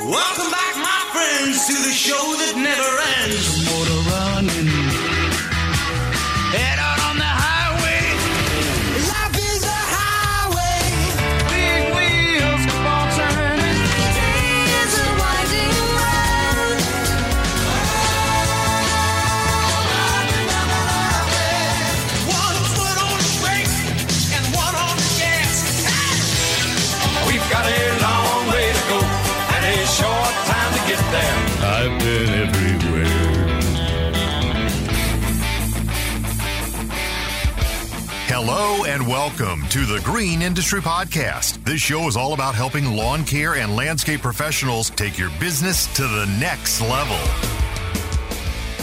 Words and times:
Welcome 0.00 0.50
back, 0.52 0.76
my 0.76 1.10
friends, 1.12 1.66
to 1.66 1.72
the 1.72 1.90
show 1.90 2.14
that 2.14 2.54
never 2.56 2.90
ends. 3.24 3.97
Welcome 39.28 39.68
to 39.68 39.84
the 39.84 40.00
Green 40.04 40.40
Industry 40.40 40.80
Podcast. 40.80 41.62
This 41.62 41.82
show 41.82 42.08
is 42.08 42.16
all 42.16 42.32
about 42.32 42.54
helping 42.54 42.96
lawn 42.96 43.24
care 43.24 43.56
and 43.56 43.76
landscape 43.76 44.22
professionals 44.22 44.88
take 44.88 45.18
your 45.18 45.28
business 45.38 45.86
to 45.96 46.02
the 46.02 46.24
next 46.40 46.80
level. 46.80 47.18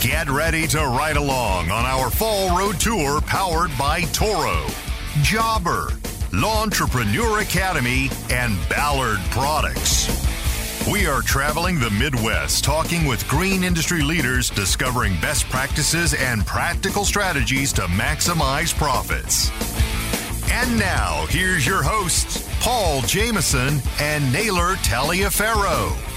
Get 0.02 0.30
ready 0.30 0.68
to 0.68 0.78
ride 0.78 1.18
along 1.18 1.72
on 1.72 1.86
our 1.86 2.12
fall 2.12 2.56
road 2.56 2.80
tour 2.80 3.22
powered 3.22 3.72
by 3.76 4.02
Toro, 4.14 4.68
Jobber, 5.24 5.90
Entrepreneur 6.32 7.40
Academy, 7.40 8.12
and 8.30 8.56
Ballard 8.70 9.20
Products. 9.32 10.08
We 10.88 11.08
are 11.08 11.22
traveling 11.22 11.80
the 11.80 11.90
Midwest 11.90 12.64
talking 12.64 13.08
with 13.08 13.28
green 13.28 13.64
industry 13.64 14.04
leaders, 14.04 14.52
discovering 14.52 15.20
best 15.20 15.50
practices 15.50 16.14
and 16.14 16.46
practical 16.46 17.04
strategies 17.04 17.74
to 17.74 17.82
maximize 17.84 18.78
profits. 18.78 19.50
And 20.52 20.80
now, 20.80 21.26
here's 21.30 21.66
your 21.66 21.84
hosts, 21.84 22.48
Paul 22.62 23.02
Jameson 23.02 23.82
and 24.00 24.32
Naylor 24.32 24.76
Taliaferro. 24.78 26.15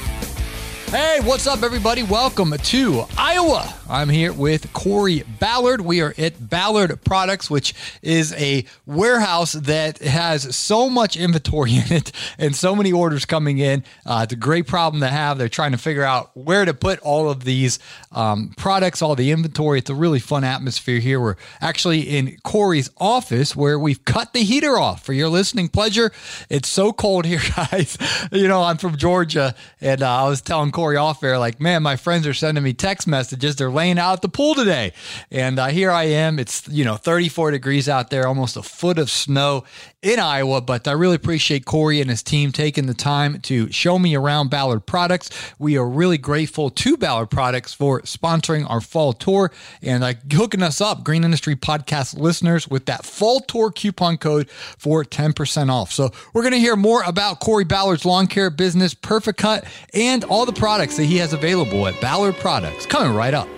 Hey, 0.90 1.20
what's 1.22 1.46
up, 1.46 1.62
everybody? 1.62 2.02
Welcome 2.02 2.50
to 2.50 3.04
Iowa. 3.18 3.74
I'm 3.90 4.08
here 4.08 4.32
with 4.32 4.72
Corey 4.72 5.22
Ballard. 5.38 5.82
We 5.82 6.00
are 6.00 6.14
at 6.16 6.48
Ballard 6.48 7.02
Products, 7.04 7.50
which 7.50 7.74
is 8.00 8.32
a 8.34 8.64
warehouse 8.86 9.52
that 9.52 9.98
has 9.98 10.54
so 10.56 10.88
much 10.88 11.16
inventory 11.16 11.72
in 11.76 11.92
it 11.92 12.12
and 12.38 12.56
so 12.56 12.74
many 12.74 12.90
orders 12.90 13.26
coming 13.26 13.58
in. 13.58 13.84
Uh, 14.06 14.20
it's 14.24 14.32
a 14.32 14.36
great 14.36 14.66
problem 14.66 15.00
to 15.02 15.08
have. 15.08 15.36
They're 15.36 15.48
trying 15.50 15.72
to 15.72 15.78
figure 15.78 16.04
out 16.04 16.30
where 16.34 16.64
to 16.64 16.72
put 16.72 17.00
all 17.00 17.30
of 17.30 17.44
these 17.44 17.78
um, 18.12 18.54
products, 18.56 19.02
all 19.02 19.14
the 19.14 19.30
inventory. 19.30 19.78
It's 19.78 19.90
a 19.90 19.94
really 19.94 20.20
fun 20.20 20.42
atmosphere 20.44 21.00
here. 21.00 21.20
We're 21.20 21.36
actually 21.60 22.00
in 22.00 22.38
Corey's 22.44 22.90
office 22.98 23.54
where 23.54 23.78
we've 23.78 24.04
cut 24.06 24.32
the 24.32 24.42
heater 24.42 24.78
off 24.78 25.04
for 25.04 25.12
your 25.12 25.28
listening 25.28 25.68
pleasure. 25.68 26.12
It's 26.48 26.68
so 26.68 26.92
cold 26.92 27.26
here, 27.26 27.40
guys. 27.56 27.98
you 28.32 28.48
know, 28.48 28.62
I'm 28.62 28.78
from 28.78 28.96
Georgia, 28.96 29.54
and 29.82 30.02
uh, 30.02 30.24
I 30.24 30.28
was 30.28 30.40
telling 30.40 30.72
Corey 30.78 30.96
off 30.96 31.24
air, 31.24 31.40
like, 31.40 31.60
man, 31.60 31.82
my 31.82 31.96
friends 31.96 32.24
are 32.24 32.32
sending 32.32 32.62
me 32.62 32.72
text 32.72 33.08
messages. 33.08 33.56
They're 33.56 33.68
laying 33.68 33.98
out 33.98 34.12
at 34.12 34.22
the 34.22 34.28
pool 34.28 34.54
today. 34.54 34.92
And 35.28 35.58
uh, 35.58 35.66
here 35.66 35.90
I 35.90 36.04
am. 36.04 36.38
It's, 36.38 36.68
you 36.68 36.84
know, 36.84 36.94
34 36.94 37.50
degrees 37.50 37.88
out 37.88 38.10
there, 38.10 38.28
almost 38.28 38.56
a 38.56 38.62
foot 38.62 38.96
of 38.96 39.10
snow 39.10 39.64
in 40.02 40.18
Iowa. 40.18 40.60
But 40.60 40.86
I 40.86 40.92
really 40.92 41.16
appreciate 41.16 41.64
Corey 41.64 42.00
and 42.00 42.10
his 42.10 42.22
team 42.22 42.52
taking 42.52 42.86
the 42.86 42.94
time 42.94 43.40
to 43.42 43.70
show 43.72 43.98
me 43.98 44.14
around 44.14 44.50
Ballard 44.50 44.86
Products. 44.86 45.30
We 45.58 45.76
are 45.76 45.86
really 45.86 46.18
grateful 46.18 46.70
to 46.70 46.96
Ballard 46.96 47.30
Products 47.30 47.74
for 47.74 48.00
sponsoring 48.02 48.68
our 48.68 48.80
fall 48.80 49.12
tour 49.12 49.50
and 49.82 50.04
uh, 50.04 50.14
hooking 50.32 50.62
us 50.62 50.80
up, 50.80 51.04
Green 51.04 51.24
Industry 51.24 51.56
Podcast 51.56 52.18
listeners, 52.18 52.68
with 52.68 52.86
that 52.86 53.04
fall 53.04 53.40
tour 53.40 53.70
coupon 53.70 54.16
code 54.18 54.50
for 54.50 55.04
10% 55.04 55.70
off. 55.70 55.92
So 55.92 56.10
we're 56.32 56.42
going 56.42 56.52
to 56.52 56.60
hear 56.60 56.76
more 56.76 57.02
about 57.04 57.40
Corey 57.40 57.64
Ballard's 57.64 58.04
lawn 58.04 58.26
care 58.26 58.50
business, 58.50 58.94
Perfect 58.94 59.38
Cut, 59.38 59.64
and 59.94 60.24
all 60.24 60.46
the 60.46 60.52
products 60.52 60.96
that 60.96 61.04
he 61.04 61.16
has 61.18 61.32
available 61.32 61.86
at 61.86 62.00
Ballard 62.00 62.36
Products. 62.36 62.86
Coming 62.86 63.14
right 63.14 63.34
up. 63.34 63.48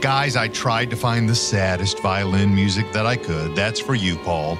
Guys, 0.00 0.36
I 0.36 0.48
tried 0.48 0.90
to 0.90 0.96
find 0.96 1.26
the 1.26 1.34
saddest 1.34 2.00
violin 2.00 2.54
music 2.54 2.92
that 2.92 3.06
I 3.06 3.16
could. 3.16 3.56
That's 3.56 3.80
for 3.80 3.94
you, 3.94 4.16
Paul. 4.16 4.58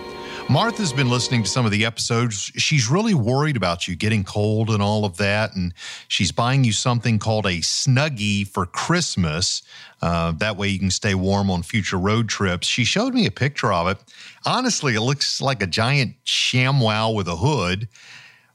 Martha's 0.48 0.94
been 0.94 1.10
listening 1.10 1.42
to 1.42 1.48
some 1.48 1.66
of 1.66 1.72
the 1.72 1.84
episodes. 1.84 2.50
She's 2.56 2.88
really 2.88 3.12
worried 3.12 3.56
about 3.56 3.86
you 3.86 3.96
getting 3.96 4.24
cold 4.24 4.70
and 4.70 4.82
all 4.82 5.04
of 5.04 5.18
that. 5.18 5.54
And 5.54 5.74
she's 6.08 6.32
buying 6.32 6.64
you 6.64 6.72
something 6.72 7.18
called 7.18 7.44
a 7.44 7.58
Snuggie 7.58 8.48
for 8.48 8.64
Christmas. 8.64 9.62
Uh, 10.00 10.32
that 10.38 10.56
way 10.56 10.68
you 10.68 10.78
can 10.78 10.90
stay 10.90 11.14
warm 11.14 11.50
on 11.50 11.62
future 11.62 11.98
road 11.98 12.28
trips. 12.28 12.66
She 12.66 12.84
showed 12.84 13.12
me 13.12 13.26
a 13.26 13.30
picture 13.30 13.72
of 13.72 13.88
it. 13.88 13.98
Honestly, 14.46 14.94
it 14.94 15.02
looks 15.02 15.42
like 15.42 15.62
a 15.62 15.66
giant 15.66 16.14
ShamWow 16.24 17.14
with 17.14 17.28
a 17.28 17.36
hood. 17.36 17.88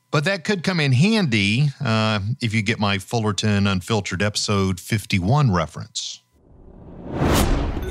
But 0.09 0.23
that 0.25 0.45
could 0.45 0.63
come 0.63 0.79
in 0.79 0.93
handy 0.93 1.69
uh, 1.79 2.21
if 2.41 2.55
you 2.55 2.63
get 2.63 2.79
my 2.79 2.97
Fullerton 2.97 3.67
Unfiltered 3.67 4.21
episode 4.23 4.79
51 4.79 5.51
reference. 5.51 6.20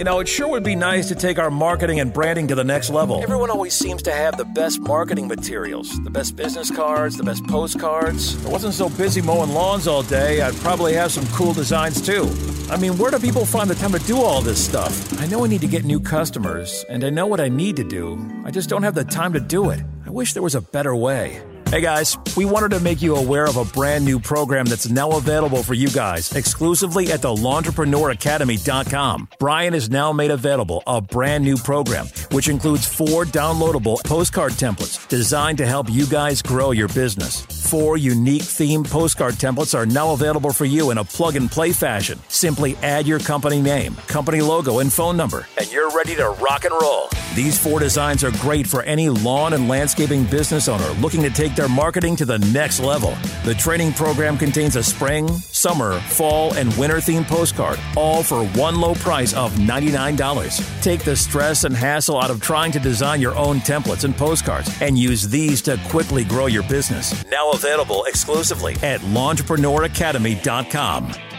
You 0.01 0.05
know, 0.05 0.21
it 0.21 0.29
sure 0.29 0.49
would 0.49 0.65
be 0.65 0.77
nice 0.77 1.09
to 1.09 1.15
take 1.15 1.39
our 1.39 1.51
marketing 1.51 2.01
and 2.01 2.11
branding 2.11 2.49
to 2.49 2.55
the 2.55 2.65
next 2.65 2.89
level. 2.89 3.23
Everyone 3.23 3.51
always 3.51 3.75
seems 3.75 4.03
to 4.05 4.13
have 4.13 4.39
the 4.39 4.47
best 4.47 4.81
marketing 4.81 5.29
materials, 5.29 6.03
the 6.05 6.11
best 6.11 6.37
business 6.37 6.71
cards, 6.71 7.19
the 7.19 7.23
best 7.23 7.45
postcards. 7.45 8.35
If 8.35 8.47
I 8.47 8.49
wasn't 8.49 8.73
so 8.73 8.89
busy 8.89 9.21
mowing 9.21 9.51
lawns 9.51 9.87
all 9.87 10.03
day, 10.03 10.41
I'd 10.41 10.55
probably 10.55 10.95
have 10.95 11.13
some 11.13 11.27
cool 11.35 11.53
designs 11.53 12.01
too. 12.01 12.31
I 12.71 12.79
mean, 12.79 12.97
where 12.97 13.11
do 13.11 13.19
people 13.19 13.45
find 13.45 13.69
the 13.69 13.75
time 13.75 13.93
to 13.93 13.99
do 14.07 14.17
all 14.23 14.41
this 14.41 14.65
stuff? 14.65 15.21
I 15.21 15.27
know 15.27 15.45
I 15.45 15.49
need 15.49 15.61
to 15.61 15.67
get 15.67 15.85
new 15.85 16.01
customers, 16.01 16.83
and 16.89 17.05
I 17.05 17.11
know 17.11 17.27
what 17.27 17.41
I 17.41 17.51
need 17.51 17.77
to 17.77 17.85
do. 17.85 18.19
I 18.45 18.51
just 18.51 18.71
don't 18.71 18.85
have 18.85 18.95
the 18.95 19.05
time 19.05 19.35
to 19.35 19.41
do 19.41 19.69
it. 19.69 19.81
I 20.07 20.11
wish 20.11 20.33
there 20.33 20.43
was 20.43 20.55
a 20.55 20.63
better 20.63 20.97
way. 20.97 21.43
Hey 21.71 21.83
guys, 21.83 22.19
we 22.37 22.47
wanted 22.47 22.73
to 22.73 22.81
make 22.81 23.01
you 23.01 23.15
aware 23.15 23.45
of 23.45 23.57
a 23.57 23.65
brand 23.65 24.05
new 24.05 24.19
program 24.19 24.67
that's 24.67 24.91
now 24.91 25.13
available 25.13 25.63
for 25.63 25.75
you 25.75 25.87
guys 25.87 26.35
exclusively 26.35 27.13
at 27.13 27.23
the 27.23 27.29
LawntrepreneurAcademy.com. 27.29 29.29
Brian 29.39 29.73
has 29.75 29.89
now 29.89 30.13
made 30.13 30.33
available 30.33 30.83
a 30.89 31.01
brand 31.01 31.45
new 31.45 31.57
program 31.57 32.09
which 32.33 32.49
includes 32.49 32.93
four 32.93 33.25
downloadable 33.25 34.03
postcard 34.03 34.51
templates 34.55 35.07
designed 35.07 35.59
to 35.59 35.67
help 35.67 35.89
you 35.89 36.07
guys 36.07 36.43
grow 36.43 36.73
your 36.73 36.89
business. 36.89 37.43
Four 37.71 37.99
unique 37.99 38.43
theme 38.43 38.83
postcard 38.83 39.35
templates 39.35 39.73
are 39.73 39.87
now 39.87 40.13
available 40.13 40.53
for 40.53 40.65
you 40.65 40.91
in 40.91 40.99
a 40.99 41.05
plug 41.05 41.37
and 41.37 41.49
play 41.49 41.71
fashion. 41.71 42.19
Simply 42.27 42.75
add 42.79 43.07
your 43.07 43.21
company 43.21 43.63
name, 43.63 43.95
company 44.09 44.41
logo, 44.41 44.81
and 44.81 44.93
phone 44.93 45.17
number, 45.17 45.47
and 45.57 45.71
you're 45.71 45.93
ready 45.93 46.17
to 46.17 46.31
rock 46.31 46.65
and 46.65 46.75
roll. 46.83 47.09
These 47.35 47.59
four 47.59 47.79
designs 47.79 48.25
are 48.25 48.33
great 48.33 48.67
for 48.67 48.83
any 48.83 49.09
lawn 49.09 49.53
and 49.53 49.69
landscaping 49.69 50.25
business 50.25 50.67
owner 50.67 50.89
looking 50.95 51.23
to 51.23 51.31
take 51.31 51.55
their 51.55 51.69
marketing 51.69 52.17
to 52.17 52.25
the 52.25 52.39
next 52.39 52.81
level. 52.81 53.17
The 53.45 53.55
training 53.55 53.93
program 53.93 54.37
contains 54.37 54.75
a 54.75 54.83
spring, 54.83 55.29
summer, 55.29 56.01
fall, 56.01 56.53
and 56.55 56.77
winter 56.77 56.97
themed 56.97 57.29
postcard, 57.29 57.79
all 57.97 58.25
for 58.25 58.45
one 58.59 58.81
low 58.81 58.95
price 58.95 59.33
of 59.33 59.53
$99. 59.55 60.83
Take 60.83 61.05
the 61.05 61.15
stress 61.15 61.63
and 61.63 61.77
hassle 61.77 62.21
out 62.21 62.31
of 62.31 62.41
trying 62.41 62.73
to 62.73 62.81
design 62.81 63.21
your 63.21 63.37
own 63.37 63.61
templates 63.61 64.03
and 64.03 64.17
postcards 64.17 64.69
and 64.83 64.99
use 64.99 65.29
these 65.29 65.63
to 65.63 65.79
quickly 65.89 66.25
grow 66.25 66.47
your 66.47 66.65
business. 66.65 67.25
Now 67.27 67.53
available 67.53 68.03
exclusively 68.07 68.75
at 68.83 69.01
LawntrepreneurAcademy.com. 69.03 71.30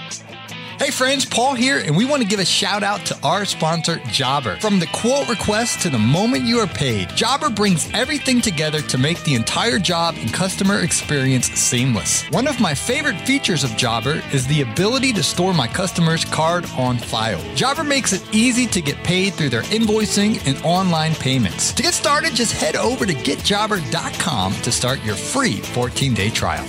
Hey 0.81 0.89
friends, 0.89 1.25
Paul 1.25 1.54
here, 1.54 1.78
and 1.78 1.95
we 1.95 2.06
want 2.06 2.24
to 2.24 2.28
give 2.28 2.39
a 2.39 2.45
shout 2.45 2.81
out 2.81 3.06
to 3.06 3.18
our 3.22 3.45
sponsor, 3.45 3.98
Jobber. 4.07 4.60
From 4.60 4.80
the 4.80 4.88
quote 4.88 5.30
request 5.30 5.81
to 5.81 5.92
the 5.92 6.00
moment 6.00 6.45
you 6.45 6.57
are 6.57 6.66
paid, 6.66 7.07
Jobber 7.10 7.51
brings 7.51 7.88
everything 7.94 8.42
together 8.42 8.81
to 8.81 8.98
make 8.98 9.22
the 9.22 9.36
entire 9.36 9.78
job 9.78 10.16
and 10.18 10.33
customer 10.33 10.80
experience 10.80 11.51
seamless. 11.51 12.24
One 12.31 12.48
of 12.48 12.60
my 12.60 12.74
favorite 12.74 13.22
features 13.22 13.63
of 13.63 13.78
Jobber 13.78 14.24
is 14.33 14.48
the 14.48 14.63
ability 14.63 15.13
to 15.13 15.22
store 15.22 15.54
my 15.54 15.68
customer's 15.68 16.25
card 16.25 16.66
on 16.75 16.98
file. 16.98 17.44
Jobber 17.54 17.84
makes 17.84 18.12
it 18.12 18.24
easy 18.34 18.66
to 18.66 18.81
get 18.81 18.98
paid 19.04 19.36
through 19.36 19.50
their 19.50 19.62
invoicing 19.69 20.44
and 20.48 20.60
online 20.66 21.13
payments. 21.13 21.74
To 21.74 21.84
get 21.84 21.94
started, 21.94 22.34
just 22.34 22.54
head 22.54 22.75
over 22.75 23.06
to 23.06 23.13
getjobber.com 23.13 24.54
to 24.56 24.72
start 24.72 25.04
your 25.04 25.16
free 25.16 25.57
14 25.57 26.16
day 26.16 26.31
trial. 26.31 26.66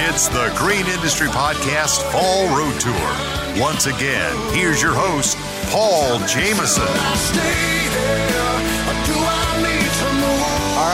It's 0.09 0.29
the 0.29 0.51
Green 0.57 0.87
Industry 0.87 1.29
Podcast 1.29 2.11
Fall 2.11 2.49
Road 2.57 2.81
Tour. 2.81 3.13
Once 3.63 3.85
again, 3.85 4.35
here's 4.55 4.81
your 4.81 4.95
host, 4.95 5.37
Paul 5.67 6.21
Jameson. 6.21 6.87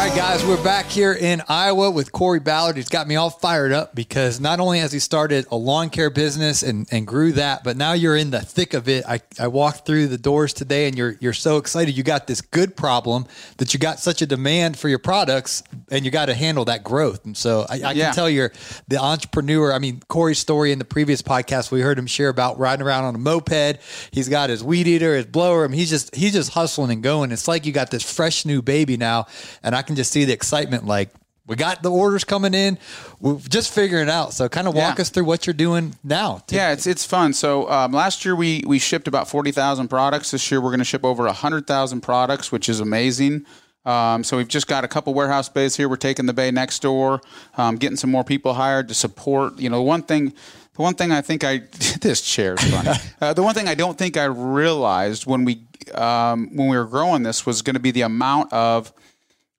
Right, 0.05 0.17
guys, 0.17 0.45
we're 0.45 0.63
back 0.63 0.85
here 0.85 1.15
in 1.15 1.41
Iowa 1.49 1.91
with 1.91 2.13
Corey 2.13 2.39
Ballard. 2.39 2.77
He's 2.77 2.91
got 2.91 3.09
me 3.09 3.17
all 3.17 3.31
fired 3.31 3.73
up 3.73 3.95
because 3.95 4.39
not 4.39 4.61
only 4.61 4.81
has 4.81 4.93
he 4.93 4.99
started 4.99 5.47
a 5.51 5.57
lawn 5.57 5.89
care 5.89 6.11
business 6.11 6.63
and, 6.63 6.87
and 6.91 7.07
grew 7.07 7.33
that, 7.33 7.65
but 7.65 7.79
now 7.79 7.95
you're 7.95 8.17
in 8.17 8.31
the 8.31 8.41
thick 8.41 8.75
of 8.75 8.87
it. 8.87 9.07
I, 9.09 9.21
I 9.41 9.49
walked 9.49 9.87
through 9.87 10.09
the 10.09 10.19
doors 10.19 10.53
today 10.53 10.89
and 10.89 10.99
you're 10.99 11.15
you're 11.21 11.33
so 11.33 11.57
excited. 11.57 11.97
You 11.97 12.03
got 12.03 12.27
this 12.27 12.43
good 12.43 12.77
problem 12.77 13.25
that 13.57 13.73
you 13.73 13.81
got 13.81 13.99
such 13.99 14.21
a 14.21 14.27
demand 14.27 14.79
for 14.79 14.91
your 14.91 14.99
products 14.99 15.63
and 15.91 16.05
you 16.05 16.11
got 16.11 16.27
to 16.27 16.35
handle 16.35 16.67
that 16.67 16.85
growth. 16.85 17.25
And 17.25 17.35
so 17.35 17.65
I, 17.71 17.75
I 17.75 17.93
Yeah. 17.93 18.07
can 18.07 18.15
tell 18.15 18.29
you're 18.29 18.53
the 18.89 18.99
entrepreneur. 18.99 19.73
I 19.73 19.79
mean, 19.79 20.03
Corey's 20.09 20.39
story 20.39 20.71
in 20.73 20.79
the 20.79 20.85
previous 20.85 21.23
podcast, 21.23 21.71
we 21.71 21.81
heard 21.81 21.99
him 21.99 22.07
share 22.07 22.29
about 22.29 22.59
riding 22.59 22.85
around 22.85 23.05
on 23.05 23.15
a 23.15 23.19
moped. 23.19 23.79
He's 24.11 24.29
got 24.29 24.51
his 24.51 24.63
weed 24.63 24.87
eater, 24.87 25.17
his 25.17 25.25
blower. 25.27 25.65
I 25.65 25.69
mean, 25.69 25.79
he's 25.79 25.91
just 25.91 26.15
he's 26.15 26.35
just 26.35 26.51
hustling 26.53 26.91
and 26.91 27.03
going. 27.03 27.33
It's 27.33 27.49
like 27.49 27.65
you 27.65 27.73
got 27.73 27.91
this 27.91 28.03
fresh 28.03 28.45
new 28.45 28.61
baby 28.61 28.99
now, 28.99 29.29
and 29.63 29.75
I 29.75 29.81
can 29.81 29.94
just 29.97 30.13
see 30.13 30.25
the 30.25 30.33
excitement. 30.33 30.87
Like 30.87 31.11
we 31.47 31.57
got 31.57 31.83
the 31.83 31.91
orders 31.91 32.25
coming 32.25 32.55
in, 32.55 32.79
we're 33.21 33.39
just 33.39 33.73
figuring 33.73 34.05
it 34.09 34.11
out. 34.11 34.33
So, 34.33 34.49
kind 34.49 34.67
of 34.67 34.75
walk 34.75 34.97
Yeah. 34.97 35.03
us 35.03 35.11
through 35.11 35.25
what 35.27 35.47
you're 35.47 35.53
doing 35.55 35.95
now. 36.03 36.43
to- 36.47 36.55
Yeah, 36.55 36.73
it's 36.73 36.87
it's 36.87 37.05
fun. 37.05 37.33
So 37.35 37.71
um, 37.71 37.93
last 37.93 38.25
year 38.25 38.35
we 38.35 38.63
we 38.67 38.79
shipped 38.79 39.09
about 39.09 39.29
forty 39.29 39.51
thousand 39.53 39.89
products. 39.89 40.31
This 40.31 40.51
year 40.51 40.61
we're 40.61 40.71
going 40.71 40.79
to 40.79 40.85
ship 40.85 41.05
over 41.05 41.31
hundred 41.33 41.67
thousand 41.67 42.01
products, 42.01 42.51
which 42.51 42.69
is 42.69 42.81
amazing. 42.81 43.45
Um, 43.87 44.25
so 44.25 44.39
we've 44.39 44.49
just 44.49 44.67
got 44.67 44.83
a 44.85 44.89
couple 44.89 45.13
warehouse 45.13 45.51
bays 45.51 45.77
here. 45.77 45.91
We're 45.91 45.97
taking 45.97 46.25
the 46.25 46.33
bay 46.33 46.51
next 46.51 46.81
door, 46.81 47.21
um, 47.59 47.77
getting 47.77 47.99
some 47.99 48.11
more 48.11 48.25
people 48.25 48.55
hired 48.55 48.89
to 48.89 48.95
support. 48.95 49.59
You 49.59 49.69
know, 49.69 49.83
one 49.83 50.03
thing. 50.03 50.33
The 50.77 50.83
one 50.83 50.95
thing 50.95 51.13
I 51.13 51.21
think 51.21 51.45
I 51.45 51.59
this 52.01 52.23
chair 52.23 52.55
is 52.55 52.65
funny. 52.73 52.99
uh, 53.21 53.35
the 53.35 53.43
one 53.43 53.55
thing 53.55 53.69
I 53.69 53.75
don't 53.75 53.97
think 53.99 54.17
I 54.17 54.25
realized 54.25 55.27
when 55.27 55.45
we 55.45 55.63
um, 55.95 56.49
when 56.57 56.69
we 56.69 56.77
were 56.79 56.87
growing 56.87 57.23
this 57.23 57.45
was 57.45 57.61
going 57.63 57.75
to 57.75 57.81
be 57.81 57.91
the 57.91 58.01
amount 58.03 58.51
of 58.53 58.91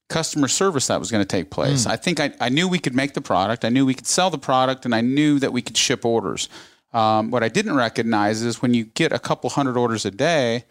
customer 0.07 0.47
service 0.47 0.87
that 0.87 0.99
was 0.99 1.09
going 1.11 1.23
to 1.23 1.27
take 1.27 1.49
place. 1.49 1.85
I 1.87 1.95
think 1.95 2.19
I, 2.19 2.31
I 2.39 2.49
knew 2.49 2.67
we 2.67 2.79
could 2.79 2.95
make 2.95 3.13
the 3.13 3.21
product, 3.21 3.65
I 3.65 3.69
knew 3.69 3.85
we 3.85 3.93
could 3.93 4.07
sell 4.07 4.29
the 4.29 4.37
product, 4.37 4.85
and 4.85 4.93
I 4.93 5.01
knew 5.01 5.39
that 5.39 5.51
we 5.51 5.61
could 5.61 5.77
ship 5.77 6.05
orders. 6.05 6.49
Um, 6.93 7.31
what 7.31 7.43
I 7.43 7.49
didn't 7.49 7.75
recognize 7.75 8.41
is 8.41 8.61
when 8.61 8.73
you 8.73 8.85
get 8.85 9.11
a 9.11 9.19
couple 9.19 9.49
hundred 9.49 9.77
orders 9.77 10.05
a 10.05 10.11
day, 10.11 10.63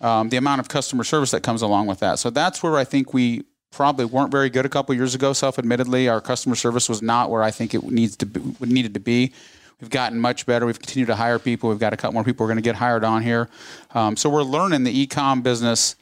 um, 0.00 0.28
the 0.28 0.36
amount 0.36 0.60
of 0.60 0.68
customer 0.68 1.04
service 1.04 1.30
that 1.30 1.42
comes 1.42 1.62
along 1.62 1.86
with 1.86 2.00
that. 2.00 2.18
So 2.18 2.30
that's 2.30 2.62
where 2.62 2.76
I 2.76 2.84
think 2.84 3.14
we 3.14 3.44
probably 3.70 4.04
weren't 4.04 4.30
very 4.30 4.50
good 4.50 4.64
a 4.64 4.68
couple 4.68 4.94
years 4.94 5.14
ago. 5.14 5.32
Self-admittedly, 5.32 6.08
our 6.08 6.20
customer 6.20 6.54
service 6.54 6.88
was 6.88 7.02
not 7.02 7.30
where 7.30 7.42
I 7.42 7.50
think 7.50 7.74
it 7.74 7.82
needs 7.82 8.16
to 8.18 8.26
be, 8.26 8.40
needed 8.60 8.94
to 8.94 9.00
be. 9.00 9.32
We've 9.80 9.90
gotten 9.90 10.20
much 10.20 10.46
better. 10.46 10.64
We've 10.64 10.78
continued 10.78 11.08
to 11.08 11.16
hire 11.16 11.38
people. 11.38 11.68
We've 11.68 11.78
got 11.78 11.92
a 11.92 11.96
couple 11.96 12.14
more 12.14 12.24
people 12.24 12.44
we're 12.44 12.52
going 12.52 12.56
to 12.56 12.62
get 12.62 12.76
hired 12.76 13.04
on 13.04 13.22
here. 13.22 13.48
Um, 13.94 14.16
so 14.16 14.30
we're 14.30 14.42
learning 14.42 14.84
the 14.84 15.00
e-com 15.00 15.42
business 15.42 15.96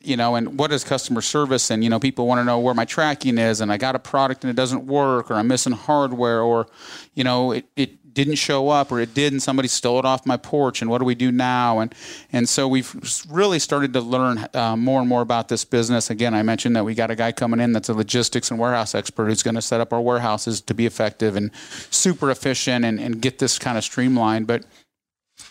you 0.00 0.16
know, 0.16 0.36
and 0.36 0.58
what 0.58 0.72
is 0.72 0.84
customer 0.84 1.20
service? 1.20 1.70
And, 1.70 1.82
you 1.82 1.90
know, 1.90 1.98
people 1.98 2.26
want 2.26 2.40
to 2.40 2.44
know 2.44 2.58
where 2.58 2.74
my 2.74 2.84
tracking 2.84 3.38
is 3.38 3.60
and 3.60 3.72
I 3.72 3.76
got 3.76 3.94
a 3.94 3.98
product 3.98 4.44
and 4.44 4.50
it 4.50 4.56
doesn't 4.56 4.86
work 4.86 5.30
or 5.30 5.34
I'm 5.34 5.48
missing 5.48 5.72
hardware 5.72 6.40
or, 6.40 6.66
you 7.14 7.24
know, 7.24 7.52
it, 7.52 7.66
it 7.76 8.14
didn't 8.14 8.36
show 8.36 8.68
up 8.68 8.90
or 8.90 9.00
it 9.00 9.14
did 9.14 9.32
and 9.32 9.42
somebody 9.42 9.68
stole 9.68 9.98
it 9.98 10.04
off 10.04 10.26
my 10.26 10.36
porch 10.36 10.82
and 10.82 10.90
what 10.90 10.98
do 10.98 11.04
we 11.04 11.14
do 11.14 11.30
now? 11.30 11.78
And, 11.78 11.94
and 12.32 12.48
so 12.48 12.66
we've 12.66 12.94
really 13.28 13.58
started 13.58 13.92
to 13.92 14.00
learn 14.00 14.48
uh, 14.54 14.76
more 14.76 15.00
and 15.00 15.08
more 15.08 15.22
about 15.22 15.48
this 15.48 15.64
business. 15.64 16.10
Again, 16.10 16.34
I 16.34 16.42
mentioned 16.42 16.74
that 16.76 16.84
we 16.84 16.94
got 16.94 17.10
a 17.10 17.16
guy 17.16 17.32
coming 17.32 17.60
in 17.60 17.72
that's 17.72 17.88
a 17.88 17.94
logistics 17.94 18.50
and 18.50 18.58
warehouse 18.58 18.94
expert 18.94 19.26
who's 19.26 19.42
going 19.42 19.54
to 19.56 19.62
set 19.62 19.80
up 19.80 19.92
our 19.92 20.00
warehouses 20.00 20.60
to 20.62 20.74
be 20.74 20.86
effective 20.86 21.36
and 21.36 21.50
super 21.90 22.30
efficient 22.30 22.84
and, 22.84 22.98
and 22.98 23.20
get 23.20 23.38
this 23.38 23.58
kind 23.58 23.78
of 23.78 23.84
streamlined. 23.84 24.46
But 24.46 24.64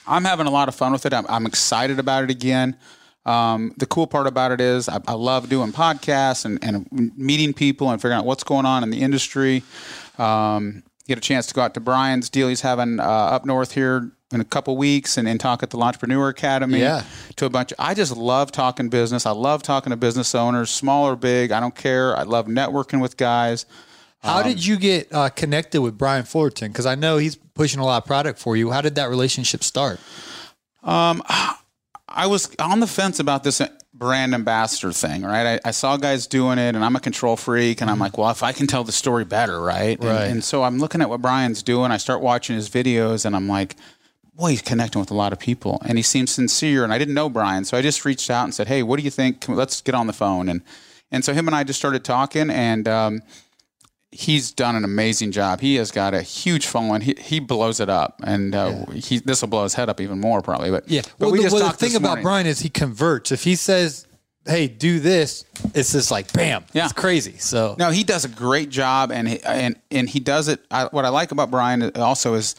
I'm 0.05 0.25
having 0.25 0.47
a 0.47 0.51
lot 0.51 0.67
of 0.67 0.75
fun 0.75 0.91
with 0.91 1.05
it. 1.05 1.13
I'm, 1.13 1.25
I'm 1.29 1.45
excited 1.45 1.99
about 1.99 2.23
it 2.25 2.29
again. 2.29 2.75
Um, 3.27 3.73
the 3.77 3.85
cool 3.85 4.07
part 4.07 4.25
about 4.25 4.51
it 4.51 4.61
is 4.61 4.87
I, 4.87 4.99
I 5.07 5.13
love 5.13 5.49
doing 5.49 5.71
podcasts 5.73 6.45
and, 6.45 6.57
and 6.63 7.11
meeting 7.17 7.53
people 7.53 7.89
and 7.91 8.01
figuring 8.01 8.17
out 8.19 8.25
what's 8.25 8.43
going 8.43 8.65
on 8.65 8.83
in 8.83 8.89
the 8.89 9.01
industry. 9.01 9.63
Um, 10.17 10.83
get 11.07 11.17
a 11.17 11.21
chance 11.21 11.45
to 11.47 11.53
go 11.53 11.61
out 11.61 11.73
to 11.73 11.79
Brian's 11.79 12.29
deal 12.29 12.47
he's 12.47 12.61
having 12.61 12.99
uh, 12.99 13.03
up 13.03 13.45
north 13.45 13.73
here 13.73 14.11
in 14.33 14.41
a 14.41 14.45
couple 14.45 14.75
weeks 14.77 15.17
and, 15.17 15.27
and 15.27 15.39
talk 15.39 15.63
at 15.63 15.69
the 15.69 15.77
Entrepreneur 15.77 16.29
Academy 16.29 16.79
Yeah. 16.79 17.03
to 17.37 17.45
a 17.45 17.49
bunch. 17.49 17.71
I 17.79 17.93
just 17.93 18.15
love 18.15 18.51
talking 18.51 18.89
business. 18.89 19.25
I 19.25 19.31
love 19.31 19.61
talking 19.63 19.91
to 19.91 19.97
business 19.97 20.33
owners, 20.35 20.69
small 20.69 21.05
or 21.07 21.15
big. 21.15 21.51
I 21.51 21.59
don't 21.59 21.75
care. 21.75 22.15
I 22.17 22.23
love 22.23 22.47
networking 22.47 23.01
with 23.01 23.15
guys. 23.17 23.65
How 24.19 24.39
Um, 24.39 24.43
did 24.43 24.65
you 24.65 24.77
get 24.77 25.07
uh, 25.13 25.29
connected 25.29 25.81
with 25.81 25.97
Brian 25.97 26.23
Fullerton? 26.25 26.71
Because 26.71 26.85
I 26.85 26.95
know 26.95 27.17
he's 27.17 27.35
pushing 27.35 27.79
a 27.79 27.85
lot 27.85 28.03
of 28.03 28.05
product 28.07 28.39
for 28.39 28.57
you. 28.57 28.71
How 28.71 28.81
did 28.81 28.95
that 28.95 29.09
relationship 29.09 29.63
start? 29.63 29.99
I 32.09 32.27
was 32.27 32.53
on 32.59 32.79
the 32.79 32.87
fence 32.87 33.19
about 33.19 33.43
this 33.43 33.61
brand 33.93 34.33
ambassador 34.33 34.91
thing, 34.93 35.23
right? 35.23 35.59
I, 35.65 35.69
I 35.69 35.71
saw 35.71 35.97
guys 35.97 36.27
doing 36.27 36.57
it, 36.59 36.75
and 36.75 36.83
I'm 36.85 36.95
a 36.95 36.99
control 36.99 37.35
freak, 37.35 37.81
and 37.81 37.89
I'm 37.89 37.99
like, 37.99 38.17
well, 38.17 38.29
if 38.29 38.43
I 38.43 38.51
can 38.53 38.67
tell 38.67 38.83
the 38.83 38.91
story 38.91 39.25
better, 39.25 39.59
right? 39.59 39.99
And, 39.99 40.07
Right. 40.07 40.23
and 40.29 40.43
so 40.43 40.63
I'm 40.63 40.77
looking 40.77 41.01
at 41.01 41.09
what 41.09 41.21
Brian's 41.21 41.63
doing. 41.63 41.91
I 41.91 41.97
start 41.97 42.21
watching 42.21 42.55
his 42.55 42.69
videos, 42.69 43.25
and 43.25 43.35
I'm 43.35 43.47
like, 43.47 43.75
boy, 44.35 44.51
he's 44.51 44.61
connecting 44.61 44.99
with 44.99 45.09
a 45.11 45.15
lot 45.15 45.33
of 45.33 45.39
people, 45.39 45.81
and 45.85 45.97
he 45.97 46.03
seems 46.03 46.31
sincere. 46.31 46.83
And 46.83 46.93
I 46.93 46.97
didn't 46.99 47.15
know 47.15 47.27
Brian, 47.29 47.65
so 47.65 47.75
I 47.77 47.81
just 47.81 48.05
reached 48.05 48.29
out 48.29 48.43
and 48.43 48.53
said, 48.53 48.67
hey, 48.67 48.83
what 48.83 48.97
do 48.97 49.03
you 49.03 49.09
think? 49.11 49.47
Let's 49.49 49.81
get 49.81 49.95
on 49.95 50.07
the 50.07 50.13
phone. 50.13 50.47
And 50.47 50.61
and 51.11 51.23
so 51.25 51.33
him 51.33 51.47
and 51.47 51.55
I 51.55 51.63
just 51.63 51.79
started 51.79 52.03
talking, 52.03 52.49
and 52.49 52.87
um, 52.87 53.21
he's 54.11 54.51
done 54.51 54.75
an 54.75 54.83
amazing 54.83 55.31
job. 55.31 55.59
He 55.59 55.75
has 55.75 55.91
got 55.91 56.13
a 56.13 56.21
huge 56.21 56.65
following. 56.67 57.01
He, 57.01 57.15
he 57.19 57.39
blows 57.39 57.79
it 57.79 57.89
up, 57.89 58.19
and 58.23 58.55
uh, 58.55 58.85
he 58.91 59.19
this 59.19 59.41
will 59.41 59.49
blow 59.49 59.63
his 59.63 59.73
head 59.73 59.89
up 59.89 59.99
even 60.01 60.19
more 60.19 60.41
probably. 60.41 60.71
But 60.71 60.89
Yeah. 60.89 61.01
but 61.17 61.25
well, 61.27 61.31
we 61.31 61.37
the, 61.39 61.43
just 61.43 61.55
well, 61.55 61.71
the 61.71 61.77
thing 61.77 61.95
about. 61.95 62.21
Brian 62.21 62.47
is 62.47 62.59
he 62.59 62.69
converts. 62.69 63.31
If 63.31 63.43
he 63.43 63.55
says, 63.55 64.07
"Hey, 64.45 64.67
do 64.67 64.99
this," 64.99 65.45
it's 65.73 65.91
just 65.91 66.11
like 66.11 66.31
bam. 66.33 66.63
Yeah. 66.73 66.85
It's 66.85 66.93
crazy. 66.93 67.37
So 67.37 67.75
No, 67.77 67.91
he 67.91 68.03
does 68.03 68.25
a 68.25 68.29
great 68.29 68.69
job, 68.69 69.11
and 69.11 69.27
he, 69.27 69.43
and 69.43 69.75
and 69.91 70.09
he 70.09 70.19
does 70.19 70.47
it. 70.47 70.61
I, 70.71 70.85
what 70.85 71.05
I 71.05 71.09
like 71.09 71.31
about 71.31 71.51
Brian 71.51 71.91
also 71.95 72.33
is 72.35 72.55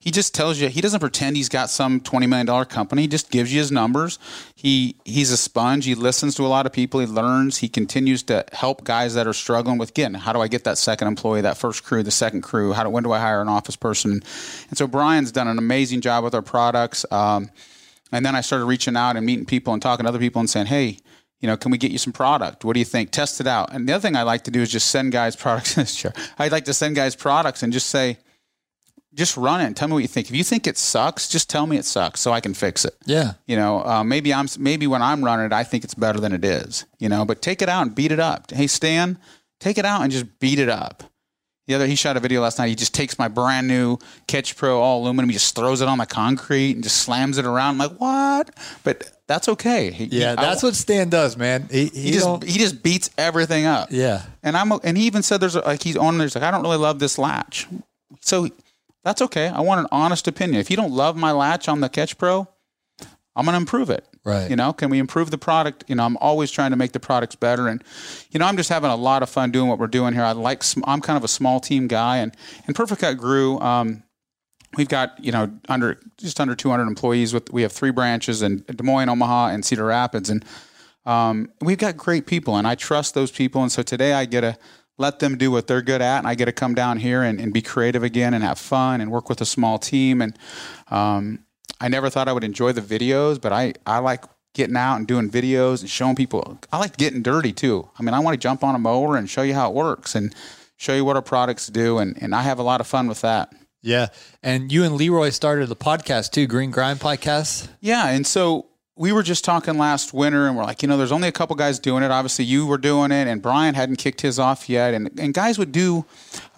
he 0.00 0.10
just 0.10 0.34
tells 0.34 0.58
you 0.58 0.68
he 0.68 0.80
doesn't 0.80 1.00
pretend 1.00 1.36
he's 1.36 1.50
got 1.50 1.68
some 1.68 2.00
twenty 2.00 2.26
million 2.26 2.46
dollar 2.46 2.64
company. 2.64 3.02
He 3.02 3.08
just 3.08 3.30
gives 3.30 3.52
you 3.52 3.60
his 3.60 3.70
numbers. 3.70 4.18
He 4.54 4.96
he's 5.04 5.30
a 5.30 5.36
sponge. 5.36 5.84
He 5.84 5.94
listens 5.94 6.34
to 6.36 6.42
a 6.42 6.48
lot 6.48 6.64
of 6.64 6.72
people. 6.72 7.00
He 7.00 7.06
learns. 7.06 7.58
He 7.58 7.68
continues 7.68 8.22
to 8.24 8.46
help 8.52 8.82
guys 8.82 9.12
that 9.14 9.26
are 9.26 9.34
struggling 9.34 9.76
with 9.76 9.90
again. 9.90 10.14
How 10.14 10.32
do 10.32 10.40
I 10.40 10.48
get 10.48 10.64
that 10.64 10.78
second 10.78 11.06
employee, 11.06 11.42
that 11.42 11.58
first 11.58 11.84
crew, 11.84 12.02
the 12.02 12.10
second 12.10 12.40
crew? 12.40 12.72
How 12.72 12.82
do 12.82 12.88
when 12.88 13.02
do 13.02 13.12
I 13.12 13.18
hire 13.18 13.42
an 13.42 13.48
office 13.48 13.76
person? 13.76 14.22
And 14.70 14.78
so 14.78 14.86
Brian's 14.86 15.32
done 15.32 15.48
an 15.48 15.58
amazing 15.58 16.00
job 16.00 16.24
with 16.24 16.34
our 16.34 16.42
products. 16.42 17.04
Um, 17.12 17.50
and 18.10 18.24
then 18.24 18.34
I 18.34 18.40
started 18.40 18.64
reaching 18.64 18.96
out 18.96 19.16
and 19.16 19.26
meeting 19.26 19.44
people 19.44 19.74
and 19.74 19.82
talking 19.82 20.04
to 20.04 20.08
other 20.08 20.18
people 20.18 20.40
and 20.40 20.48
saying, 20.48 20.66
hey. 20.66 20.98
You 21.42 21.46
know, 21.46 21.56
can 21.56 21.70
we 21.70 21.78
get 21.78 21.90
you 21.90 21.96
some 21.96 22.12
product? 22.12 22.66
What 22.66 22.74
do 22.74 22.80
you 22.80 22.84
think? 22.84 23.12
Test 23.12 23.40
it 23.40 23.46
out. 23.46 23.72
And 23.72 23.88
the 23.88 23.94
other 23.94 24.02
thing 24.02 24.14
I 24.14 24.24
like 24.24 24.44
to 24.44 24.50
do 24.50 24.60
is 24.60 24.70
just 24.70 24.90
send 24.90 25.10
guys 25.10 25.36
products. 25.36 26.04
I'd 26.38 26.52
like 26.52 26.66
to 26.66 26.74
send 26.74 26.96
guys 26.96 27.16
products 27.16 27.62
and 27.62 27.72
just 27.72 27.88
say, 27.88 28.18
just 29.14 29.36
run 29.36 29.60
it 29.60 29.64
and 29.66 29.76
tell 29.76 29.88
me 29.88 29.94
what 29.94 30.00
you 30.02 30.08
think. 30.08 30.28
If 30.30 30.36
you 30.36 30.44
think 30.44 30.66
it 30.66 30.78
sucks, 30.78 31.28
just 31.28 31.50
tell 31.50 31.66
me 31.66 31.76
it 31.76 31.84
sucks 31.84 32.20
so 32.20 32.32
I 32.32 32.40
can 32.40 32.54
fix 32.54 32.84
it. 32.84 32.94
Yeah. 33.06 33.32
You 33.46 33.56
know, 33.56 33.84
uh, 33.84 34.04
maybe 34.04 34.32
I'm 34.32 34.46
maybe 34.58 34.86
when 34.86 35.02
I'm 35.02 35.24
running 35.24 35.46
it, 35.46 35.52
I 35.52 35.64
think 35.64 35.84
it's 35.84 35.94
better 35.94 36.20
than 36.20 36.32
it 36.32 36.44
is. 36.44 36.84
You 36.98 37.08
know, 37.08 37.24
but 37.24 37.42
take 37.42 37.60
it 37.62 37.68
out 37.68 37.82
and 37.82 37.94
beat 37.94 38.12
it 38.12 38.20
up. 38.20 38.50
Hey 38.52 38.66
Stan, 38.68 39.18
take 39.58 39.78
it 39.78 39.84
out 39.84 40.02
and 40.02 40.12
just 40.12 40.38
beat 40.38 40.58
it 40.58 40.68
up. 40.68 41.02
The 41.66 41.74
other, 41.76 41.86
he 41.86 41.94
shot 41.94 42.16
a 42.16 42.20
video 42.20 42.40
last 42.40 42.58
night. 42.58 42.66
He 42.68 42.74
just 42.74 42.94
takes 42.94 43.16
my 43.16 43.28
brand 43.28 43.68
new 43.68 43.98
Catch 44.26 44.56
Pro 44.56 44.80
all 44.80 45.02
aluminum. 45.02 45.28
He 45.28 45.34
just 45.34 45.54
throws 45.54 45.80
it 45.80 45.86
on 45.88 45.98
the 45.98 46.06
concrete 46.06 46.72
and 46.72 46.82
just 46.82 46.96
slams 46.96 47.38
it 47.38 47.44
around. 47.44 47.80
I'm 47.80 47.90
like, 47.90 48.00
what? 48.00 48.50
But 48.82 49.08
that's 49.28 49.48
okay. 49.50 49.92
He- 49.92 50.06
Yeah, 50.06 50.34
that's 50.34 50.64
I- 50.64 50.66
what 50.66 50.74
Stan 50.74 51.10
does, 51.10 51.36
man. 51.36 51.68
He, 51.70 51.86
he, 51.86 52.00
he 52.02 52.10
just 52.12 52.42
he 52.44 52.58
just 52.58 52.82
beats 52.82 53.10
everything 53.18 53.66
up. 53.66 53.88
yeah. 53.92 54.22
And 54.42 54.56
I'm 54.56 54.72
and 54.82 54.96
he 54.98 55.04
even 55.06 55.22
said 55.22 55.40
there's 55.40 55.54
a, 55.54 55.60
like 55.60 55.82
he's 55.82 55.96
on 55.96 56.18
there's 56.18 56.34
like 56.34 56.42
I 56.44 56.50
don't 56.50 56.62
really 56.62 56.78
love 56.78 56.98
this 56.98 57.18
latch. 57.18 57.68
So 58.20 58.48
that's 59.04 59.22
okay. 59.22 59.48
I 59.48 59.60
want 59.60 59.80
an 59.80 59.86
honest 59.90 60.28
opinion. 60.28 60.60
If 60.60 60.70
you 60.70 60.76
don't 60.76 60.92
love 60.92 61.16
my 61.16 61.32
latch 61.32 61.68
on 61.68 61.80
the 61.80 61.88
Catch 61.88 62.18
Pro, 62.18 62.48
I'm 63.36 63.44
going 63.44 63.54
to 63.54 63.60
improve 63.60 63.90
it. 63.90 64.06
Right. 64.24 64.50
You 64.50 64.56
know, 64.56 64.72
can 64.72 64.90
we 64.90 64.98
improve 64.98 65.30
the 65.30 65.38
product? 65.38 65.84
You 65.88 65.94
know, 65.94 66.04
I'm 66.04 66.18
always 66.18 66.50
trying 66.50 66.72
to 66.72 66.76
make 66.76 66.92
the 66.92 67.00
products 67.00 67.34
better 67.34 67.68
and 67.68 67.82
you 68.30 68.38
know, 68.38 68.46
I'm 68.46 68.56
just 68.56 68.68
having 68.68 68.90
a 68.90 68.96
lot 68.96 69.22
of 69.22 69.30
fun 69.30 69.50
doing 69.50 69.68
what 69.68 69.78
we're 69.78 69.86
doing 69.86 70.12
here. 70.12 70.22
I 70.22 70.32
like 70.32 70.62
I'm 70.84 71.00
kind 71.00 71.16
of 71.16 71.24
a 71.24 71.28
small 71.28 71.58
team 71.58 71.86
guy 71.86 72.18
and 72.18 72.36
and 72.66 72.76
Perfect 72.76 73.00
Cut 73.00 73.16
grew 73.16 73.58
um 73.60 74.02
We've 74.76 74.88
got 74.88 75.22
you 75.22 75.32
know 75.32 75.50
under 75.68 75.98
just 76.16 76.38
under 76.38 76.54
200 76.54 76.86
employees. 76.86 77.34
With 77.34 77.52
we 77.52 77.62
have 77.62 77.72
three 77.72 77.90
branches 77.90 78.40
in 78.40 78.64
Des 78.68 78.84
Moines, 78.84 79.08
Omaha, 79.08 79.48
and 79.48 79.64
Cedar 79.64 79.86
Rapids, 79.86 80.30
and 80.30 80.44
um, 81.04 81.50
we've 81.60 81.78
got 81.78 81.96
great 81.96 82.26
people, 82.26 82.56
and 82.56 82.68
I 82.68 82.76
trust 82.76 83.14
those 83.14 83.32
people. 83.32 83.62
And 83.62 83.72
so 83.72 83.82
today 83.82 84.12
I 84.12 84.26
get 84.26 84.42
to 84.42 84.56
let 85.00 85.18
them 85.18 85.38
do 85.38 85.50
what 85.50 85.66
they're 85.66 85.80
good 85.80 86.02
at, 86.02 86.18
and 86.18 86.26
I 86.26 86.34
get 86.34 86.44
to 86.44 86.52
come 86.52 86.74
down 86.74 86.98
here 86.98 87.22
and, 87.22 87.40
and 87.40 87.54
be 87.54 87.62
creative 87.62 88.02
again 88.02 88.34
and 88.34 88.44
have 88.44 88.58
fun 88.58 89.00
and 89.00 89.10
work 89.10 89.30
with 89.30 89.40
a 89.40 89.46
small 89.46 89.78
team. 89.78 90.20
And 90.20 90.38
um, 90.90 91.46
I 91.80 91.88
never 91.88 92.10
thought 92.10 92.28
I 92.28 92.34
would 92.34 92.44
enjoy 92.44 92.72
the 92.72 92.82
videos, 92.82 93.40
but 93.40 93.50
I 93.50 93.72
I 93.86 93.98
like 93.98 94.24
getting 94.52 94.76
out 94.76 94.96
and 94.96 95.06
doing 95.06 95.30
videos 95.30 95.80
and 95.80 95.88
showing 95.88 96.16
people. 96.16 96.58
I 96.70 96.78
like 96.78 96.98
getting 96.98 97.22
dirty 97.22 97.52
too. 97.52 97.88
I 97.98 98.02
mean, 98.02 98.12
I 98.12 98.20
want 98.20 98.34
to 98.34 98.38
jump 98.38 98.62
on 98.62 98.74
a 98.74 98.78
mower 98.78 99.16
and 99.16 99.28
show 99.28 99.42
you 99.42 99.54
how 99.54 99.70
it 99.70 99.74
works 99.74 100.14
and 100.14 100.34
show 100.76 100.94
you 100.94 101.04
what 101.04 101.16
our 101.16 101.22
products 101.22 101.68
do, 101.68 101.98
and 101.98 102.22
and 102.22 102.34
I 102.34 102.42
have 102.42 102.58
a 102.58 102.62
lot 102.62 102.82
of 102.82 102.86
fun 102.86 103.08
with 103.08 103.22
that. 103.22 103.52
Yeah. 103.82 104.08
And 104.42 104.70
you 104.70 104.84
and 104.84 104.96
Leroy 104.96 105.30
started 105.30 105.70
the 105.70 105.76
podcast 105.76 106.32
too, 106.32 106.46
Green 106.46 106.70
Grind 106.70 107.00
Podcast. 107.00 107.70
Yeah, 107.80 108.08
and 108.08 108.26
so 108.26 108.66
we 109.00 109.12
were 109.12 109.22
just 109.22 109.46
talking 109.46 109.78
last 109.78 110.12
winter, 110.12 110.46
and 110.46 110.54
we're 110.54 110.62
like, 110.62 110.82
you 110.82 110.88
know, 110.88 110.98
there's 110.98 111.10
only 111.10 111.26
a 111.26 111.32
couple 111.32 111.56
guys 111.56 111.78
doing 111.78 112.02
it. 112.02 112.10
Obviously, 112.10 112.44
you 112.44 112.66
were 112.66 112.76
doing 112.76 113.10
it, 113.10 113.26
and 113.28 113.40
Brian 113.40 113.74
hadn't 113.74 113.96
kicked 113.96 114.20
his 114.20 114.38
off 114.38 114.68
yet. 114.68 114.92
And 114.92 115.18
and 115.18 115.32
guys 115.32 115.58
would 115.58 115.72
do 115.72 116.04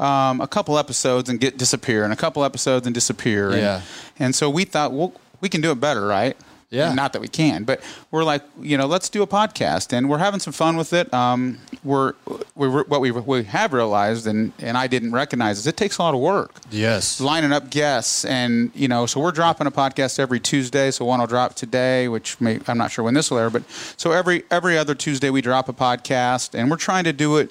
um, 0.01 0.41
a 0.41 0.49
couple 0.49 0.77
episodes 0.77 1.31
and 1.31 1.39
get 1.39 1.57
disappear, 1.57 2.03
and 2.03 2.13
a 2.13 2.17
couple 2.17 2.43
episodes 2.43 2.85
and 2.85 2.93
disappear. 2.93 3.51
And, 3.51 3.61
Yeah. 3.61 3.83
And 4.19 4.35
so 4.35 4.51
we 4.51 4.65
thought, 4.65 4.93
well, 4.93 5.13
we 5.41 5.49
can 5.49 5.61
do 5.61 5.71
it 5.71 5.79
better, 5.79 6.05
right? 6.05 6.37
Yeah. 6.73 6.95
Not 6.95 7.13
that 7.13 7.21
we 7.21 7.29
can, 7.29 7.65
but 7.65 7.81
we're 8.11 8.25
like, 8.25 8.43
you 8.61 8.77
know, 8.79 8.87
let's 8.87 9.09
do 9.11 9.23
a 9.23 9.27
podcast, 9.27 9.93
and 9.93 10.09
we're 10.09 10.19
having 10.19 10.41
some 10.41 10.53
fun 10.55 10.77
with 10.77 10.93
it. 10.93 11.13
Um, 11.13 11.59
we're, 11.85 12.15
we're 12.55 12.85
what 12.85 13.01
we 13.01 13.11
we 13.11 13.45
have 13.45 13.73
realized, 13.73 14.27
and 14.27 14.53
and 14.59 14.77
I 14.79 14.87
didn't 14.87 15.13
recognize 15.13 15.59
is 15.59 15.67
it 15.67 15.77
takes 15.77 15.99
a 15.99 16.03
lot 16.03 16.15
of 16.15 16.21
work 16.21 16.61
Yes. 16.71 17.21
lining 17.21 17.53
up 17.53 17.69
guests 17.71 18.25
and 18.25 18.71
you 18.75 18.89
know 18.89 19.05
so 19.07 19.21
we're 19.21 19.33
dropping 19.33 19.67
a 19.67 19.71
podcast 19.71 20.19
every 20.19 20.41
tuesday 20.41 20.91
so 20.91 21.05
one 21.05 21.21
will 21.21 21.27
drop 21.27 21.55
today 21.55 22.09
which 22.09 22.41
may 22.41 22.59
i'm 22.69 22.79
not 22.79 22.91
sure 22.91 23.05
when 23.05 23.15
this 23.15 23.31
will 23.31 23.39
air 23.39 23.51
but 23.51 23.63
so 23.97 24.13
every 24.13 24.45
every 24.51 24.79
other 24.79 24.95
tuesday 24.95 25.29
we 25.31 25.41
drop 25.43 25.69
a 25.69 25.73
podcast 25.73 26.55
and 26.59 26.71
we're 26.71 26.77
trying 26.77 27.05
to 27.05 27.13
do 27.13 27.37
it 27.37 27.51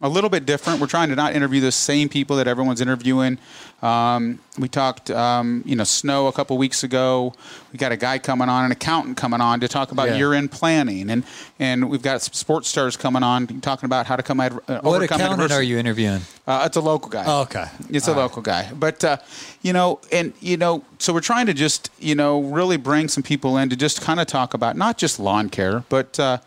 a 0.00 0.08
little 0.08 0.30
bit 0.30 0.46
different 0.46 0.80
we're 0.80 0.86
trying 0.86 1.08
to 1.08 1.16
not 1.16 1.34
interview 1.34 1.60
the 1.60 1.72
same 1.72 2.08
people 2.08 2.36
that 2.36 2.46
everyone's 2.46 2.80
interviewing 2.80 3.36
um, 3.82 4.38
we 4.58 4.68
talked 4.68 5.10
um, 5.10 5.62
you 5.66 5.74
know 5.74 5.82
snow 5.84 6.26
a 6.28 6.32
couple 6.32 6.56
weeks 6.56 6.84
ago 6.84 7.32
we 7.72 7.78
got 7.78 7.90
a 7.92 7.96
guy 7.96 8.18
coming 8.18 8.48
on 8.48 8.64
an 8.64 8.70
accountant 8.72 9.16
coming 9.16 9.40
on 9.40 9.58
to 9.60 9.66
talk 9.68 9.90
about 9.92 10.08
Yeah. 10.08 10.16
year-end 10.16 10.50
planning 10.52 11.10
and 11.10 11.24
and 11.58 11.88
we've 11.90 12.02
got 12.02 12.22
some 12.22 12.32
sports 12.32 12.68
stars 12.68 12.96
coming 12.96 13.22
on 13.24 13.46
talking 13.60 13.86
about 13.86 14.06
how 14.06 14.14
to 14.16 14.22
come 14.22 14.38
ad, 14.40 14.52
uh, 14.52 14.56
What 14.82 14.84
overcome 14.96 15.16
accountant 15.20 15.32
adversity. 15.42 15.54
are 15.54 15.62
you 15.62 15.78
interviewing? 15.78 16.20
uh, 16.46 16.62
it's 16.66 16.76
a 16.76 16.80
local 16.80 17.10
guy 17.10 17.24
Oh, 17.26 17.40
okay. 17.42 17.66
it's 17.90 18.06
a 18.08 18.14
local 18.14 18.40
guy, 18.42 18.70
but 18.72 19.02
uh, 19.04 19.16
you 19.62 19.72
know, 19.72 19.98
and 20.12 20.32
you 20.40 20.56
know, 20.56 20.84
so 20.98 21.12
we're 21.12 21.20
trying 21.20 21.46
to 21.46 21.54
just 21.54 21.90
you 21.98 22.14
know 22.14 22.40
really 22.42 22.76
bring 22.76 23.08
some 23.08 23.22
people 23.24 23.56
in 23.58 23.68
to 23.70 23.76
just 23.76 24.00
kind 24.00 24.20
of 24.20 24.26
talk 24.28 24.54
about 24.54 24.76
not 24.76 24.96
just 24.96 25.18
lawn 25.18 25.48
care, 25.50 25.82
but 25.88 26.18
uh, 26.20 26.38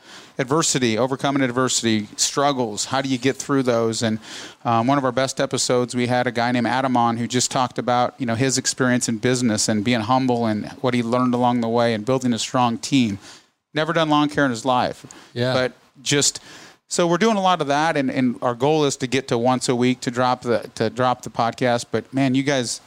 adversity, 0.42 0.98
overcoming 0.98 1.42
adversity, 1.42 2.08
struggles. 2.18 2.86
How 2.86 3.02
do 3.02 3.08
you 3.08 3.18
get 3.18 3.38
through 3.38 3.64
those? 3.64 4.02
And 4.04 4.20
um, 4.66 4.88
one 4.88 4.98
of 4.98 5.06
our 5.06 5.12
best 5.14 5.40
episodes, 5.40 5.96
we 5.96 6.08
had 6.08 6.28
a 6.28 6.32
guy 6.32 6.52
named 6.52 6.68
Adam 6.68 6.98
on 6.98 7.16
who 7.18 7.28
just 7.28 7.50
talked 7.52 7.78
about 7.80 8.16
you 8.18 8.26
know 8.26 8.36
his 8.36 8.58
experience 8.58 9.08
in 9.08 9.18
business 9.20 9.70
and 9.70 9.86
being 9.86 10.02
humble 10.02 10.46
and 10.46 10.68
what 10.82 10.94
he 10.94 11.02
learned 11.04 11.34
along 11.34 11.62
the 11.62 11.70
way 11.70 11.94
and 11.94 12.06
building 12.06 12.34
a 12.34 12.40
strong 12.40 12.78
team. 12.78 13.18
Never 13.74 13.94
done 13.94 14.10
lawn 14.10 14.28
care 14.28 14.44
in 14.44 14.52
his 14.52 14.66
life, 14.66 15.06
Yeah. 15.34 15.54
but 15.54 15.72
just 16.02 16.42
so 16.90 17.08
we're 17.08 17.18
doing 17.18 17.38
a 17.38 17.42
lot 17.42 17.62
of 17.62 17.68
that, 17.68 17.96
and, 17.96 18.12
and 18.12 18.38
our 18.42 18.54
goal 18.54 18.84
is 18.84 18.98
to 18.98 19.08
get 19.08 19.30
to 19.30 19.38
once 19.38 19.70
a 19.70 19.76
week 19.76 20.02
to 20.02 20.12
drop 20.12 20.42
the 20.42 20.70
to 20.76 20.90
drop 20.90 21.22
the 21.22 21.30
podcast. 21.30 21.86
But 21.90 22.14
man, 22.14 22.36
you 22.36 22.44
guys 22.44 22.82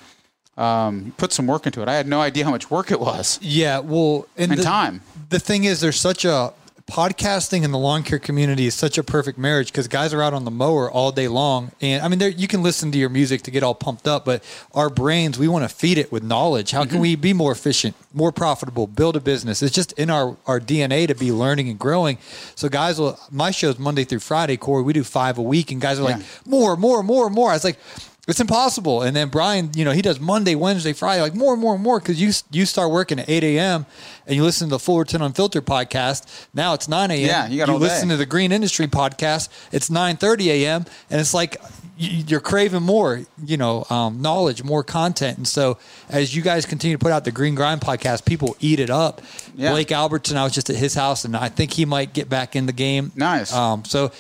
um, 0.59 1.15
put 1.17 1.33
some 1.33 1.47
work 1.47 1.67
into 1.67 1.81
it. 1.83 1.89
I 1.89 1.95
had 1.95 2.07
no 2.07 2.21
idea 2.21 2.45
how 2.45 2.51
much 2.51 2.71
work 2.71 2.91
it 2.93 3.01
was 3.01 3.39
Yeah. 3.43 3.79
Well, 3.81 4.27
and, 4.37 4.53
and 4.53 4.61
the, 4.61 4.65
time. 4.65 5.01
the 5.31 5.39
thing 5.41 5.65
is, 5.65 5.81
there's 5.81 5.99
such 6.01 6.25
a 6.25 6.53
podcasting 6.87 7.62
in 7.64 7.71
the 7.71 7.79
lawn 7.79 8.03
care 8.03 8.19
community 8.19 8.67
is 8.67 8.75
such 8.75 8.99
a 8.99 9.03
perfect 9.03 9.38
marriage 9.38 9.69
because 9.73 9.88
guys 9.88 10.12
are 10.12 10.23
out 10.23 10.35
on 10.35 10.45
the 10.45 10.50
mower 10.50 10.91
all 10.91 11.11
day 11.12 11.29
long, 11.29 11.73
and 11.81 12.03
I 12.03 12.09
mean, 12.09 12.19
there 12.19 12.29
you 12.29 12.47
can 12.47 12.62
listen 12.62 12.93
to 12.93 12.99
your 12.99 13.09
music 13.09 13.43
to 13.43 13.50
get 13.50 13.62
all 13.62 13.75
pumped 13.75 14.07
up, 14.07 14.25
but 14.25 14.45
our 14.75 14.91
brains 14.91 15.38
we 15.38 15.49
want 15.49 15.69
to 15.69 15.75
feed 15.75 15.97
it 15.99 16.12
with 16.12 16.23
knowledge. 16.23 16.71
How 16.73 16.83
Mm-hmm. 16.83 16.91
can 16.91 17.00
we 17.00 17.17
be 17.17 17.33
more 17.33 17.53
efficient, 17.53 17.97
more 18.12 18.33
profitable, 18.33 18.87
build 18.87 19.17
a 19.17 19.21
business? 19.21 19.62
It's 19.62 19.75
just 19.75 19.93
in 19.93 20.11
our 20.11 20.37
our 20.47 20.61
DNA 20.61 21.09
to 21.09 21.14
be 21.14 21.33
learning 21.33 21.69
and 21.71 21.79
growing. 21.79 22.19
So 22.55 22.69
guys, 22.69 23.00
will 23.00 23.19
my 23.31 23.50
show's 23.50 23.79
Monday 23.79 24.05
through 24.05 24.21
Friday. 24.21 24.57
Corey, 24.59 24.83
we 24.83 24.93
do 24.93 25.05
five 25.05 25.38
a 25.38 25.43
week, 25.43 25.71
and 25.73 25.81
guys 25.81 25.99
are 25.99 26.03
like 26.03 26.19
Yeah. 26.19 26.23
more, 26.47 26.76
more, 26.76 27.03
more, 27.03 27.31
more. 27.31 27.50
I 27.50 27.55
was 27.55 27.64
like. 27.64 27.79
It's 28.26 28.40
impossible. 28.40 29.02
And 29.02 29.14
then 29.14 29.28
Brian, 29.28 29.71
you 29.75 29.85
know, 29.85 29.90
he 29.90 30.00
does 30.00 30.19
Monday, 30.19 30.54
Wednesday, 30.54 30.95
Friday, 30.95 31.21
like 31.21 31.35
more 31.35 31.52
and 31.52 31.61
more 31.61 31.75
and 31.75 31.83
more 31.83 32.00
because 32.00 32.21
you 32.21 32.33
you 32.50 32.64
start 32.64 32.90
working 32.90 33.19
at 33.19 33.28
8 33.28 33.45
a.m. 33.45 33.85
and 34.26 34.37
you 34.37 34.43
listen 34.43 34.69
to 34.69 34.71
the 34.71 34.78
Fullerton 34.78 35.21
Unfiltered 35.21 35.66
podcast. 35.66 36.47
Now 36.54 36.73
it's 36.73 36.88
9 36.88 37.11
a.m. 37.11 37.26
Yeah, 37.26 37.49
you 37.49 37.59
got 37.59 37.69
all 37.69 37.78
listen 37.78 38.09
day. 38.09 38.14
to 38.14 38.16
the 38.16 38.26
Green 38.26 38.50
Industry 38.50 38.87
podcast. 38.87 39.50
It's 39.73 39.90
9:30 39.90 40.47
a.m. 40.47 40.87
and 41.11 41.21
it's 41.21 41.35
like 41.35 41.61
you're 41.97 42.40
craving 42.40 42.83
more, 42.83 43.21
you 43.45 43.57
know, 43.57 43.87
um, 43.88 44.21
knowledge, 44.21 44.64
more 44.64 44.83
content. 44.83 45.38
And 45.38 45.47
so 45.47 45.78
as 46.09 46.35
you 46.35 46.43
guys 46.43 46.66
continue 46.66 46.97
to 46.97 47.02
put 47.02 47.12
out 47.12 47.25
the 47.25 47.31
Green 47.31 47.54
Grind 47.54 47.81
podcast, 47.81 48.25
people 48.25 48.57
eat 48.59 48.81
it 48.81 48.90
up. 48.90 49.23
Yeah. 49.54 49.71
Blake 49.71 49.93
Albertson, 49.93 50.37
I 50.37 50.43
was 50.43 50.52
just 50.52 50.71
at 50.71 50.76
his 50.76 50.95
house, 50.95 51.25
and 51.25 51.37
I 51.37 51.49
think 51.49 51.73
he 51.73 51.85
might 51.85 52.12
get 52.12 52.28
back 52.28 52.57
in 52.57 52.66
the 52.66 52.73
game. 52.73 53.12
Nice. 53.14 53.52
Um, 53.52 53.85
so 53.85 54.11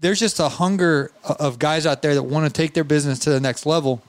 there's 0.00 0.18
just 0.20 0.40
a 0.40 0.48
hunger 0.48 1.10
of 1.24 1.58
guys 1.58 1.86
out 1.86 2.02
there 2.02 2.14
that 2.14 2.22
want 2.22 2.46
to 2.46 2.52
take 2.52 2.74
their 2.74 2.84
business 2.84 3.18
to 3.20 3.30
the 3.30 3.40
next 3.40 3.66
level. 3.66 4.02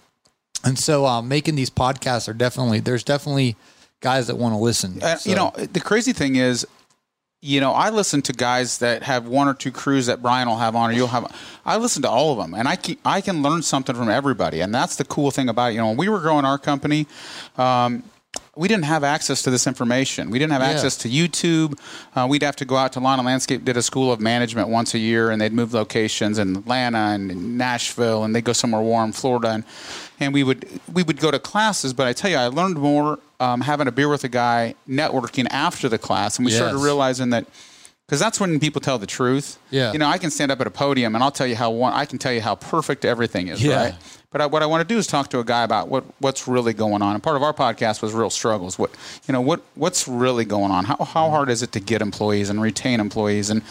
And 0.64 0.78
so 0.78 1.06
um, 1.06 1.28
making 1.28 1.56
these 1.56 1.70
podcasts 1.70 2.28
are 2.30 2.34
definitely 2.34 2.80
there's 2.80 3.04
definitely 3.04 3.56
guys 4.00 4.28
that 4.28 4.38
want 4.38 4.54
to 4.54 4.58
listen. 4.58 5.02
Uh, 5.02 5.16
So- 5.18 5.30
You 5.30 5.36
know, 5.36 5.52
the 5.58 5.80
crazy 5.80 6.14
thing 6.14 6.36
is, 6.36 6.66
you 7.44 7.60
know, 7.60 7.72
I 7.74 7.90
listen 7.90 8.22
to 8.24 8.34
guys 8.34 8.78
that 8.78 9.02
have 9.04 9.26
one 9.28 9.48
or 9.48 9.56
two 9.56 9.72
crews 9.72 10.06
that 10.06 10.22
Brian 10.22 10.48
will 10.48 10.58
have 10.58 10.76
on, 10.76 10.92
or 10.92 10.94
you'll 10.94 11.08
have. 11.08 11.26
I 11.66 11.78
listen 11.78 12.04
to 12.04 12.10
all 12.10 12.32
of 12.32 12.38
them, 12.38 12.54
and 12.54 12.68
I 12.68 12.76
can 12.76 12.98
I 13.04 13.20
can 13.20 13.42
learn 13.42 13.64
something 13.64 13.96
from 13.96 14.10
everybody, 14.12 14.62
and 14.62 14.74
that's 14.74 14.96
the 14.96 15.06
cool 15.06 15.32
thing 15.32 15.50
about 15.50 15.72
it. 15.72 15.74
You 15.74 15.80
know, 15.82 15.88
when 15.88 15.98
we 15.98 16.08
were 16.08 16.20
growing 16.20 16.46
our 16.46 16.60
company. 16.60 17.08
Um, 17.58 18.04
we 18.56 18.68
didn't 18.68 18.86
have 18.86 19.04
access 19.04 19.42
to 19.44 19.50
this 19.50 19.66
information. 19.66 20.30
We 20.30 20.38
didn't 20.38 20.52
have 20.52 20.62
Yeah. 20.62 20.70
access 20.70 20.98
to 20.98 21.10
YouTube. 21.10 21.78
Uh, 22.16 22.28
we'd 22.30 22.44
have 22.44 22.56
to 22.58 22.66
go 22.66 22.76
out 22.76 22.92
to 22.94 23.00
Lawn 23.00 23.18
and 23.20 23.26
Landscape. 23.26 23.64
Did 23.64 23.78
a 23.78 23.82
school 23.82 24.12
of 24.12 24.20
management 24.20 24.68
once 24.68 24.94
a 24.94 25.00
year, 25.00 25.32
and 25.32 25.42
they'd 25.42 25.54
move 25.54 25.74
locations 25.74 26.38
in 26.38 26.58
Atlanta 26.58 26.98
and 26.98 27.58
Nashville, 27.58 28.24
and 28.24 28.36
they'd 28.36 28.44
go 28.44 28.54
somewhere 28.54 28.82
warm, 28.82 29.12
Florida, 29.14 29.50
and 29.52 29.64
and 30.20 30.34
we 30.34 30.44
would 30.44 30.66
we 30.92 31.02
would 31.04 31.20
go 31.20 31.32
to 31.32 31.40
classes. 31.40 31.94
But 31.94 32.08
I 32.08 32.14
tell 32.14 32.30
you, 32.30 32.38
I 32.38 32.48
learned 32.48 32.78
more 32.78 33.20
um, 33.40 33.62
having 33.62 33.88
a 33.88 33.92
beer 33.92 34.10
with 34.10 34.24
a 34.24 34.30
guy, 34.30 34.76
networking 34.88 35.48
after 35.50 35.88
the 35.90 35.98
class, 35.98 36.38
and 36.38 36.46
we 36.46 36.52
started 36.52 36.78
realizing 36.78 37.30
that 37.32 37.46
because 38.06 38.20
that's 38.20 38.40
when 38.40 38.60
people 38.60 38.82
tell 38.82 38.98
the 39.00 39.08
truth. 39.08 39.58
Yeah. 39.70 39.94
You 39.94 40.00
know, 40.00 40.08
I 40.08 40.18
can 40.18 40.30
stand 40.30 40.52
up 40.52 40.60
at 40.60 40.68
a 40.68 40.72
podium 40.72 41.16
and 41.16 41.24
I'll 41.24 41.32
tell 41.32 41.48
you 41.48 41.56
how 41.56 41.72
one, 41.72 41.94
I 41.94 42.04
can 42.06 42.20
tell 42.20 42.34
you 42.34 42.42
how 42.42 42.56
perfect 42.56 43.06
everything 43.06 43.48
is, 43.48 43.64
Yeah. 43.64 43.76
right? 43.84 43.96
But 44.32 44.42
I, 44.42 44.46
what 44.46 44.64
I 44.64 44.66
want 44.66 44.88
to 44.88 44.94
do 44.94 44.98
is 44.98 45.08
talk 45.08 45.30
to 45.30 45.40
a 45.40 45.44
guy 45.44 45.64
about 45.64 45.90
what 45.90 46.06
what's 46.20 46.48
really 46.48 46.74
going 46.74 47.02
on. 47.02 47.14
And 47.16 47.22
part 47.24 47.36
of 47.36 47.44
our 47.44 47.54
podcast 47.54 48.02
was 48.02 48.14
real 48.14 48.30
struggles. 48.30 48.80
What 48.80 48.92
you 49.28 49.34
know, 49.34 49.42
what 49.42 49.62
what's 49.76 50.08
really 50.08 50.46
going 50.46 50.72
on? 50.72 50.86
How 50.86 50.98
how 51.04 51.30
hard 51.30 51.50
is 51.50 51.62
it 51.62 51.74
to 51.74 51.80
get 51.80 52.02
employees 52.02 52.50
and 52.50 52.62
retain 52.62 53.00
employees? 53.00 53.50
And 53.50 53.62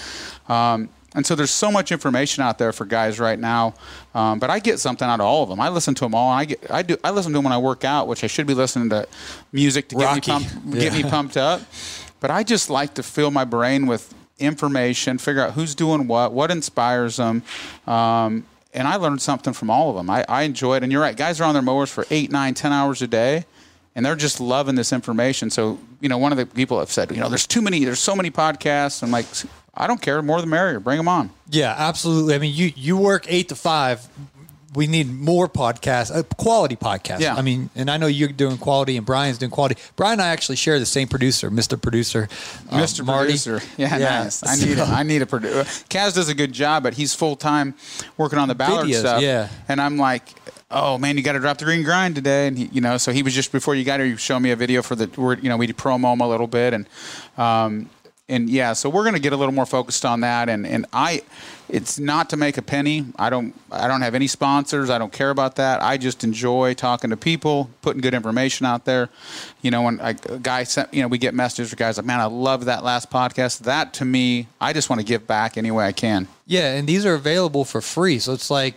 um, 0.49 0.91
and 1.15 1.27
so 1.27 1.35
there's 1.35 1.51
so 1.51 1.73
much 1.73 1.91
information 1.91 2.45
out 2.45 2.59
there 2.59 2.73
for 2.73 2.85
guys 2.85 3.19
right 3.19 3.39
now. 3.39 3.75
Um, 4.15 4.39
but 4.39 4.51
I 4.51 4.59
get 4.59 4.79
something 4.79 5.09
out 5.09 5.19
of 5.19 5.27
all 5.27 5.43
of 5.43 5.49
them. 5.49 5.61
I 5.61 5.69
listen 5.71 5.95
to 5.97 6.05
them 6.05 6.15
all. 6.15 6.31
And 6.31 6.41
I 6.41 6.45
get 6.45 6.71
I 6.71 6.83
do 6.83 6.97
I 7.03 7.11
listen 7.11 7.33
to 7.33 7.39
them 7.39 7.45
when 7.45 7.55
I 7.55 7.59
work 7.59 7.85
out, 7.85 8.07
which 8.07 8.23
I 8.23 8.27
should 8.27 8.47
be 8.47 8.55
listening 8.55 8.91
to 8.91 9.09
music 9.53 9.89
to 9.89 9.97
get 9.97 10.05
Rocky. 10.05 10.33
me 10.33 10.39
pumped, 10.45 10.71
get 10.73 10.93
me 10.93 11.03
pumped 11.11 11.37
up. 11.39 11.63
But 12.21 12.31
I 12.31 12.43
just 12.43 12.69
like 12.69 12.95
to 12.95 13.03
fill 13.03 13.31
my 13.31 13.45
brain 13.45 13.87
with 13.87 14.15
information, 14.39 15.19
figure 15.19 15.43
out 15.43 15.53
who's 15.53 15.75
doing 15.75 16.07
what, 16.07 16.33
what 16.33 16.51
inspires 16.51 17.17
them. 17.17 17.43
Um, 17.87 18.45
and 18.73 18.87
I 18.87 18.97
learned 18.97 19.21
something 19.21 19.53
from 19.53 19.71
all 19.71 19.91
of 19.91 19.97
them. 19.97 20.09
I, 20.11 20.25
I 20.29 20.43
enjoy 20.43 20.77
it. 20.77 20.83
And 20.83 20.93
you're 20.93 21.03
right, 21.03 21.17
guys 21.17 21.41
are 21.41 21.45
on 21.45 21.55
their 21.55 21.63
mowers 21.63 21.91
for 21.91 22.07
eight, 22.11 22.31
nine, 22.31 22.55
ten 22.55 22.73
hours 22.73 23.03
a 23.03 23.07
day, 23.07 23.45
and 23.95 24.05
they're 24.07 24.17
just 24.17 24.41
loving 24.41 24.75
this 24.77 24.93
information. 24.93 25.51
So, 25.51 25.79
you 26.01 26.09
know, 26.09 26.19
one 26.19 26.33
of 26.33 26.39
the 26.39 26.47
people 26.47 26.79
have 26.79 26.91
said, 26.91 27.11
you 27.11 27.19
know, 27.19 27.29
there's 27.29 27.47
too 27.47 27.63
many, 27.63 27.85
there's 27.85 27.99
so 27.99 28.15
many 28.15 28.31
podcasts. 28.31 29.03
I'm 29.03 29.11
like, 29.11 29.27
I 29.75 29.87
don't 29.87 30.01
care. 30.01 30.21
More 30.23 30.41
the 30.41 30.47
merrier. 30.47 30.81
Bring 30.81 30.97
them 30.97 31.09
on. 31.09 31.31
Yeah, 31.49 31.75
absolutely. 31.77 32.35
I 32.35 32.39
mean, 32.39 32.55
you 32.55 32.73
you 32.77 32.97
work 32.97 33.27
eight 33.29 33.49
to 33.49 33.55
five. 33.55 34.07
We 34.73 34.87
need 34.87 35.13
more 35.13 35.49
podcasts, 35.49 36.15
uh, 36.15 36.23
quality 36.37 36.77
podcasts. 36.77 37.21
Yeah. 37.21 37.35
I 37.35 37.43
mean, 37.43 37.71
and 37.75 37.91
I 37.91 37.97
know 37.97 38.07
you're 38.07 38.29
doing 38.29 38.57
quality, 38.57 38.97
and 38.97 39.05
Brian's 39.05 39.39
doing 39.39 39.51
quality. 39.51 39.77
Brian 39.97 40.13
and 40.15 40.23
I 40.23 40.29
actually 40.29 40.57
share 40.57 40.79
the 40.79 40.87
same 40.87 41.09
producer, 41.09 41.51
Mr. 41.51 41.81
Producer, 41.81 42.29
um, 42.71 42.81
Mr. 42.81 43.05
Marty. 43.05 43.33
Producer. 43.33 43.61
Yeah, 43.77 43.99
nice. 43.99 44.47
I 44.47 44.55
need 44.65 44.79
a, 44.79 44.85
I 44.85 45.03
need 45.03 45.23
a 45.23 45.27
producer. 45.27 45.65
Kaz 45.89 46.15
does 46.15 46.29
a 46.29 46.35
good 46.35 46.53
job, 46.53 46.85
but 46.85 46.95
he's 46.95 47.15
full 47.15 47.35
time 47.35 47.75
working 48.17 48.39
on 48.39 48.47
the 48.47 48.55
Ballard 48.55 48.87
Videos, 48.87 49.01
stuff. 49.01 49.23
yeah. 49.23 49.49
And 49.69 49.81
I'm 49.81 49.97
like, 49.97 50.29
oh 50.71 50.99
man, 50.99 51.17
you 51.17 51.25
got 51.25 51.33
to 51.33 51.41
drop 51.41 51.59
the 51.59 51.65
green 51.65 51.83
grind 51.83 52.15
today. 52.15 52.47
And 52.47 52.57
he, 52.57 52.67
you 52.67 52.81
know, 52.81 52.97
so 52.97 53.11
he 53.11 53.25
was 53.25 53.35
just 53.35 53.51
before 53.51 53.75
you 53.75 53.85
got 53.85 53.99
here, 53.99 54.09
you 54.09 54.17
showed 54.17 54.39
me 54.39 54.53
a 54.53 54.57
video 54.57 54.83
for 54.83 54.95
the, 54.95 55.09
you 55.43 55.49
know, 55.49 55.57
we 55.57 55.67
did 55.67 55.77
promo 55.77 56.13
him 56.13 56.21
a 56.21 56.29
little 56.29 56.47
bit, 56.47 56.75
and 56.75 56.87
um, 57.37 57.91
and 58.31 58.49
yeah, 58.49 58.73
so 58.73 58.89
we're 58.89 59.03
going 59.03 59.15
to 59.15 59.21
get 59.21 59.33
a 59.33 59.37
little 59.37 59.53
more 59.53 59.67
focused 59.67 60.05
on 60.05 60.21
that. 60.21 60.49
And 60.49 60.67
and 60.67 60.87
I, 60.93 61.23
it's 61.69 61.99
not 61.99 62.31
to 62.31 62.37
make 62.37 62.57
a 62.57 62.63
penny. 62.63 63.05
I 63.17 63.29
don't 63.29 63.55
I 63.71 63.89
don't 63.89 64.01
have 64.01 64.15
any 64.15 64.27
sponsors. 64.27 64.89
I 64.89 64.99
don't 64.99 65.13
care 65.13 65.31
about 65.31 65.57
that. 65.57 65.83
I 65.83 65.97
just 65.97 66.25
enjoy 66.25 66.75
talking 66.75 67.11
to 67.11 67.17
people, 67.17 67.69
putting 67.83 68.01
good 68.01 68.15
information 68.15 68.67
out 68.67 68.85
there. 68.85 69.11
You 69.63 69.71
know, 69.71 69.83
when 69.83 70.01
I, 70.01 70.11
a 70.11 70.39
guy 70.39 70.63
sent, 70.63 70.95
you 70.95 71.03
know, 71.03 71.09
we 71.09 71.19
get 71.19 71.35
messages 71.35 71.71
from 71.71 71.77
guys 71.77 71.97
like, 71.97 72.07
man, 72.07 72.21
I 72.21 72.27
love 72.27 72.67
that 72.67 72.85
last 72.85 73.11
podcast. 73.11 73.61
That 73.61 73.93
to 73.95 74.05
me, 74.05 74.47
I 74.61 74.73
just 74.73 74.89
want 74.89 75.01
to 75.01 75.07
give 75.07 75.27
back 75.27 75.59
any 75.59 75.71
way 75.71 75.85
I 75.85 75.93
can. 75.93 76.29
Yeah, 76.47 76.75
and 76.75 76.89
these 76.89 77.05
are 77.05 77.15
available 77.15 77.65
for 77.65 77.81
free. 77.81 78.19
So 78.19 78.33
it's 78.33 78.51
like, 78.51 78.75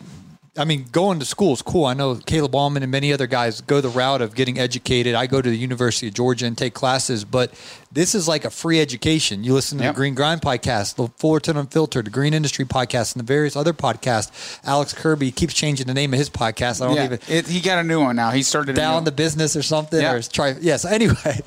I 0.56 0.66
mean, 0.66 0.86
going 0.92 1.18
to 1.20 1.26
school 1.26 1.54
is 1.54 1.64
cool. 1.64 1.86
I 1.86 1.96
know 1.96 2.14
Caleb 2.16 2.54
Allman 2.54 2.84
and 2.84 2.92
many 2.92 3.12
other 3.12 3.26
guys 3.26 3.62
go 3.62 3.82
the 3.82 3.90
route 3.90 4.22
of 4.22 4.36
getting 4.36 4.60
educated. 4.60 5.16
I 5.16 5.26
go 5.26 5.42
to 5.42 5.50
the 5.50 5.58
University 5.58 6.10
of 6.10 6.14
Georgia 6.14 6.46
and 6.46 6.56
take 6.56 6.76
classes, 6.76 7.26
but 7.26 7.52
this 7.92 8.14
is 8.14 8.28
like 8.28 8.46
a 8.46 8.52
free 8.52 8.80
education. 8.80 9.44
You 9.44 9.56
listen 9.56 9.80
to 9.80 9.84
Yep. 9.86 9.96
the 9.96 9.98
Green 9.98 10.14
Grind 10.14 10.42
podcast, 10.42 10.94
the 10.94 11.08
Fullerton 11.18 11.58
Unfiltered, 11.58 12.06
the 12.06 12.12
Green 12.12 12.36
Industry 12.36 12.66
podcast, 12.66 13.16
and 13.16 13.20
the 13.20 13.26
various 13.26 13.56
other 13.56 13.74
podcasts. 13.74 14.60
Alex 14.64 14.94
Kirby 14.94 15.32
keeps 15.32 15.56
changing 15.56 15.88
the 15.88 15.94
name 15.96 16.14
of 16.14 16.20
his 16.20 16.30
podcast. 16.30 16.84
I 16.84 16.86
don't 16.88 16.98
Yeah, 16.98 17.06
even 17.06 17.20
it, 17.30 17.48
he 17.48 17.60
got 17.60 17.80
a 17.80 17.84
new 17.84 18.02
one 18.02 18.16
now. 18.16 18.30
He 18.30 18.44
started 18.44 18.76
down 18.76 19.06
the 19.06 19.12
business 19.12 19.56
or 19.56 19.64
something 19.64 20.06
or 20.06 20.22
try 20.22 20.56
yes 20.62 20.86
anyway 20.94 21.42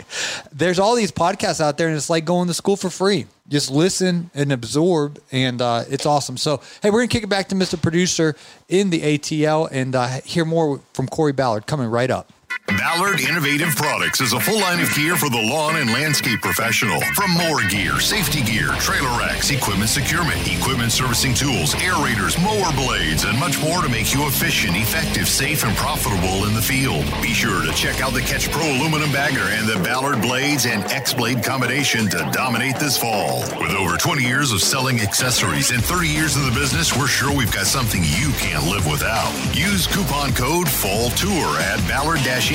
there's 0.52 0.80
all 0.80 0.96
these 0.96 1.12
podcasts 1.12 1.60
out 1.60 1.78
there 1.78 1.86
and 1.86 1.96
it's 1.96 2.10
like 2.10 2.24
going 2.24 2.48
to 2.48 2.54
school 2.54 2.76
for 2.76 2.90
free 2.90 3.26
just 3.48 3.70
listen 3.70 4.30
and 4.34 4.52
absorb 4.52 5.20
and 5.32 5.62
uh, 5.62 5.84
it's 5.88 6.06
awesome. 6.06 6.36
So 6.36 6.60
hey 6.82 6.90
we're 6.90 7.00
gonna 7.00 7.08
kick 7.08 7.22
it 7.24 7.28
back 7.28 7.48
to 7.48 7.54
mr 7.54 7.80
producer 7.80 8.34
in 8.68 8.90
the 8.90 9.00
atl 9.00 9.68
and 9.70 9.94
uh, 9.94 10.20
hear 10.24 10.44
more 10.44 10.80
from 10.92 11.06
corey 11.06 11.32
ballard 11.32 11.66
coming 11.66 11.88
right 11.88 12.10
up 12.10 12.32
Ballard 12.66 13.20
Innovative 13.20 13.76
Products 13.76 14.20
is 14.20 14.32
a 14.32 14.40
full 14.40 14.58
line 14.58 14.80
of 14.80 14.92
gear 14.92 15.14
for 15.16 15.30
the 15.30 15.40
lawn 15.40 15.76
and 15.76 15.92
landscape 15.92 16.40
professional. 16.40 17.00
From 17.14 17.30
mower 17.34 17.62
gear, 17.68 18.00
safety 18.00 18.42
gear, 18.42 18.68
trailer 18.80 19.16
racks, 19.18 19.50
equipment 19.50 19.88
securement, 19.88 20.36
equipment 20.50 20.90
servicing 20.90 21.32
tools, 21.32 21.74
aerators, 21.74 22.34
mower 22.42 22.72
blades, 22.74 23.24
and 23.24 23.38
much 23.38 23.60
more 23.60 23.82
to 23.82 23.88
make 23.88 24.12
you 24.12 24.26
efficient, 24.26 24.76
effective, 24.76 25.28
safe, 25.28 25.64
and 25.64 25.76
profitable 25.76 26.46
in 26.46 26.54
the 26.54 26.62
field. 26.62 27.04
Be 27.22 27.32
sure 27.32 27.64
to 27.64 27.72
check 27.72 28.00
out 28.00 28.12
the 28.12 28.20
Catch 28.20 28.50
Pro 28.50 28.64
aluminum 28.64 29.12
bagger 29.12 29.46
and 29.46 29.68
the 29.68 29.80
Ballard 29.84 30.20
blades 30.20 30.66
and 30.66 30.82
X 30.90 31.14
blade 31.14 31.44
combination 31.44 32.08
to 32.10 32.28
dominate 32.32 32.76
this 32.76 32.98
fall. 32.98 33.42
With 33.60 33.72
over 33.72 33.96
20 33.96 34.24
years 34.24 34.50
of 34.50 34.60
selling 34.60 35.00
accessories 35.00 35.70
and 35.70 35.84
30 35.84 36.08
years 36.08 36.36
in 36.36 36.44
the 36.44 36.50
business, 36.52 36.96
we're 36.96 37.06
sure 37.06 37.32
we've 37.32 37.52
got 37.52 37.66
something 37.66 38.02
you 38.02 38.32
can't 38.38 38.64
live 38.64 38.86
without. 38.86 39.32
Use 39.54 39.86
coupon 39.86 40.32
code 40.34 40.68
FALL 40.68 41.10
TOUR 41.10 41.60
at 41.60 41.78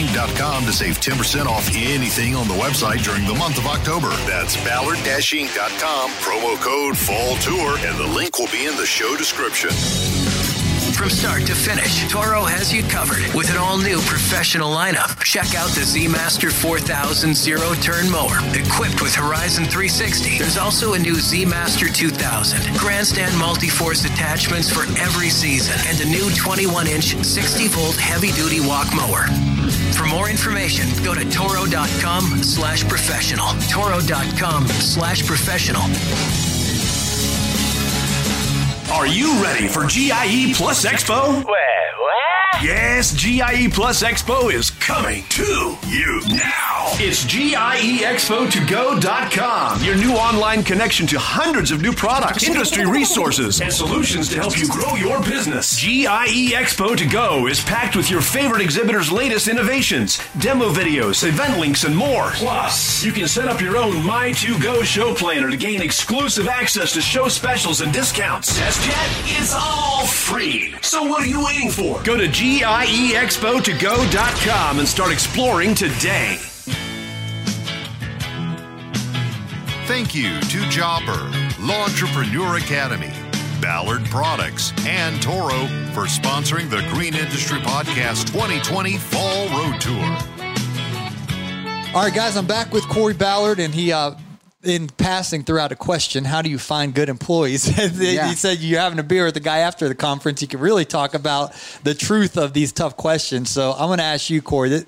ballard-inc.com 0.01 0.65
to 0.65 0.73
save 0.73 0.99
10% 0.99 1.45
off 1.45 1.69
anything 1.75 2.35
on 2.35 2.47
the 2.47 2.53
website 2.53 3.03
during 3.03 3.25
the 3.25 3.33
month 3.33 3.57
of 3.57 3.65
October. 3.67 4.09
That's 4.25 4.55
ballard-inc.com, 4.63 6.11
promo 6.11 6.59
code 6.61 6.97
FALL 6.97 7.35
TOUR, 7.37 7.77
and 7.87 7.97
the 7.97 8.07
link 8.07 8.39
will 8.39 8.47
be 8.51 8.65
in 8.65 8.75
the 8.77 8.85
show 8.85 9.15
description. 9.17 9.71
From 10.93 11.09
start 11.09 11.45
to 11.47 11.55
finish, 11.55 12.07
Toro 12.11 12.43
has 12.43 12.71
you 12.71 12.83
covered 12.83 13.23
with 13.33 13.49
an 13.49 13.57
all 13.57 13.77
new 13.77 13.99
professional 14.01 14.71
lineup. 14.71 15.19
Check 15.23 15.55
out 15.55 15.69
the 15.69 15.83
Z 15.83 16.07
Master 16.07 16.51
4000 16.51 17.35
zero 17.35 17.73
turn 17.75 18.09
mower 18.09 18.37
equipped 18.53 19.01
with 19.01 19.15
Horizon 19.15 19.63
360. 19.65 20.37
There's 20.37 20.57
also 20.57 20.93
a 20.93 20.99
new 20.99 21.15
Z 21.15 21.45
Master 21.45 21.87
2000 21.87 22.77
grandstand 22.77 23.35
multi 23.37 23.69
force 23.69 24.05
attachments 24.05 24.69
for 24.69 24.83
every 24.99 25.29
season 25.29 25.79
and 25.87 25.99
a 26.01 26.05
new 26.05 26.29
21 26.35 26.87
inch 26.87 27.15
60 27.23 27.67
volt 27.69 27.95
heavy 27.95 28.31
duty 28.33 28.59
walk 28.59 28.93
mower. 28.93 29.25
For 29.95 30.05
more 30.05 30.29
information, 30.29 30.87
go 31.03 31.13
to 31.13 31.29
toro.com 31.29 32.43
slash 32.43 32.87
professional. 32.87 33.47
Toro.com 33.69 34.67
slash 34.67 35.25
professional. 35.25 35.81
Are 38.93 39.07
you 39.07 39.41
ready 39.41 39.67
for 39.67 39.85
GIE 39.87 40.53
Plus 40.55 40.85
Expo? 40.85 41.43
what? 41.45 42.63
Yes, 42.63 43.13
GIE 43.15 43.69
Plus 43.69 44.03
Expo 44.03 44.51
is 44.53 44.69
coming 44.69 45.23
to 45.29 45.77
you 45.87 46.21
now. 46.29 46.70
It's 47.03 47.25
E 47.25 47.51
GIEExpo2go.com, 47.51 49.83
your 49.83 49.95
new 49.97 50.13
online 50.13 50.63
connection 50.63 51.05
to 51.07 51.19
hundreds 51.19 51.71
of 51.71 51.81
new 51.81 51.91
products, 51.93 52.43
industry 52.43 52.85
resources, 52.85 53.59
and 53.61 53.71
solutions 53.71 54.27
to 54.29 54.35
help 54.37 54.57
you 54.57 54.67
grow 54.67 54.95
your 54.95 55.21
business. 55.21 55.79
GIE 55.79 56.51
Expo 56.53 56.97
to 56.97 57.05
Go 57.05 57.45
is 57.47 57.63
packed 57.63 57.95
with 57.95 58.09
your 58.09 58.21
favorite 58.21 58.61
exhibitors' 58.61 59.11
latest 59.11 59.47
innovations, 59.47 60.19
demo 60.39 60.69
videos, 60.73 61.23
event 61.27 61.59
links, 61.59 61.83
and 61.83 61.95
more. 61.95 62.31
Plus, 62.31 63.03
you 63.03 63.11
can 63.11 63.27
set 63.27 63.47
up 63.47 63.61
your 63.61 63.77
own 63.77 63.93
My2Go 63.97 64.83
show 64.83 65.13
planner 65.13 65.49
to 65.51 65.57
gain 65.57 65.81
exclusive 65.81 66.47
access 66.47 66.93
to 66.93 67.01
show 67.01 67.27
specials 67.27 67.81
and 67.81 67.93
discounts. 67.93 68.57
Test 68.57 68.87
yet? 68.87 69.09
It's 69.39 69.53
all 69.53 70.05
free. 70.07 70.73
So 70.81 71.03
what 71.03 71.21
are 71.23 71.27
you 71.27 71.43
waiting 71.45 71.69
for? 71.69 72.01
Go 72.03 72.17
to 72.17 72.23
E 72.25 72.61
GIEExpo2go.com 72.61 74.79
and 74.79 74.87
start 74.87 75.11
exploring 75.11 75.75
today. 75.75 76.39
Thank 79.91 80.15
you 80.15 80.39
to 80.39 80.59
Jobber, 80.69 81.29
Lawntrepreneur 81.59 82.61
Academy, 82.61 83.11
Ballard 83.61 84.05
Products, 84.05 84.71
and 84.87 85.21
Toro 85.21 85.67
for 85.91 86.05
sponsoring 86.05 86.69
the 86.69 86.81
Green 86.93 87.13
Industry 87.13 87.59
Podcast 87.59 88.27
2020 88.27 88.95
Fall 88.97 89.49
Road 89.49 89.81
Tour. 89.81 90.17
all 91.93 92.03
right 92.03 92.13
guys 92.15 92.37
i'm 92.37 92.47
back 92.47 92.71
with 92.71 92.87
corey 92.87 93.13
ballard 93.13 93.59
and 93.59 93.73
he 93.73 93.91
uh 93.91 94.13
in 94.63 94.87
passing 94.87 95.43
throughout 95.43 95.71
a 95.71 95.75
question, 95.75 96.23
how 96.23 96.41
do 96.41 96.49
you 96.49 96.59
find 96.59 96.93
good 96.93 97.09
employees? 97.09 97.63
he 97.99 98.13
Yeah. 98.15 98.31
said 98.33 98.59
you're 98.59 98.79
having 98.79 98.99
a 98.99 99.03
beer 99.03 99.25
with 99.25 99.33
the 99.33 99.39
guy 99.39 99.59
after 99.59 99.87
the 99.87 99.95
conference. 99.95 100.41
You 100.41 100.47
can 100.47 100.59
really 100.59 100.85
talk 100.85 101.13
about 101.15 101.53
the 101.83 101.93
truth 101.95 102.37
of 102.37 102.53
these 102.53 102.71
tough 102.71 102.95
questions. 102.95 103.49
So 103.49 103.71
I'm 103.71 103.87
going 103.87 103.97
to 103.97 104.03
ask 104.03 104.29
you, 104.29 104.41
Corey. 104.41 104.83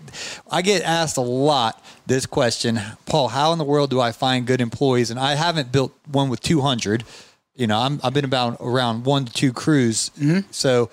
I 0.51 0.61
get 0.61 0.83
asked 0.83 1.17
a 1.17 1.21
lot 1.21 1.83
this 2.05 2.25
question, 2.27 2.79
Paul. 3.07 3.29
How 3.29 3.51
in 3.51 3.57
the 3.57 3.63
world 3.65 3.89
do 3.89 3.99
I 3.99 4.11
find 4.11 4.45
good 4.45 4.61
employees? 4.61 5.09
And 5.09 5.19
I 5.19 5.35
haven't 5.35 5.71
built 5.71 5.91
one 6.11 6.29
with 6.29 6.41
200. 6.41 7.03
You 7.55 7.67
know, 7.67 7.79
I'm, 7.79 7.99
I've 8.03 8.13
been 8.13 8.25
about 8.25 8.57
around 8.59 9.05
one 9.05 9.25
to 9.25 9.33
two 9.33 9.53
crews. 9.53 10.11
Mm-hmm. 10.19 10.51
So 10.51 10.91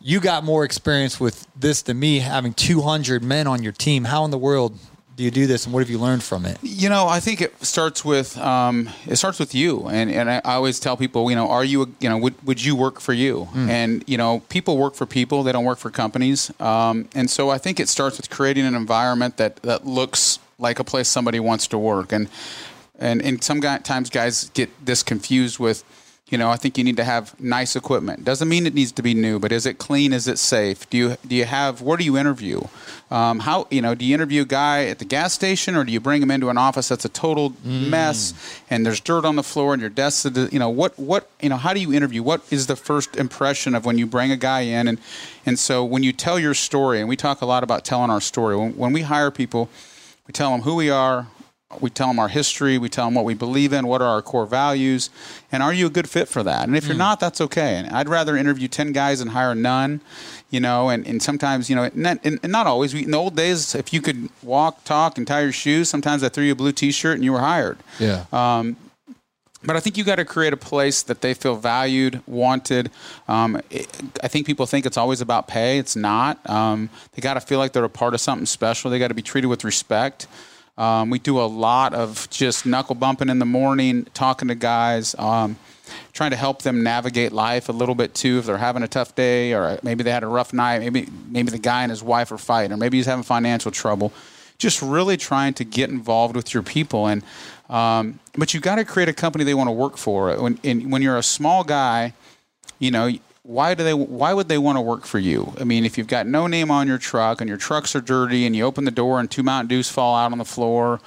you 0.00 0.20
got 0.20 0.44
more 0.44 0.64
experience 0.64 1.18
with 1.18 1.46
this 1.56 1.82
than 1.82 1.98
me, 1.98 2.18
having 2.20 2.54
200 2.54 3.22
men 3.22 3.46
on 3.46 3.62
your 3.62 3.72
team. 3.72 4.04
How 4.04 4.24
in 4.24 4.30
the 4.30 4.38
world 4.38 4.78
do 5.22 5.24
you 5.24 5.30
do 5.30 5.46
this, 5.46 5.66
and 5.66 5.72
what 5.72 5.80
have 5.80 5.90
you 5.90 5.98
learned 5.98 6.22
from 6.24 6.44
it? 6.44 6.58
You 6.62 6.88
know, 6.88 7.06
I 7.06 7.20
think 7.20 7.40
it 7.40 7.64
starts 7.64 8.04
with 8.04 8.36
um, 8.38 8.90
it 9.06 9.16
starts 9.16 9.38
with 9.38 9.54
you, 9.54 9.86
and 9.88 10.10
and 10.10 10.28
I 10.28 10.40
always 10.40 10.80
tell 10.80 10.96
people, 10.96 11.30
you 11.30 11.36
know, 11.36 11.48
are 11.48 11.64
you, 11.64 11.82
a, 11.82 11.86
you 12.00 12.08
know, 12.08 12.18
would 12.18 12.34
would 12.44 12.64
you 12.64 12.74
work 12.74 13.00
for 13.00 13.12
you? 13.12 13.48
And 13.54 14.02
you 14.08 14.18
know, 14.18 14.40
people 14.48 14.76
work 14.76 14.94
for 14.96 15.06
people; 15.06 15.44
they 15.44 15.52
don't 15.52 15.64
work 15.64 15.78
for 15.78 15.90
companies. 15.90 16.50
Um, 16.60 17.08
and 17.14 17.30
so 17.30 17.50
I 17.50 17.58
think 17.58 17.78
it 17.78 17.88
starts 17.88 18.16
with 18.16 18.30
creating 18.30 18.66
an 18.66 18.74
environment 18.74 19.36
that 19.36 19.56
that 19.62 19.86
looks 19.86 20.40
like 20.58 20.80
a 20.80 20.84
place 20.84 21.08
somebody 21.08 21.38
wants 21.38 21.68
to 21.68 21.78
work. 21.78 22.12
And 22.12 22.28
and 22.98 23.22
and 23.22 23.42
some 23.44 23.60
guy, 23.60 23.78
times 23.78 24.10
guys 24.10 24.50
get 24.54 24.70
this 24.84 25.04
confused 25.04 25.60
with, 25.60 25.84
you 26.32 26.38
know, 26.38 26.48
I 26.48 26.56
think 26.56 26.78
you 26.78 26.82
need 26.82 26.96
to 26.96 27.04
have 27.04 27.38
nice 27.38 27.76
equipment. 27.76 28.24
Doesn't 28.24 28.48
mean 28.48 28.66
it 28.66 28.72
needs 28.72 28.90
to 28.92 29.02
be 29.02 29.12
new, 29.12 29.38
but 29.38 29.52
is 29.52 29.66
it 29.66 29.76
clean? 29.76 30.14
Is 30.14 30.26
it 30.26 30.38
safe? 30.38 30.88
Do 30.88 30.96
you 30.96 31.16
do 31.26 31.36
you 31.36 31.44
have? 31.44 31.82
Where 31.82 31.98
do 31.98 32.04
you 32.04 32.16
interview? 32.16 32.62
Um, 33.10 33.40
how 33.40 33.66
you 33.70 33.82
know? 33.82 33.94
Do 33.94 34.06
you 34.06 34.14
interview 34.14 34.40
a 34.40 34.46
guy 34.46 34.86
at 34.86 34.98
the 34.98 35.04
gas 35.04 35.34
station, 35.34 35.76
or 35.76 35.84
do 35.84 35.92
you 35.92 36.00
bring 36.00 36.22
him 36.22 36.30
into 36.30 36.48
an 36.48 36.56
office 36.56 36.88
that's 36.88 37.04
a 37.04 37.10
total 37.10 37.52
mess 37.62 38.32
and 38.70 38.86
there's 38.86 38.98
dirt 38.98 39.26
on 39.26 39.36
the 39.36 39.42
floor 39.42 39.74
and 39.74 39.82
your 39.82 39.90
desk? 39.90 40.24
You 40.50 40.58
know 40.58 40.70
what? 40.70 40.98
What 40.98 41.28
you 41.42 41.50
know? 41.50 41.58
How 41.58 41.74
do 41.74 41.80
you 41.80 41.92
interview? 41.92 42.22
What 42.22 42.40
is 42.50 42.66
the 42.66 42.76
first 42.76 43.14
impression 43.16 43.74
of 43.74 43.84
when 43.84 43.98
you 43.98 44.06
bring 44.06 44.32
a 44.32 44.36
guy 44.38 44.60
in? 44.62 44.88
And 44.88 44.98
and 45.44 45.58
so 45.58 45.84
when 45.84 46.02
you 46.02 46.14
tell 46.14 46.38
your 46.38 46.54
story, 46.54 46.98
and 46.98 47.10
we 47.10 47.16
talk 47.16 47.42
a 47.42 47.46
lot 47.46 47.62
about 47.62 47.84
telling 47.84 48.08
our 48.08 48.22
story. 48.22 48.56
When, 48.56 48.74
when 48.78 48.94
we 48.94 49.02
hire 49.02 49.30
people, 49.30 49.68
we 50.26 50.32
tell 50.32 50.50
them 50.52 50.62
who 50.62 50.76
we 50.76 50.88
are. 50.88 51.26
We 51.80 51.90
tell 51.90 52.08
them 52.08 52.18
our 52.18 52.28
history. 52.28 52.78
We 52.78 52.88
tell 52.88 53.06
them 53.06 53.14
what 53.14 53.24
we 53.24 53.34
believe 53.34 53.72
in. 53.72 53.86
What 53.86 54.02
are 54.02 54.08
our 54.08 54.22
core 54.22 54.46
values? 54.46 55.10
And 55.50 55.62
are 55.62 55.72
you 55.72 55.86
a 55.86 55.90
good 55.90 56.08
fit 56.08 56.28
for 56.28 56.42
that? 56.42 56.66
And 56.66 56.76
if 56.76 56.86
you're 56.86 56.96
not, 56.96 57.20
that's 57.20 57.40
okay. 57.40 57.76
And 57.76 57.88
I'd 57.90 58.08
rather 58.08 58.36
interview 58.36 58.68
ten 58.68 58.92
guys 58.92 59.20
and 59.20 59.30
hire 59.30 59.54
none. 59.54 60.00
You 60.50 60.60
know, 60.60 60.90
and, 60.90 61.06
and 61.06 61.22
sometimes 61.22 61.70
you 61.70 61.76
know, 61.76 61.84
and 61.84 61.96
not, 61.96 62.18
and, 62.24 62.38
and 62.42 62.52
not 62.52 62.66
always. 62.66 62.92
We, 62.92 63.04
in 63.04 63.10
the 63.10 63.16
old 63.16 63.34
days, 63.34 63.74
if 63.74 63.90
you 63.92 64.02
could 64.02 64.28
walk, 64.42 64.84
talk, 64.84 65.16
and 65.16 65.26
tie 65.26 65.40
your 65.40 65.52
shoes, 65.52 65.88
sometimes 65.88 66.22
I 66.22 66.28
threw 66.28 66.44
you 66.44 66.52
a 66.52 66.54
blue 66.54 66.72
T-shirt 66.72 67.14
and 67.14 67.24
you 67.24 67.32
were 67.32 67.40
hired. 67.40 67.78
Yeah. 67.98 68.26
Um, 68.32 68.76
but 69.64 69.76
I 69.76 69.80
think 69.80 69.96
you 69.96 70.04
got 70.04 70.16
to 70.16 70.24
create 70.24 70.52
a 70.52 70.56
place 70.58 71.02
that 71.04 71.22
they 71.22 71.34
feel 71.34 71.54
valued, 71.54 72.20
wanted. 72.26 72.90
Um, 73.28 73.62
it, 73.70 73.88
I 74.22 74.28
think 74.28 74.44
people 74.44 74.66
think 74.66 74.84
it's 74.84 74.98
always 74.98 75.20
about 75.20 75.48
pay. 75.48 75.78
It's 75.78 75.96
not. 75.96 76.38
Um, 76.50 76.90
they 77.12 77.22
got 77.22 77.34
to 77.34 77.40
feel 77.40 77.58
like 77.58 77.72
they're 77.72 77.84
a 77.84 77.88
part 77.88 78.12
of 78.12 78.20
something 78.20 78.44
special. 78.44 78.90
They 78.90 78.98
got 78.98 79.08
to 79.08 79.14
be 79.14 79.22
treated 79.22 79.46
with 79.46 79.64
respect. 79.64 80.26
Um, 80.78 81.10
we 81.10 81.18
do 81.18 81.38
a 81.38 81.44
lot 81.44 81.92
of 81.92 82.28
just 82.30 82.64
knuckle 82.64 82.94
bumping 82.94 83.28
in 83.28 83.38
the 83.38 83.44
morning, 83.44 84.06
talking 84.14 84.48
to 84.48 84.54
guys, 84.54 85.14
um, 85.18 85.56
trying 86.12 86.30
to 86.30 86.36
help 86.36 86.62
them 86.62 86.82
navigate 86.82 87.32
life 87.32 87.68
a 87.68 87.72
little 87.72 87.94
bit 87.94 88.14
too. 88.14 88.38
If 88.38 88.46
they're 88.46 88.56
having 88.56 88.82
a 88.82 88.88
tough 88.88 89.14
day, 89.14 89.52
or 89.52 89.78
maybe 89.82 90.02
they 90.02 90.10
had 90.10 90.22
a 90.22 90.28
rough 90.28 90.52
night, 90.52 90.80
maybe 90.80 91.06
maybe 91.28 91.50
the 91.50 91.58
guy 91.58 91.82
and 91.82 91.90
his 91.90 92.02
wife 92.02 92.32
are 92.32 92.38
fighting, 92.38 92.72
or 92.72 92.78
maybe 92.78 92.96
he's 92.96 93.06
having 93.06 93.22
financial 93.22 93.70
trouble. 93.70 94.12
Just 94.56 94.80
really 94.80 95.16
trying 95.16 95.54
to 95.54 95.64
get 95.64 95.90
involved 95.90 96.36
with 96.36 96.54
your 96.54 96.62
people, 96.62 97.06
and 97.06 97.22
um, 97.68 98.20
but 98.38 98.54
you 98.54 98.60
got 98.60 98.76
to 98.76 98.84
create 98.84 99.08
a 99.08 99.12
company 99.12 99.44
they 99.44 99.54
want 99.54 99.68
to 99.68 99.72
work 99.72 99.98
for. 99.98 100.34
When 100.40 100.56
when 100.90 101.02
you're 101.02 101.18
a 101.18 101.22
small 101.22 101.64
guy, 101.64 102.14
you 102.78 102.90
know 102.90 103.10
why 103.44 103.74
do 103.74 103.82
they 103.82 103.94
why 103.94 104.32
would 104.32 104.48
they 104.48 104.58
want 104.58 104.76
to 104.76 104.80
work 104.80 105.04
for 105.04 105.18
you? 105.18 105.52
I 105.58 105.64
mean 105.64 105.84
if 105.84 105.98
you've 105.98 106.06
got 106.06 106.26
no 106.26 106.46
name 106.46 106.70
on 106.70 106.86
your 106.86 106.98
truck 106.98 107.40
and 107.40 107.48
your 107.48 107.58
trucks 107.58 107.96
are 107.96 108.00
dirty 108.00 108.46
and 108.46 108.54
you 108.54 108.64
open 108.64 108.84
the 108.84 108.92
door 108.92 109.18
and 109.18 109.30
two 109.30 109.42
mountain 109.42 109.68
dews 109.68 109.88
fall 109.90 110.14
out 110.14 110.32
on 110.32 110.38
the 110.38 110.44
floor 110.44 111.00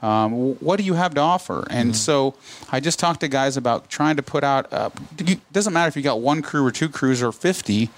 um, 0.00 0.54
what 0.56 0.78
do 0.78 0.84
you 0.84 0.94
have 0.94 1.14
to 1.14 1.20
offer? 1.20 1.66
And 1.70 1.94
so 1.94 2.34
i 2.70 2.80
just 2.80 2.98
talked 2.98 3.20
to 3.20 3.28
guys 3.28 3.56
about 3.56 3.90
trying 3.90 4.16
to 4.16 4.22
put 4.22 4.42
out 4.42 4.72
uh, 4.72 4.90
doesn't 5.52 5.72
matter 5.72 5.88
if 5.88 5.96
you 5.96 6.02
got 6.02 6.20
one 6.20 6.40
crew 6.40 6.64
or 6.64 6.72
two 6.72 6.88
crews 6.88 7.22
or 7.22 7.30
50 7.30 7.90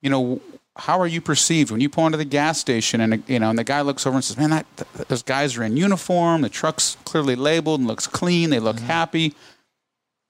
you 0.00 0.10
know 0.10 0.40
how 0.76 0.98
are 0.98 1.06
you 1.06 1.20
perceived? 1.20 1.70
When 1.70 1.82
you 1.82 1.90
pull 1.90 2.06
into 2.06 2.16
the 2.16 2.24
gas 2.24 2.58
station 2.58 3.00
and 3.00 3.22
you 3.26 3.38
know 3.38 3.50
and 3.50 3.58
the 3.58 3.64
guy 3.64 3.82
looks 3.82 4.06
over 4.06 4.16
and 4.16 4.24
says 4.24 4.38
man 4.38 4.50
that, 4.50 4.66
th- 4.76 5.08
those 5.08 5.22
guys 5.22 5.56
are 5.56 5.64
in 5.64 5.76
uniform 5.76 6.42
the 6.42 6.48
truck's 6.48 6.96
clearly 7.04 7.36
labeled 7.36 7.80
and 7.80 7.88
looks 7.88 8.06
clean 8.06 8.50
they 8.50 8.60
look 8.60 8.78
happy 8.78 9.34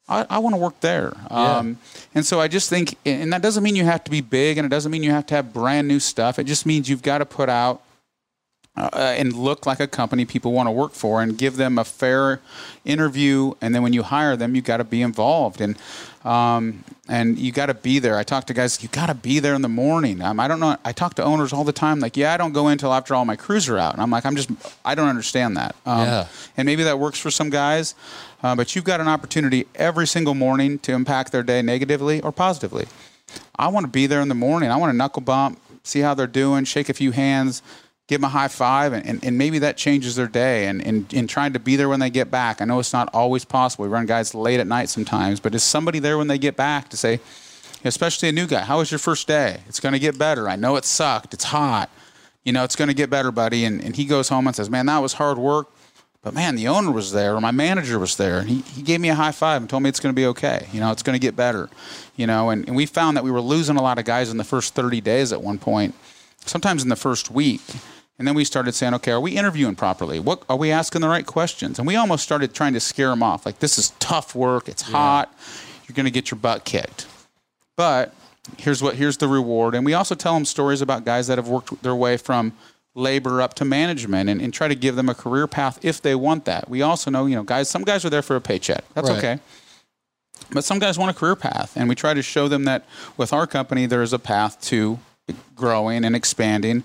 I, 0.09 0.27
I 0.29 0.39
want 0.39 0.55
to 0.55 0.61
work 0.61 0.81
there. 0.81 1.13
Um, 1.31 1.79
and 2.15 2.27
so 2.27 2.41
I 2.41 2.49
just 2.49 2.69
think, 2.69 2.97
and 3.07 3.33
that 3.33 3.41
doesn't 3.43 3.63
mean 3.63 3.77
you 3.77 3.85
have 3.85 4.05
to 4.05 4.11
be 4.11 4.21
big 4.21 4.59
and 4.59 4.67
it 4.67 4.69
doesn't 4.69 4.91
mean 4.91 5.03
you 5.03 5.11
have 5.13 5.27
to 5.27 5.35
have 5.35 5.53
brand 5.53 5.89
new 5.89 6.01
stuff. 6.01 6.39
It 6.39 6.45
just 6.45 6.67
means 6.67 6.89
you've 6.89 7.03
got 7.03 7.19
to 7.19 7.27
put 7.27 7.49
out 7.49 7.83
uh, 8.77 9.15
and 9.19 9.35
look 9.35 9.67
like 9.67 9.81
a 9.81 9.87
company 9.87 10.25
people 10.25 10.53
want 10.53 10.67
to 10.67 10.71
work 10.71 10.93
for 10.93 11.21
and 11.21 11.37
give 11.37 11.57
them 11.57 11.79
a 11.79 11.85
fair 11.85 12.41
interview. 12.85 13.53
And 13.61 13.75
then 13.75 13.83
when 13.83 13.93
you 13.93 14.03
hire 14.03 14.35
them, 14.37 14.55
you 14.55 14.63
got 14.63 14.79
to 14.79 14.85
be 14.85 15.03
involved 15.03 15.61
and, 15.61 15.77
um, 16.25 16.83
and 17.07 17.39
you 17.39 17.53
got 17.53 17.67
to 17.67 17.75
be 17.75 17.99
there. 17.99 18.17
I 18.17 18.23
talk 18.23 18.47
to 18.47 18.55
guys, 18.55 18.83
you 18.83 18.89
got 18.89 19.07
to 19.07 19.15
be 19.15 19.41
there 19.41 19.55
in 19.55 19.61
the 19.61 19.69
morning. 19.69 20.23
Um, 20.23 20.41
I 20.41 20.49
don't 20.49 20.59
know. 20.59 20.77
I 20.87 20.93
talk 20.93 21.15
to 21.15 21.23
owners 21.23 21.53
all 21.53 21.65
the 21.65 21.73
time. 21.73 22.01
Like, 22.01 22.17
yeah, 22.17 22.33
I 22.33 22.39
don't 22.39 22.53
go 22.53 22.69
in 22.69 22.73
until 22.73 22.95
after 22.95 23.15
all 23.15 23.27
my 23.27 23.37
crews 23.37 23.69
are 23.69 23.77
out. 23.77 23.93
And 23.93 24.01
I'm 24.03 24.11
like, 24.11 24.25
I'm 24.25 24.37
just, 24.37 24.51
I 24.87 24.95
don't 24.95 25.09
understand 25.09 25.57
that. 25.59 25.77
Um, 25.85 26.01
Yeah. 26.07 26.27
And 26.57 26.65
maybe 26.65 26.83
that 26.85 26.99
works 26.99 27.19
for 27.19 27.31
some 27.31 27.51
guys, 27.51 27.95
uh, 28.43 28.57
but 28.57 28.75
you've 28.75 28.85
got 28.85 29.01
an 29.01 29.09
opportunity 29.09 29.67
every 29.75 30.07
single 30.07 30.35
morning 30.35 30.79
to 30.81 30.93
impact 30.93 31.31
their 31.31 31.43
day 31.43 31.61
negatively 31.61 32.23
or 32.23 32.33
positively. 32.33 32.87
I 33.57 33.69
want 33.69 33.85
to 33.85 33.91
be 33.93 34.07
there 34.07 34.23
in 34.23 34.29
the 34.29 34.35
morning. 34.35 34.71
I 34.71 34.77
want 34.77 34.93
to 34.93 34.97
knuckle 34.97 35.23
bump, 35.23 35.61
see 35.83 36.01
how 36.01 36.15
they're 36.15 36.27
doing, 36.27 36.65
shake 36.65 36.89
a 36.89 36.95
few 36.95 37.11
hands, 37.13 37.63
give 38.13 38.21
them 38.21 38.29
a 38.29 38.31
high 38.31 38.49
five, 38.49 38.93
and, 38.93 39.07
and, 39.07 39.25
and 39.25 39.39
maybe 39.39 39.59
that 39.61 39.79
changes 39.79 40.17
their 40.17 40.27
day. 40.27 40.67
And, 40.67 40.83
and 41.15 41.29
trying 41.29 41.55
to 41.55 41.59
be 41.59 41.77
there 41.77 41.89
when 41.89 42.01
they 42.01 42.11
get 42.11 42.31
back. 42.31 42.61
I 42.61 42.67
know 42.67 42.79
it's 42.79 42.93
not 42.93 43.09
always 43.15 43.45
possible. 43.45 43.85
We 43.85 43.89
run 43.89 44.05
guys 44.05 44.35
late 44.35 44.61
at 44.61 44.67
night 44.67 44.91
sometimes, 44.91 45.41
but 45.41 45.55
is 45.55 45.63
somebody 45.63 45.99
there 45.99 46.19
when 46.19 46.29
they 46.29 46.39
get 46.39 46.55
back 46.55 46.91
to 46.91 46.97
say, 46.97 47.21
especially 47.85 48.29
a 48.29 48.33
new 48.33 48.47
guy, 48.47 48.61
how 48.61 48.79
was 48.79 48.91
your 48.91 48.99
first 48.99 49.27
day? 49.27 49.61
It's 49.67 49.81
going 49.81 49.95
to 49.95 49.99
get 49.99 50.19
better. 50.19 50.49
I 50.49 50.57
know 50.57 50.77
it 50.77 50.85
sucked. 50.85 51.33
It's 51.33 51.45
hot. 51.45 51.91
You 52.45 52.53
know, 52.53 52.65
it's 52.65 52.77
going 52.77 52.89
to 52.89 52.95
get 52.95 53.09
better, 53.09 53.33
buddy. 53.33 53.65
And, 53.65 53.83
and 53.83 53.97
he 53.97 54.05
goes 54.05 54.29
home 54.29 54.47
and 54.47 54.55
says, 54.55 54.69
man, 54.69 54.87
that 54.87 54.99
was 54.99 55.15
hard 55.15 55.39
work. 55.39 55.69
But 56.23 56.35
man, 56.35 56.55
the 56.55 56.69
owner 56.69 56.93
was 56.93 57.13
there, 57.13 57.35
or 57.35 57.41
my 57.41 57.51
manager 57.51 57.99
was 57.99 58.17
there, 58.17 58.39
and 58.39 58.49
he, 58.49 58.61
he 58.61 58.83
gave 58.83 59.01
me 59.01 59.09
a 59.09 59.15
high 59.15 59.33
five 59.33 59.61
and 59.61 59.69
told 59.69 59.83
me 59.83 59.89
it's 59.89 59.99
going 59.99 60.15
to 60.15 60.17
be 60.17 60.27
okay. 60.27 60.69
You 60.73 60.79
know, 60.79 60.93
it's 60.93 61.03
going 61.03 61.15
to 61.15 61.21
get 61.21 61.35
better. 61.35 61.69
You 62.15 62.29
know, 62.29 62.51
and, 62.51 62.67
and 62.69 62.77
we 62.77 62.87
found 62.87 63.17
that 63.17 63.25
we 63.25 63.33
were 63.33 63.41
losing 63.41 63.77
a 63.77 63.83
lot 63.83 63.99
of 63.99 64.05
guys 64.05 64.31
in 64.31 64.37
the 64.37 64.45
first 64.45 64.75
30 64.75 65.01
days 65.01 65.33
at 65.33 65.43
one 65.43 65.59
point, 65.59 65.95
sometimes 66.45 66.83
in 66.83 66.91
the 66.91 66.97
first 66.97 67.31
week. 67.31 67.63
And 68.19 68.29
then 68.29 68.35
we 68.35 68.45
started 68.45 68.73
saying, 68.75 68.95
okay, 68.95 69.11
are 69.11 69.21
we 69.21 69.33
interviewing 69.37 69.75
properly? 69.75 70.21
What 70.21 70.43
are 70.49 70.57
we 70.57 70.71
asking 70.71 71.01
the 71.01 71.09
right 71.09 71.27
questions? 71.27 71.79
And 71.79 71.89
we 71.89 71.97
almost 71.97 72.23
started 72.23 72.55
trying 72.55 72.75
to 72.75 72.81
scare 72.81 73.09
them 73.09 73.23
off. 73.23 73.45
Like, 73.47 73.59
this 73.59 73.79
is 73.79 73.91
tough 73.99 74.35
work. 74.35 74.69
It's 74.69 74.83
hot. 74.83 75.35
You're 75.89 75.95
going 75.95 76.05
to 76.05 76.11
get 76.13 76.31
your 76.31 76.39
butt 76.39 76.65
kicked. 76.65 77.07
But 77.77 78.15
here's 78.59 78.83
what 78.83 78.97
here's 78.97 79.17
the 79.17 79.29
reward. 79.29 79.75
And 79.75 79.85
we 79.85 79.95
also 79.95 80.15
tell 80.15 80.35
them 80.35 80.45
stories 80.45 80.83
about 80.83 81.05
guys 81.05 81.27
that 81.27 81.39
have 81.39 81.49
worked 81.49 81.83
their 81.83 81.95
way 81.97 82.17
from 82.17 82.53
labor 82.95 83.41
up 83.41 83.55
to 83.55 83.65
management 83.65 84.29
and, 84.29 84.41
and 84.43 84.53
try 84.53 84.69
to 84.69 84.75
give 84.75 84.95
them 84.97 85.09
a 85.09 85.15
career 85.15 85.47
path 85.47 85.83
if 85.83 86.01
they 86.03 86.15
want 86.15 86.45
that. 86.45 86.69
We 86.69 86.83
also 86.83 87.11
know, 87.11 87.25
you 87.27 87.35
know, 87.35 87.43
guys, 87.43 87.69
some 87.71 87.83
guys 87.83 88.05
are 88.05 88.11
there 88.11 88.21
for 88.23 88.37
a 88.37 88.41
paycheck. 88.41 88.85
That's 88.95 89.09
Right. 89.09 89.19
okay. 89.19 89.39
But 90.51 90.65
some 90.65 90.79
guys 90.79 90.99
want 90.99 91.11
a 91.11 91.19
career 91.19 91.35
path, 91.37 91.73
and 91.77 91.89
we 91.89 91.95
try 91.95 92.13
to 92.13 92.21
show 92.23 92.47
them 92.49 92.65
that 92.65 92.85
with 93.17 93.33
our 93.33 93.47
company, 93.47 93.87
there 93.87 94.03
is 94.03 94.13
a 94.13 94.19
path 94.19 94.61
to 94.63 94.99
growing 95.57 96.05
and 96.05 96.15
expanding. 96.15 96.83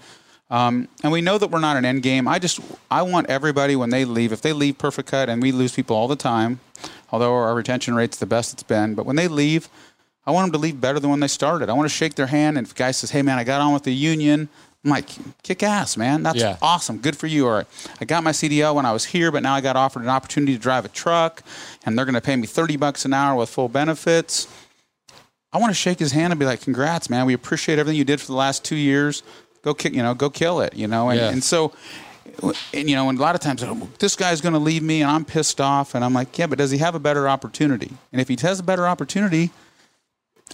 Um, 0.49 0.87
and 1.03 1.11
we 1.11 1.21
know 1.21 1.37
that 1.37 1.51
we're 1.51 1.59
not 1.59 1.75
an 1.77 1.83
end 1.85 2.03
game. 2.03 2.27
I 2.27 2.39
just 2.39 2.59
I 2.89 3.01
want 3.01 3.27
everybody 3.29 3.75
when 3.75 3.89
they 3.89 4.05
leave, 4.05 4.31
if 4.31 4.41
they 4.41 4.53
leave 4.53 4.77
Perfect 4.77 5.09
Cut, 5.11 5.29
and 5.29 5.41
we 5.41 5.51
lose 5.51 5.73
people 5.73 5.95
all 5.95 6.07
the 6.07 6.15
time, 6.15 6.59
although 7.11 7.33
our 7.33 7.53
retention 7.53 7.95
rate's 7.95 8.17
the 8.17 8.25
best 8.25 8.53
it's 8.53 8.63
been, 8.63 8.95
but 8.95 9.05
when 9.05 9.17
they 9.17 9.27
leave, 9.27 9.67
I 10.25 10.31
want 10.31 10.45
them 10.45 10.53
to 10.53 10.63
leave 10.63 10.79
better 10.79 10.99
than 10.99 11.09
when 11.09 11.19
they 11.19 11.27
started. 11.27 11.69
I 11.69 11.73
want 11.73 11.85
to 11.89 11.93
shake 11.95 12.15
their 12.15 12.27
hand, 12.27 12.57
and 12.57 12.65
if 12.65 12.71
a 12.71 12.75
guy 12.75 12.91
says, 12.91 13.11
"Hey, 13.11 13.21
man, 13.21 13.37
I 13.37 13.43
got 13.43 13.59
on 13.61 13.73
with 13.73 13.83
the 13.83 13.93
union," 13.93 14.47
I'm 14.85 14.91
like, 14.91 15.09
"Kick 15.43 15.63
ass, 15.63 15.97
man! 15.97 16.23
That's 16.23 16.39
Yeah. 16.39 16.55
awesome. 16.61 16.99
Good 16.99 17.17
for 17.17 17.27
you." 17.27 17.45
Or 17.45 17.65
I 17.99 18.05
got 18.05 18.23
my 18.23 18.31
CDL 18.31 18.73
when 18.75 18.85
I 18.85 18.93
was 18.93 19.03
here, 19.05 19.31
but 19.33 19.43
now 19.43 19.53
I 19.53 19.59
got 19.61 19.75
offered 19.75 20.03
an 20.03 20.09
opportunity 20.09 20.53
to 20.53 20.59
drive 20.59 20.85
a 20.85 20.89
truck, 20.89 21.43
and 21.85 21.97
they're 21.97 22.05
going 22.05 22.15
to 22.15 22.21
pay 22.21 22.37
me 22.37 22.47
thirty 22.47 22.77
bucks 22.77 23.03
an 23.03 23.13
hour 23.13 23.35
with 23.35 23.49
full 23.49 23.67
benefits. 23.67 24.47
I 25.51 25.59
want 25.59 25.71
to 25.71 25.75
shake 25.75 25.99
his 25.99 26.11
hand 26.11 26.31
and 26.31 26.39
be 26.39 26.45
like, 26.45 26.61
"Congrats, 26.61 27.09
man! 27.09 27.25
We 27.25 27.33
appreciate 27.33 27.79
everything 27.79 27.97
you 27.97 28.05
did 28.05 28.21
for 28.21 28.27
the 28.27 28.33
last 28.37 28.63
two 28.63 28.75
years. 28.77 29.23
Go 29.61 29.73
kick, 29.73 29.93
you 29.93 30.03
know, 30.03 30.13
go 30.13 30.29
kill 30.29 30.61
it, 30.61 30.73
you 30.75 30.87
know." 30.87 31.09
And, 31.09 31.19
Yeah. 31.19 31.29
and 31.29 31.43
so, 31.43 31.73
and 32.73 32.89
you 32.89 32.95
know, 32.95 33.09
and 33.09 33.17
a 33.17 33.21
lot 33.21 33.35
of 33.35 33.41
times, 33.41 33.63
"Oh, 33.63 33.89
this 33.99 34.15
guy's 34.15 34.41
going 34.41 34.53
to 34.53 34.59
leave 34.59 34.83
me, 34.83 35.01
and 35.01 35.09
I'm 35.11 35.25
pissed 35.25 35.59
off, 35.61 35.95
and 35.95 36.03
I'm 36.05 36.13
like, 36.13 36.37
"Yeah, 36.37 36.47
but 36.47 36.57
does 36.57 36.71
he 36.71 36.77
have 36.79 36.95
a 36.95 36.99
better 36.99 37.27
opportunity? 37.27 37.91
And 38.11 38.21
if 38.21 38.27
he 38.27 38.37
has 38.41 38.59
a 38.59 38.63
better 38.63 38.87
opportunity, 38.87 39.51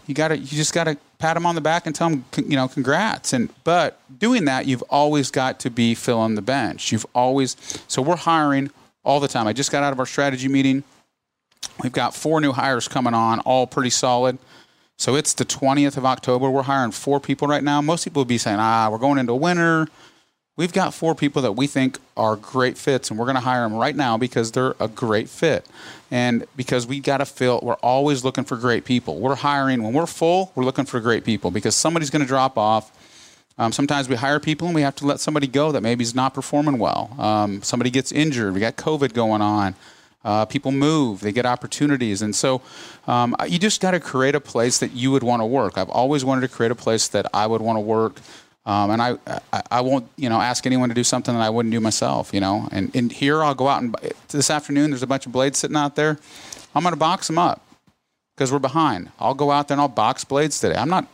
you 0.07 0.13
got 0.15 0.29
to, 0.29 0.37
you 0.37 0.45
just 0.47 0.73
got 0.73 0.85
to 0.85 0.97
pat 1.19 1.37
him 1.37 1.45
on 1.45 1.55
the 1.55 1.61
back 1.61 1.85
and 1.85 1.95
tell 1.95 2.09
him, 2.09 2.25
you 2.37 2.55
know, 2.55 2.67
congrats." 2.67 3.33
And 3.33 3.49
but 3.63 3.99
doing 4.19 4.45
that, 4.45 4.65
you've 4.65 4.83
always 4.89 5.31
got 5.31 5.59
to 5.61 5.69
be 5.69 5.93
filling 5.95 6.35
the 6.35 6.41
bench. 6.41 6.91
You've 6.91 7.05
always, 7.13 7.55
so 7.87 8.01
we're 8.01 8.15
hiring 8.15 8.71
all 9.03 9.19
the 9.19 9.27
time. 9.27 9.47
I 9.47 9.53
just 9.53 9.71
got 9.71 9.83
out 9.83 9.91
of 9.93 9.99
our 9.99 10.05
strategy 10.05 10.47
meeting. 10.47 10.83
We've 11.81 11.91
got 11.91 12.13
four 12.15 12.39
new 12.39 12.51
hires 12.51 12.87
coming 12.87 13.13
on, 13.13 13.39
all 13.41 13.67
pretty 13.67 13.89
solid. 13.89 14.37
So 15.03 15.15
it's 15.17 15.33
the 15.33 15.43
20th 15.43 15.97
of 15.97 16.05
October. 16.05 16.49
We're 16.49 16.63
hiring 16.63 16.91
four 16.91 17.19
people 17.19 17.45
right 17.45 17.61
now. 17.61 17.81
Most 17.81 18.05
people 18.05 18.21
would 18.21 18.29
be 18.29 18.37
saying, 18.37 18.59
ah, 18.61 18.87
we're 18.89 18.99
going 18.99 19.17
into 19.17 19.35
winter. 19.35 19.85
We've 20.55 20.71
got 20.71 20.93
four 20.93 21.13
people 21.13 21.41
that 21.41 21.57
we 21.57 21.67
think 21.67 21.99
are 22.15 22.37
great 22.37 22.77
fits, 22.77 23.09
and 23.09 23.19
we're 23.19 23.25
going 23.25 23.35
to 23.35 23.41
hire 23.41 23.63
them 23.63 23.75
right 23.75 23.97
now 23.97 24.17
because 24.17 24.53
they're 24.53 24.75
a 24.79 24.87
great 24.87 25.27
fit. 25.27 25.67
And 26.09 26.45
because 26.55 26.87
we 26.87 27.01
got 27.01 27.17
to 27.17 27.25
fill, 27.25 27.59
we're 27.61 27.73
always 27.83 28.23
looking 28.23 28.45
for 28.45 28.55
great 28.55 28.85
people. 28.85 29.19
We're 29.19 29.35
hiring, 29.35 29.83
when 29.83 29.91
we're 29.91 30.05
full, 30.05 30.53
we're 30.55 30.63
looking 30.63 30.85
for 30.85 31.01
great 31.01 31.25
people 31.25 31.51
because 31.51 31.75
somebody's 31.75 32.09
going 32.09 32.21
to 32.21 32.25
drop 32.25 32.57
off. 32.57 32.89
Um, 33.57 33.73
sometimes 33.73 34.07
we 34.07 34.15
hire 34.15 34.39
people 34.39 34.69
and 34.69 34.75
we 34.75 34.83
have 34.83 34.95
to 34.95 35.05
let 35.05 35.19
somebody 35.19 35.47
go 35.47 35.73
that 35.73 35.81
maybe 35.81 36.03
is 36.03 36.15
not 36.15 36.33
performing 36.33 36.79
well. 36.79 37.13
Um, 37.19 37.61
somebody 37.61 37.89
gets 37.89 38.13
injured. 38.13 38.53
We 38.53 38.61
got 38.61 38.77
COVID 38.77 39.11
going 39.11 39.41
on. 39.41 39.75
Uh, 40.23 40.45
people 40.45 40.71
move, 40.71 41.19
they 41.19 41.31
get 41.31 41.45
opportunities. 41.45 42.21
And 42.21 42.36
so 42.36 42.62
um, 43.07 43.36
you 43.47 43.59
just 43.59 43.81
got 43.81 43.91
to 43.91 43.99
create 43.99 44.36
a 44.36 44.39
place 44.39 44.79
that 44.79 44.93
you 44.93 45.12
would 45.12 45.23
want 45.23 45.41
to 45.41 45.45
work. 45.45 45.77
I've 45.77 45.89
always 45.89 46.23
wanted 46.23 46.41
to 46.41 46.47
create 46.47 46.71
a 46.71 46.75
place 46.75 47.09
that 47.09 47.25
I 47.33 47.45
would 47.45 47.62
want 47.62 47.75
to 47.77 47.81
work. 47.81 48.19
Um, 48.65 48.91
and 48.91 49.01
I, 49.01 49.17
I, 49.51 49.62
I 49.69 49.81
won't, 49.81 50.07
you 50.15 50.29
know, 50.29 50.39
ask 50.39 50.65
anyone 50.65 50.88
to 50.88 50.95
do 50.95 51.03
something 51.03 51.33
that 51.33 51.43
I 51.43 51.49
wouldn't 51.49 51.73
do 51.73 51.81
myself, 51.81 52.33
you 52.33 52.39
know. 52.39 52.69
And, 52.71 52.95
and 52.95 53.12
here 53.12 53.43
I'll 53.43 53.55
go 53.55 53.67
out 53.67 53.81
and 53.81 53.93
this 54.29 54.49
afternoon. 54.49 54.91
There's 54.91 55.03
a 55.03 55.07
bunch 55.07 55.25
of 55.25 55.33
blades 55.33 55.59
sitting 55.59 55.75
out 55.75 55.97
there. 55.97 56.17
I'm 56.73 56.83
going 56.83 56.93
to 56.93 56.99
box 56.99 57.27
them 57.27 57.38
up 57.38 57.62
because 58.36 58.51
we're 58.51 58.59
behind. 58.59 59.12
I'll 59.19 59.33
go 59.33 59.51
out 59.51 59.67
there 59.67 59.75
and 59.75 59.81
I'll 59.81 59.89
box 59.89 60.23
blades 60.23 60.62
today. 60.62 60.75
I'm 60.75 60.89
not, 60.89 61.07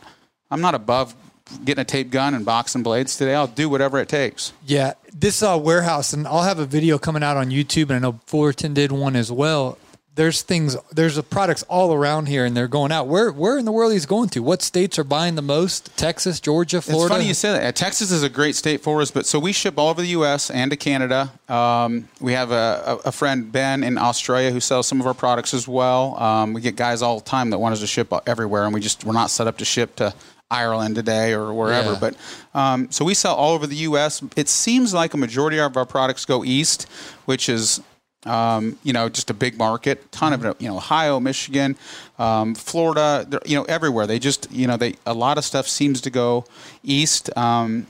I'm 0.50 0.60
not 0.60 0.76
above 0.76 1.16
getting 1.64 1.82
a 1.82 1.84
tape 1.84 2.10
gun 2.10 2.34
and 2.34 2.44
boxing 2.44 2.82
blades 2.82 3.16
today. 3.16 3.34
I'll 3.34 3.46
do 3.46 3.68
whatever 3.68 3.98
it 3.98 4.08
takes. 4.08 4.52
Yeah, 4.66 4.94
this 5.12 5.42
uh, 5.42 5.58
warehouse, 5.62 6.12
and 6.12 6.26
I'll 6.26 6.42
have 6.42 6.58
a 6.58 6.66
video 6.66 6.98
coming 6.98 7.22
out 7.22 7.36
on 7.36 7.50
YouTube, 7.50 7.84
and 7.84 7.92
I 7.92 7.98
know 7.98 8.20
Fullerton 8.26 8.74
did 8.74 8.92
one 8.92 9.16
as 9.16 9.30
well. 9.30 9.78
There's 10.16 10.42
things, 10.42 10.76
there's 10.90 11.20
products 11.22 11.62
all 11.62 11.94
around 11.94 12.26
here, 12.26 12.44
and 12.44 12.54
they're 12.56 12.68
going 12.68 12.92
out. 12.92 13.06
Where, 13.06 13.30
where 13.30 13.58
in 13.58 13.64
the 13.64 13.72
world 13.72 13.92
he's 13.92 14.06
going 14.06 14.28
to? 14.30 14.42
What 14.42 14.60
states 14.60 14.98
are 14.98 15.04
buying 15.04 15.36
the 15.36 15.42
most? 15.42 15.96
Texas, 15.96 16.40
Georgia, 16.40 16.82
Florida. 16.82 17.04
It's 17.04 17.14
funny 17.14 17.28
you 17.28 17.34
say 17.34 17.52
that. 17.52 17.76
Texas 17.76 18.10
is 18.10 18.22
a 18.22 18.28
great 18.28 18.56
state 18.56 18.82
for 18.82 19.00
us, 19.00 19.10
but 19.10 19.24
so 19.24 19.38
we 19.38 19.52
ship 19.52 19.78
all 19.78 19.88
over 19.88 20.02
the 20.02 20.08
U.S. 20.08 20.50
and 20.50 20.70
to 20.72 20.76
Canada. 20.76 21.32
Um, 21.48 22.08
we 22.20 22.32
have 22.32 22.50
a, 22.50 23.00
a, 23.04 23.08
a 23.08 23.12
friend 23.12 23.50
Ben 23.50 23.84
in 23.84 23.96
Australia 23.96 24.50
who 24.50 24.60
sells 24.60 24.88
some 24.88 25.00
of 25.00 25.06
our 25.06 25.14
products 25.14 25.54
as 25.54 25.66
well. 25.66 26.20
Um, 26.20 26.52
we 26.52 26.60
get 26.60 26.76
guys 26.76 27.02
all 27.02 27.20
the 27.20 27.24
time 27.24 27.50
that 27.50 27.58
want 27.58 27.72
us 27.72 27.80
to 27.80 27.86
ship 27.86 28.12
everywhere, 28.26 28.64
and 28.64 28.74
we 28.74 28.80
just 28.80 29.04
we're 29.04 29.12
not 29.12 29.30
set 29.30 29.46
up 29.46 29.58
to 29.58 29.64
ship 29.64 29.96
to 29.96 30.12
Ireland 30.50 30.96
today 30.96 31.32
or 31.32 31.52
wherever. 31.54 31.92
Yeah. 31.92 31.98
But 32.00 32.16
um, 32.54 32.90
so 32.90 33.04
we 33.04 33.14
sell 33.14 33.34
all 33.34 33.52
over 33.52 33.66
the 33.66 33.76
U.S. 33.76 34.22
It 34.36 34.48
seems 34.48 34.92
like 34.92 35.14
a 35.14 35.16
majority 35.16 35.58
of 35.58 35.76
our 35.76 35.86
products 35.86 36.24
go 36.24 36.44
east, 36.44 36.88
which 37.24 37.48
is 37.48 37.80
um, 38.26 38.78
you 38.82 38.92
know 38.92 39.08
just 39.08 39.30
a 39.30 39.34
big 39.34 39.56
market. 39.56 40.10
Ton 40.12 40.32
of 40.32 40.44
it, 40.44 40.60
you 40.60 40.68
know 40.68 40.76
Ohio, 40.76 41.20
Michigan, 41.20 41.76
um, 42.18 42.54
Florida, 42.54 43.26
you 43.46 43.56
know 43.56 43.64
everywhere. 43.64 44.06
They 44.06 44.18
just 44.18 44.50
you 44.50 44.66
know 44.66 44.76
they 44.76 44.96
a 45.06 45.14
lot 45.14 45.38
of 45.38 45.44
stuff 45.44 45.68
seems 45.68 46.00
to 46.02 46.10
go 46.10 46.44
east. 46.82 47.36
Um, 47.36 47.86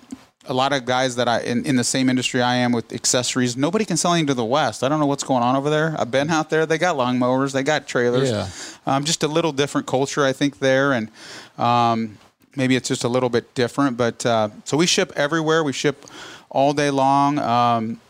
a 0.47 0.55
lot 0.55 0.73
of 0.73 0.85
guys 0.85 1.17
that 1.17 1.29
I 1.29 1.41
in, 1.41 1.65
in 1.65 1.77
the 1.77 1.85
same 1.85 2.09
industry 2.09 2.43
I 2.43 2.57
am 2.57 2.73
with 2.73 2.93
accessories, 2.93 3.57
nobody 3.57 3.85
can 3.85 3.97
sell 3.97 4.13
anything 4.13 4.29
to 4.29 4.35
the 4.35 4.45
west. 4.45 4.83
I 4.83 4.89
don't 4.89 5.01
know 5.01 5.07
what's 5.07 5.25
going 5.25 5.43
on 5.43 5.55
over 5.57 5.71
there. 5.71 5.95
I've 5.99 6.11
been 6.11 6.31
out 6.31 6.51
there. 6.51 6.67
They 6.67 6.79
got 6.79 6.97
lawnmowers, 6.97 7.53
they 7.53 7.63
got 7.63 7.87
trailers. 7.87 8.31
Yeah. 8.31 8.49
Um, 8.87 9.05
just 9.05 9.23
a 9.23 9.29
little 9.29 9.53
different 9.53 9.87
culture, 9.87 10.25
I 10.25 10.33
think, 10.33 10.59
there, 10.59 10.93
and 10.93 11.11
um, 11.59 12.19
maybe 12.61 12.77
it's 12.77 12.89
just 12.89 13.05
a 13.05 13.09
little 13.09 13.31
bit 13.31 13.55
different. 13.55 13.97
But 13.97 14.27
uh, 14.27 14.51
so 14.65 14.77
we 14.77 14.87
ship 14.87 15.15
everywhere. 15.17 15.65
We 15.65 15.73
ship 15.73 16.05
all 16.51 16.75
day 16.75 16.91
long. 16.91 17.39
Um, 17.39 18.01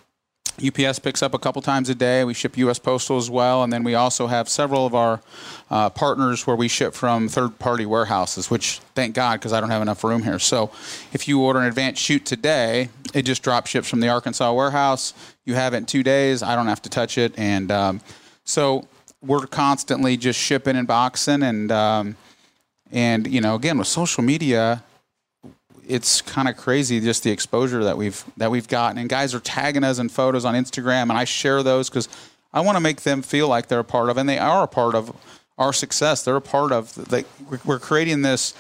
UPS 0.67 0.99
picks 0.99 1.23
up 1.23 1.35
a 1.35 1.39
couple 1.39 1.63
times 1.63 1.89
a 1.89 1.95
day. 1.95 2.25
We 2.25 2.35
ship 2.35 2.59
U.S. 2.59 2.81
Postal 2.81 3.17
as 3.17 3.31
well, 3.31 3.63
and 3.63 3.73
then 3.73 3.85
we 3.85 3.95
also 3.95 4.27
have 4.27 4.49
several 4.49 4.85
of 4.85 4.95
our 4.95 5.21
uh, 5.71 5.89
partners 5.89 6.49
where 6.49 6.57
we 6.57 6.67
ship 6.67 6.95
from 6.95 7.29
third-party 7.29 7.87
warehouses. 7.87 8.51
Which, 8.51 8.81
thank 8.97 9.15
God, 9.15 9.39
because 9.39 9.53
I 9.53 9.61
don't 9.61 9.71
have 9.71 9.83
enough 9.83 10.03
room 10.03 10.25
here. 10.25 10.41
So, 10.41 10.73
if 11.13 11.29
you 11.29 11.41
order 11.41 11.61
an 11.61 11.67
Advanced 11.67 12.03
Chute 12.03 12.27
today, 12.27 12.91
it 13.15 13.23
just 13.23 13.45
drop 13.45 13.69
ships 13.69 13.89
from 13.89 14.01
the 14.01 14.09
Arkansas 14.09 14.53
warehouse. 14.53 15.15
You 15.47 15.55
have 15.55 15.75
it 15.75 15.79
in 15.79 15.87
two 15.87 16.03
days. 16.03 16.43
I 16.43 16.57
don't 16.57 16.67
have 16.67 16.83
to 16.83 16.91
touch 16.91 17.17
it, 17.17 17.39
and 17.39 17.71
um, 17.71 18.01
so 18.45 18.87
we're 19.23 19.47
constantly 19.47 20.17
just 20.17 20.39
shipping 20.39 20.77
and 20.77 20.89
boxing, 20.89 21.43
and 21.45 21.71
um, 21.71 22.17
and 22.93 23.27
you 23.27 23.41
know, 23.41 23.55
again 23.55 23.79
with 23.79 23.87
social 23.89 24.23
media, 24.23 24.83
it's 25.87 26.21
kind 26.23 26.49
of 26.49 26.57
crazy 26.57 27.01
just 27.01 27.23
the 27.25 27.31
exposure 27.31 27.83
that 27.85 27.97
we've 27.97 28.25
that 28.37 28.51
we've 28.51 28.69
gotten. 28.69 28.99
And 28.99 29.09
guys 29.09 29.35
are 29.35 29.41
tagging 29.41 29.85
us 29.85 29.99
in 29.99 30.09
photos 30.09 30.45
on 30.45 30.55
Instagram 30.55 31.03
and 31.05 31.13
I 31.13 31.25
share 31.25 31.63
those 31.63 31.89
because 31.89 32.09
I 32.53 32.61
want 32.61 32.77
to 32.77 32.81
make 32.81 33.03
them 33.03 33.23
feel 33.23 33.49
like 33.49 33.69
they're 33.69 33.81
a 33.81 33.85
part 33.85 34.11
of 34.11 34.17
and 34.17 34.29
they 34.29 34.39
are 34.39 34.63
a 34.63 34.69
part 34.69 34.95
of 34.95 35.15
our 35.59 35.73
success. 35.73 36.25
They're 36.25 36.37
a 36.37 36.41
part 36.41 36.73
of 36.73 36.97
we're- 37.51 37.61
we're 37.65 37.79
creating 37.79 38.23
this 38.23 38.55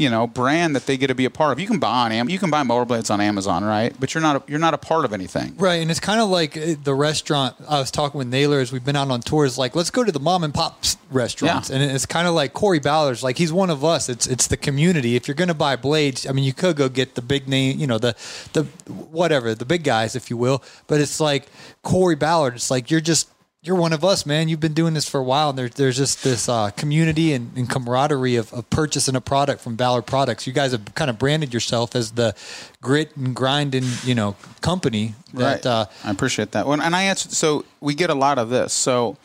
you 0.00 0.10
know 0.10 0.26
brand 0.26 0.74
that 0.76 0.86
they 0.86 0.96
get 0.96 1.08
to 1.08 1.14
be 1.14 1.24
a 1.26 1.30
part 1.30 1.52
of 1.52 1.60
you 1.60 1.66
can 1.66 1.78
buy 1.78 2.04
on 2.06 2.12
Am- 2.12 2.28
you 2.28 2.38
can 2.38 2.50
buy 2.50 2.62
mower 2.62 2.84
blades 2.84 3.10
on 3.10 3.20
Amazon 3.20 3.64
right 3.64 3.92
but 4.00 4.14
you're 4.14 4.22
not 4.22 4.36
a, 4.36 4.42
you're 4.50 4.58
not 4.68 4.74
a 4.74 4.78
part 4.78 5.04
of 5.04 5.12
anything 5.12 5.54
Right, 5.56 5.80
and 5.82 5.90
it's 5.90 6.00
kind 6.00 6.20
of 6.20 6.28
like 6.30 6.56
uh, 6.56 6.74
the 6.82 6.94
restaurant. 6.94 7.54
I 7.68 7.78
was 7.78 7.90
talking 7.90 8.18
with 8.18 8.28
Naylor 8.28 8.60
as 8.60 8.72
we've 8.72 8.84
been 8.84 8.96
out 8.96 9.10
on 9.10 9.20
tours. 9.20 9.58
Like, 9.58 9.76
let's 9.76 9.90
go 9.90 10.02
to 10.04 10.12
the 10.12 10.20
mom 10.20 10.42
and 10.44 10.52
pop 10.54 10.82
restaurants, 11.10 11.68
Yeah. 11.70 11.76
and 11.76 11.90
it's 11.92 12.06
kind 12.06 12.26
of 12.26 12.34
like 12.34 12.52
Corey 12.52 12.78
Ballard's. 12.78 13.22
Like, 13.22 13.36
he's 13.38 13.52
one 13.52 13.68
of 13.70 13.84
us. 13.84 14.08
It's 14.08 14.26
it's 14.26 14.46
the 14.46 14.56
community. 14.56 15.16
If 15.16 15.28
you're 15.28 15.34
going 15.34 15.48
to 15.48 15.54
buy 15.68 15.76
blades, 15.76 16.26
I 16.26 16.32
mean, 16.32 16.44
you 16.44 16.52
could 16.54 16.76
go 16.76 16.88
get 16.88 17.14
the 17.14 17.22
big 17.22 17.48
name, 17.48 17.78
you 17.78 17.86
know, 17.86 17.98
the 17.98 18.14
the 18.54 18.64
whatever, 19.10 19.54
the 19.54 19.64
big 19.66 19.84
guys, 19.84 20.16
if 20.16 20.30
you 20.30 20.36
will. 20.36 20.62
But 20.86 21.00
it's 21.00 21.20
like 21.20 21.46
Corey 21.82 22.16
Ballard. 22.16 22.54
It's 22.54 22.70
like 22.70 22.90
you're 22.90 23.00
just 23.00 23.28
you're 23.62 23.76
one 23.76 23.92
of 23.92 24.02
us, 24.02 24.24
man. 24.24 24.48
You've 24.48 24.60
been 24.60 24.72
doing 24.72 24.94
this 24.94 25.08
for 25.08 25.20
a 25.20 25.22
while, 25.22 25.50
and 25.50 25.58
there's 25.58 25.74
there's 25.74 25.96
just 25.98 26.24
this 26.24 26.48
uh, 26.48 26.70
community 26.70 27.34
and, 27.34 27.54
and 27.56 27.68
camaraderie 27.68 28.36
of, 28.36 28.52
of 28.54 28.68
purchasing 28.70 29.14
a 29.14 29.20
product 29.20 29.60
from 29.60 29.76
Ballard 29.76 30.06
Products. 30.06 30.46
You 30.46 30.54
guys 30.54 30.72
have 30.72 30.94
kind 30.94 31.10
of 31.10 31.18
branded 31.18 31.52
yourself 31.52 31.94
as 31.94 32.12
the 32.12 32.34
grit 32.80 33.14
and 33.16 33.36
grind 33.36 33.74
and 33.74 33.86
you 34.04 34.14
know 34.14 34.34
company 34.62 35.14
that 35.34 35.56
right. 35.56 35.66
uh, 35.66 35.86
I 36.04 36.10
appreciate 36.10 36.52
that. 36.52 36.66
Well, 36.66 36.80
and 36.80 36.96
I 36.96 37.02
answer. 37.02 37.28
So 37.28 37.66
we 37.80 37.94
get 37.94 38.08
a 38.08 38.14
lot 38.14 38.38
of 38.38 38.48
this. 38.48 38.72
So 38.72 39.18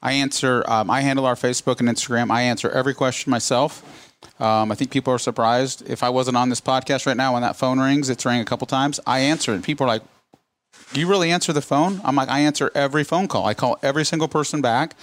I 0.00 0.12
answer. 0.12 0.62
Um, 0.68 0.88
I 0.88 1.00
handle 1.00 1.26
our 1.26 1.34
Facebook 1.34 1.80
and 1.80 1.88
Instagram. 1.88 2.30
I 2.30 2.42
answer 2.42 2.70
every 2.70 2.94
question 2.94 3.30
myself. 3.30 3.82
Um, 4.38 4.70
I 4.70 4.76
think 4.76 4.92
people 4.92 5.12
are 5.12 5.18
surprised. 5.18 5.88
If 5.90 6.04
I 6.04 6.08
wasn't 6.08 6.36
on 6.36 6.48
this 6.48 6.60
podcast 6.60 7.06
right 7.06 7.16
now, 7.16 7.32
when 7.32 7.42
that 7.42 7.56
phone 7.56 7.80
rings, 7.80 8.08
it's 8.08 8.24
rang 8.24 8.40
a 8.40 8.44
couple 8.44 8.68
times. 8.68 9.00
I 9.08 9.18
answer 9.18 9.52
it. 9.54 9.64
People 9.64 9.84
are 9.84 9.88
like, 9.88 10.02
"Do 10.02 10.08
you 11.00 11.08
really 11.08 11.30
answer 11.30 11.52
the 11.52 11.62
phone?" 11.62 12.00
I'm 12.04 12.16
like, 12.16 12.28
"I 12.28 12.40
answer 12.40 12.70
every 12.74 13.04
phone 13.04 13.28
call. 13.28 13.46
I 13.46 13.54
call 13.54 13.78
every 13.82 14.04
single 14.04 14.28
person 14.28 14.60
back. 14.60 14.94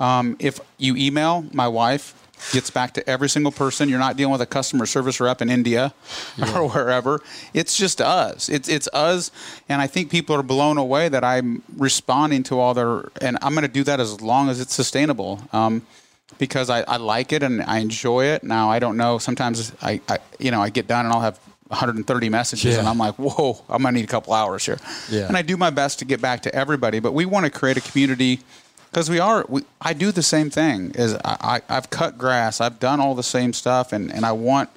Um, 0.00 0.36
if 0.38 0.60
you 0.78 0.96
email, 0.96 1.46
my 1.52 1.68
wife 1.68 2.14
gets 2.52 2.70
back 2.70 2.94
to 2.94 3.08
every 3.08 3.28
single 3.28 3.52
person. 3.52 3.88
You're 3.88 3.98
not 3.98 4.16
dealing 4.16 4.32
with 4.32 4.40
a 4.40 4.46
customer 4.46 4.86
service 4.86 5.20
rep 5.20 5.42
in 5.42 5.50
India 5.50 5.92
or 6.54 6.68
wherever. 6.68 7.20
It's 7.52 7.76
just 7.76 8.00
us. 8.00 8.48
It's 8.48 8.68
it's 8.68 8.88
us, 8.92 9.30
and 9.68 9.82
I 9.82 9.86
think 9.86 10.10
people 10.10 10.34
are 10.36 10.42
blown 10.42 10.78
away 10.78 11.08
that 11.08 11.24
I'm 11.24 11.62
responding 11.76 12.42
to 12.44 12.58
all 12.58 12.74
their. 12.74 13.10
And 13.20 13.38
I'm 13.42 13.54
going 13.54 13.66
to 13.66 13.72
do 13.72 13.84
that 13.84 14.00
as 14.00 14.20
long 14.20 14.48
as 14.48 14.60
it's 14.60 14.74
sustainable. 14.74 15.40
Um, 15.52 15.82
because 16.38 16.70
I, 16.70 16.82
I 16.82 16.98
like 16.98 17.32
it 17.32 17.42
and 17.42 17.62
I 17.62 17.78
enjoy 17.78 18.26
it. 18.26 18.44
Now 18.44 18.70
I 18.70 18.78
don't 18.78 18.96
know. 18.96 19.18
Sometimes 19.18 19.72
I, 19.82 20.00
I 20.08 20.18
you 20.38 20.50
know 20.50 20.62
I 20.62 20.70
get 20.70 20.86
done 20.86 21.04
and 21.04 21.12
I'll 21.12 21.20
have 21.20 21.40
130 21.68 22.28
messages 22.28 22.74
Yeah. 22.74 22.80
and 22.80 22.88
I'm 22.88 22.98
like, 22.98 23.14
whoa, 23.16 23.62
I'm 23.68 23.82
gonna 23.82 23.92
need 23.92 24.04
a 24.04 24.08
couple 24.08 24.32
hours 24.32 24.64
here. 24.66 24.78
Yeah. 25.10 25.26
And 25.28 25.36
I 25.36 25.42
do 25.42 25.56
my 25.56 25.70
best 25.70 25.98
to 26.00 26.04
get 26.04 26.20
back 26.20 26.42
to 26.42 26.54
everybody, 26.54 26.98
but 27.00 27.12
we 27.12 27.24
want 27.26 27.44
to 27.44 27.50
create 27.50 27.76
a 27.76 27.80
community 27.80 28.40
because 28.90 29.10
we 29.10 29.18
are. 29.20 29.44
We, 29.48 29.62
I 29.80 29.92
do 29.92 30.10
the 30.12 30.22
same 30.22 30.48
thing. 30.50 30.92
Is 30.94 31.14
I, 31.24 31.60
I 31.68 31.76
I've 31.76 31.90
cut 31.90 32.16
grass. 32.16 32.60
I've 32.60 32.78
done 32.80 33.00
all 33.00 33.14
the 33.14 33.22
same 33.22 33.52
stuff, 33.52 33.92
and 33.92 34.12
and 34.12 34.24
I 34.24 34.32
want. 34.32 34.70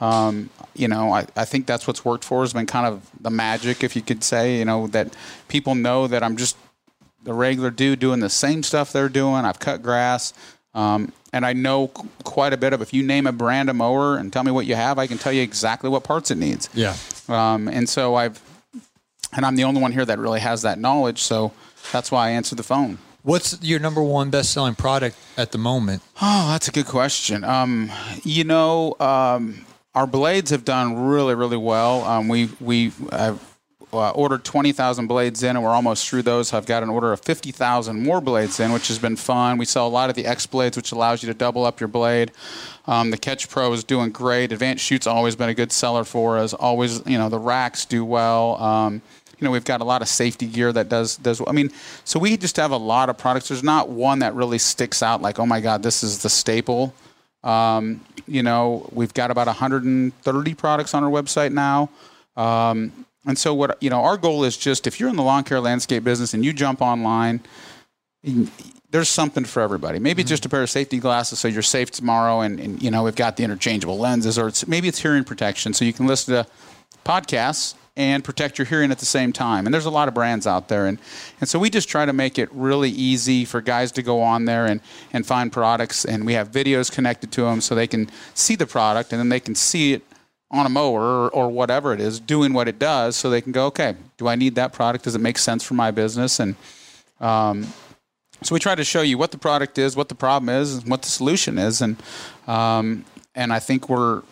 Um, 0.00 0.50
you 0.74 0.88
know, 0.88 1.12
I, 1.12 1.26
I 1.36 1.44
think 1.44 1.66
that's 1.66 1.86
what's 1.86 2.04
worked 2.04 2.24
for 2.24 2.42
us. 2.42 2.52
Been 2.52 2.66
kind 2.66 2.86
of 2.86 3.08
the 3.20 3.30
magic, 3.30 3.84
if 3.84 3.94
you 3.94 4.02
could 4.02 4.24
say. 4.24 4.58
You 4.58 4.64
know 4.64 4.88
that 4.88 5.14
people 5.46 5.76
know 5.76 6.08
that 6.08 6.24
I'm 6.24 6.36
just 6.36 6.56
the 7.22 7.32
regular 7.32 7.70
dude 7.70 8.00
doing 8.00 8.18
the 8.18 8.28
same 8.30 8.64
stuff 8.64 8.92
they're 8.92 9.08
doing. 9.08 9.44
I've 9.44 9.60
cut 9.60 9.80
grass. 9.80 10.34
Um, 10.74 11.12
and 11.32 11.44
I 11.44 11.52
know 11.52 11.88
qu- 11.88 12.08
quite 12.24 12.52
a 12.52 12.56
bit 12.56 12.72
of. 12.72 12.80
If 12.82 12.92
you 12.92 13.02
name 13.02 13.26
a 13.26 13.32
brand 13.32 13.70
of 13.70 13.76
mower 13.76 14.16
and 14.16 14.32
tell 14.32 14.44
me 14.44 14.50
what 14.50 14.66
you 14.66 14.74
have, 14.74 14.98
I 14.98 15.06
can 15.06 15.18
tell 15.18 15.32
you 15.32 15.42
exactly 15.42 15.90
what 15.90 16.04
parts 16.04 16.30
it 16.30 16.38
needs. 16.38 16.68
Yeah. 16.74 16.96
Um, 17.28 17.68
and 17.68 17.88
so 17.88 18.14
I've, 18.14 18.40
and 19.34 19.44
I'm 19.46 19.56
the 19.56 19.64
only 19.64 19.80
one 19.80 19.92
here 19.92 20.04
that 20.04 20.18
really 20.18 20.40
has 20.40 20.62
that 20.62 20.78
knowledge. 20.78 21.22
So 21.22 21.52
that's 21.92 22.10
why 22.10 22.28
I 22.28 22.30
answered 22.30 22.58
the 22.58 22.62
phone. 22.62 22.98
What's 23.22 23.62
your 23.62 23.78
number 23.78 24.02
one 24.02 24.30
best 24.30 24.52
selling 24.52 24.74
product 24.74 25.16
at 25.36 25.52
the 25.52 25.58
moment? 25.58 26.02
Oh, 26.20 26.48
that's 26.50 26.68
a 26.68 26.72
good 26.72 26.86
question. 26.86 27.44
Um, 27.44 27.90
you 28.24 28.42
know, 28.44 28.96
um, 28.98 29.64
our 29.94 30.06
blades 30.08 30.50
have 30.50 30.64
done 30.64 31.06
really, 31.06 31.34
really 31.34 31.56
well. 31.56 32.02
Um, 32.04 32.26
we 32.28 32.50
we 32.60 32.92
uh, 33.12 33.36
uh, 33.92 34.10
ordered 34.10 34.44
twenty 34.44 34.72
thousand 34.72 35.06
blades 35.06 35.42
in, 35.42 35.56
and 35.56 35.64
we're 35.64 35.70
almost 35.70 36.08
through 36.08 36.22
those. 36.22 36.52
I've 36.52 36.66
got 36.66 36.82
an 36.82 36.88
order 36.88 37.12
of 37.12 37.20
fifty 37.20 37.52
thousand 37.52 38.02
more 38.02 38.20
blades 38.20 38.58
in, 38.60 38.72
which 38.72 38.88
has 38.88 38.98
been 38.98 39.16
fun. 39.16 39.58
We 39.58 39.64
sell 39.64 39.86
a 39.86 39.88
lot 39.88 40.10
of 40.10 40.16
the 40.16 40.26
X 40.26 40.46
blades, 40.46 40.76
which 40.76 40.92
allows 40.92 41.22
you 41.22 41.26
to 41.28 41.34
double 41.34 41.64
up 41.64 41.80
your 41.80 41.88
blade. 41.88 42.32
Um, 42.86 43.10
the 43.10 43.18
Catch 43.18 43.48
Pro 43.48 43.72
is 43.72 43.84
doing 43.84 44.10
great. 44.10 44.52
Advanced 44.52 44.84
Chute's 44.84 45.06
always 45.06 45.36
been 45.36 45.48
a 45.48 45.54
good 45.54 45.72
seller 45.72 46.04
for 46.04 46.38
us. 46.38 46.52
Always, 46.52 47.04
you 47.06 47.18
know, 47.18 47.28
the 47.28 47.38
racks 47.38 47.84
do 47.84 48.04
well. 48.04 48.60
Um, 48.60 49.02
you 49.38 49.44
know, 49.44 49.50
we've 49.50 49.64
got 49.64 49.80
a 49.80 49.84
lot 49.84 50.02
of 50.02 50.08
safety 50.08 50.46
gear 50.46 50.72
that 50.72 50.88
does 50.88 51.16
does. 51.16 51.42
I 51.46 51.52
mean, 51.52 51.70
so 52.04 52.18
we 52.18 52.36
just 52.36 52.56
have 52.56 52.70
a 52.70 52.76
lot 52.76 53.08
of 53.08 53.18
products. 53.18 53.48
There's 53.48 53.62
not 53.62 53.88
one 53.88 54.20
that 54.20 54.34
really 54.34 54.58
sticks 54.58 55.02
out 55.02 55.20
like, 55.20 55.38
oh 55.38 55.46
my 55.46 55.60
God, 55.60 55.82
this 55.82 56.02
is 56.02 56.22
the 56.22 56.30
staple. 56.30 56.94
Um, 57.44 58.00
you 58.26 58.42
know, 58.42 58.88
we've 58.92 59.12
got 59.12 59.30
about 59.30 59.48
130 59.48 60.54
products 60.54 60.94
on 60.94 61.02
our 61.02 61.10
website 61.10 61.52
now. 61.52 61.90
Um, 62.36 63.04
and 63.26 63.38
so 63.38 63.54
what 63.54 63.80
you 63.82 63.90
know, 63.90 64.02
our 64.02 64.16
goal 64.16 64.44
is 64.44 64.56
just 64.56 64.86
if 64.86 64.98
you're 64.98 65.08
in 65.08 65.16
the 65.16 65.22
lawn 65.22 65.44
care 65.44 65.60
landscape 65.60 66.04
business 66.04 66.34
and 66.34 66.44
you 66.44 66.52
jump 66.52 66.82
online, 66.82 67.40
there's 68.90 69.08
something 69.08 69.44
for 69.44 69.62
everybody. 69.62 69.98
Maybe 69.98 70.22
it's 70.22 70.30
just 70.30 70.44
a 70.44 70.48
pair 70.48 70.62
of 70.62 70.70
safety 70.70 70.98
glasses 70.98 71.38
so 71.38 71.48
you're 71.48 71.62
safe 71.62 71.90
tomorrow, 71.90 72.40
and, 72.40 72.60
and 72.60 72.82
you 72.82 72.90
know 72.90 73.04
we've 73.04 73.16
got 73.16 73.36
the 73.36 73.44
interchangeable 73.44 73.98
lenses, 73.98 74.38
or 74.38 74.48
it's 74.48 74.66
maybe 74.66 74.88
it's 74.88 75.00
hearing 75.00 75.24
protection 75.24 75.72
so 75.72 75.84
you 75.84 75.92
can 75.92 76.06
listen 76.06 76.34
to 76.34 76.50
podcasts 77.04 77.74
and 77.94 78.24
protect 78.24 78.58
your 78.58 78.64
hearing 78.64 78.90
at 78.90 78.98
the 78.98 79.06
same 79.06 79.32
time. 79.32 79.66
And 79.66 79.74
there's 79.74 79.84
a 79.84 79.90
lot 79.90 80.08
of 80.08 80.14
brands 80.14 80.46
out 80.46 80.68
there, 80.68 80.86
and 80.86 80.98
and 81.40 81.48
so 81.48 81.58
we 81.58 81.70
just 81.70 81.88
try 81.88 82.04
to 82.04 82.12
make 82.12 82.38
it 82.38 82.48
really 82.52 82.90
easy 82.90 83.44
for 83.44 83.60
guys 83.60 83.92
to 83.92 84.02
go 84.02 84.20
on 84.20 84.44
there 84.44 84.66
and 84.66 84.80
and 85.12 85.26
find 85.26 85.52
products, 85.52 86.04
and 86.04 86.26
we 86.26 86.34
have 86.34 86.50
videos 86.50 86.90
connected 86.90 87.30
to 87.32 87.42
them 87.42 87.60
so 87.60 87.74
they 87.74 87.86
can 87.86 88.10
see 88.34 88.56
the 88.56 88.66
product, 88.66 89.12
and 89.12 89.20
then 89.20 89.28
they 89.28 89.40
can 89.40 89.54
see 89.54 89.94
it 89.94 90.02
on 90.52 90.66
a 90.66 90.68
mower 90.68 91.00
or, 91.00 91.30
or 91.30 91.48
whatever 91.48 91.94
it 91.94 92.00
is, 92.00 92.20
doing 92.20 92.52
what 92.52 92.68
it 92.68 92.78
does, 92.78 93.16
so 93.16 93.30
they 93.30 93.40
can 93.40 93.52
go, 93.52 93.66
okay, 93.66 93.96
do 94.18 94.28
I 94.28 94.36
need 94.36 94.54
that 94.56 94.72
product? 94.72 95.04
Does 95.04 95.14
it 95.14 95.20
make 95.20 95.38
sense 95.38 95.64
for 95.64 95.74
my 95.74 95.90
business? 95.90 96.38
And 96.38 96.56
um, 97.20 97.72
so 98.42 98.54
we 98.54 98.58
try 98.58 98.74
to 98.74 98.84
show 98.84 99.02
you 99.02 99.16
what 99.16 99.30
the 99.30 99.38
product 99.38 99.78
is, 99.78 99.96
what 99.96 100.08
the 100.08 100.14
problem 100.14 100.48
is, 100.48 100.76
and 100.76 100.88
what 100.88 101.02
the 101.02 101.08
solution 101.08 101.58
is, 101.58 101.80
and 101.80 101.96
um, 102.46 103.04
and 103.34 103.52
I 103.52 103.60
think 103.60 103.88
we're 103.88 104.22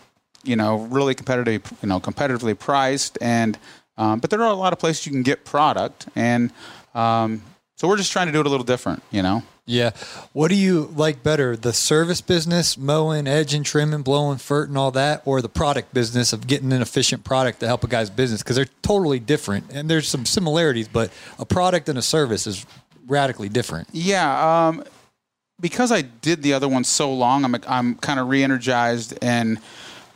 you 0.44 0.56
know 0.56 0.78
really 0.90 1.14
competitive, 1.14 1.62
you 1.82 1.88
know, 1.88 2.00
competitively 2.00 2.58
priced, 2.58 3.18
and 3.20 3.58
um, 3.96 4.18
but 4.18 4.30
there 4.30 4.42
are 4.42 4.50
a 4.50 4.54
lot 4.54 4.72
of 4.72 4.78
places 4.78 5.06
you 5.06 5.12
can 5.12 5.22
get 5.22 5.44
product, 5.44 6.08
and 6.16 6.52
um, 6.94 7.42
so 7.76 7.88
we're 7.88 7.96
just 7.96 8.12
trying 8.12 8.26
to 8.26 8.32
do 8.32 8.40
it 8.40 8.46
a 8.46 8.48
little 8.48 8.64
different, 8.64 9.02
you 9.10 9.22
know. 9.22 9.42
Yeah. 9.70 9.92
What 10.32 10.48
do 10.48 10.56
you 10.56 10.92
like 10.96 11.22
better, 11.22 11.56
the 11.56 11.72
service 11.72 12.20
business, 12.20 12.76
mowing, 12.76 13.28
edging, 13.28 13.62
trimming, 13.62 14.02
blowing, 14.02 14.38
fert, 14.38 14.66
and 14.66 14.76
all 14.76 14.90
that, 14.90 15.22
or 15.24 15.40
the 15.40 15.48
product 15.48 15.94
business 15.94 16.32
of 16.32 16.48
getting 16.48 16.72
an 16.72 16.82
efficient 16.82 17.22
product 17.22 17.60
to 17.60 17.68
help 17.68 17.84
a 17.84 17.86
guy's 17.86 18.10
business? 18.10 18.42
Because 18.42 18.56
they're 18.56 18.66
totally 18.82 19.20
different, 19.20 19.70
and 19.72 19.88
there's 19.88 20.08
some 20.08 20.26
similarities, 20.26 20.88
but 20.88 21.12
a 21.38 21.46
product 21.46 21.88
and 21.88 21.96
a 21.96 22.02
service 22.02 22.48
is 22.48 22.66
radically 23.06 23.48
different. 23.48 23.86
Yeah, 23.92 24.66
um, 24.66 24.82
because 25.60 25.92
I 25.92 26.02
did 26.02 26.42
the 26.42 26.52
other 26.52 26.68
one 26.68 26.82
so 26.82 27.14
long, 27.14 27.44
I'm 27.44 27.54
I'm 27.68 27.94
kind 27.94 28.18
of 28.18 28.28
re-energized 28.28 29.16
and 29.22 29.58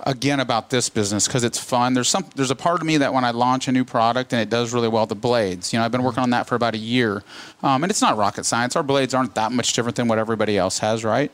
again 0.00 0.40
about 0.40 0.70
this 0.70 0.88
business 0.88 1.26
because 1.26 1.44
it's 1.44 1.58
fun. 1.58 1.94
There's 1.94 2.08
some 2.08 2.26
there's 2.34 2.50
a 2.50 2.56
part 2.56 2.80
of 2.80 2.86
me 2.86 2.98
that 2.98 3.12
when 3.12 3.24
I 3.24 3.30
launch 3.30 3.68
a 3.68 3.72
new 3.72 3.84
product 3.84 4.32
and 4.32 4.42
it 4.42 4.50
does 4.50 4.72
really 4.72 4.88
well, 4.88 5.06
the 5.06 5.14
blades. 5.14 5.72
You 5.72 5.78
know, 5.78 5.84
I've 5.84 5.92
been 5.92 6.02
working 6.02 6.22
on 6.22 6.30
that 6.30 6.46
for 6.46 6.54
about 6.54 6.74
a 6.74 6.78
year, 6.78 7.22
um, 7.62 7.84
and 7.84 7.90
it's 7.90 8.02
not 8.02 8.16
rocket 8.16 8.44
science. 8.44 8.76
Our 8.76 8.82
blades 8.82 9.14
aren't 9.14 9.34
that 9.34 9.52
much 9.52 9.72
different 9.72 9.96
than 9.96 10.08
what 10.08 10.18
everybody 10.18 10.58
else 10.58 10.78
has, 10.78 11.04
right? 11.04 11.30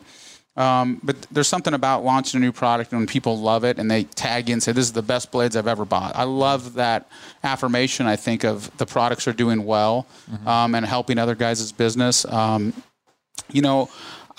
Um, 0.56 1.00
but 1.02 1.16
there's 1.30 1.48
something 1.48 1.74
about 1.74 2.04
launching 2.04 2.38
a 2.38 2.40
new 2.40 2.52
product 2.52 2.92
and 2.92 3.00
when 3.00 3.06
people 3.06 3.38
love 3.38 3.64
it 3.64 3.78
and 3.78 3.90
they 3.90 4.04
tag 4.04 4.50
in 4.50 4.54
and 4.54 4.62
say, 4.62 4.72
This 4.72 4.84
is 4.84 4.92
the 4.92 5.02
best 5.02 5.30
blades 5.30 5.56
I've 5.56 5.68
ever 5.68 5.84
bought. 5.84 6.16
I 6.16 6.24
love 6.24 6.74
that 6.74 7.08
affirmation, 7.44 8.06
I 8.06 8.16
think, 8.16 8.44
of 8.44 8.76
the 8.76 8.84
products 8.84 9.28
are 9.28 9.32
doing 9.32 9.64
well 9.64 10.06
um, 10.46 10.74
and 10.74 10.84
helping 10.84 11.18
other 11.18 11.34
guys' 11.34 11.72
business. 11.72 12.24
Um, 12.26 12.74
you 13.52 13.62
know, 13.62 13.88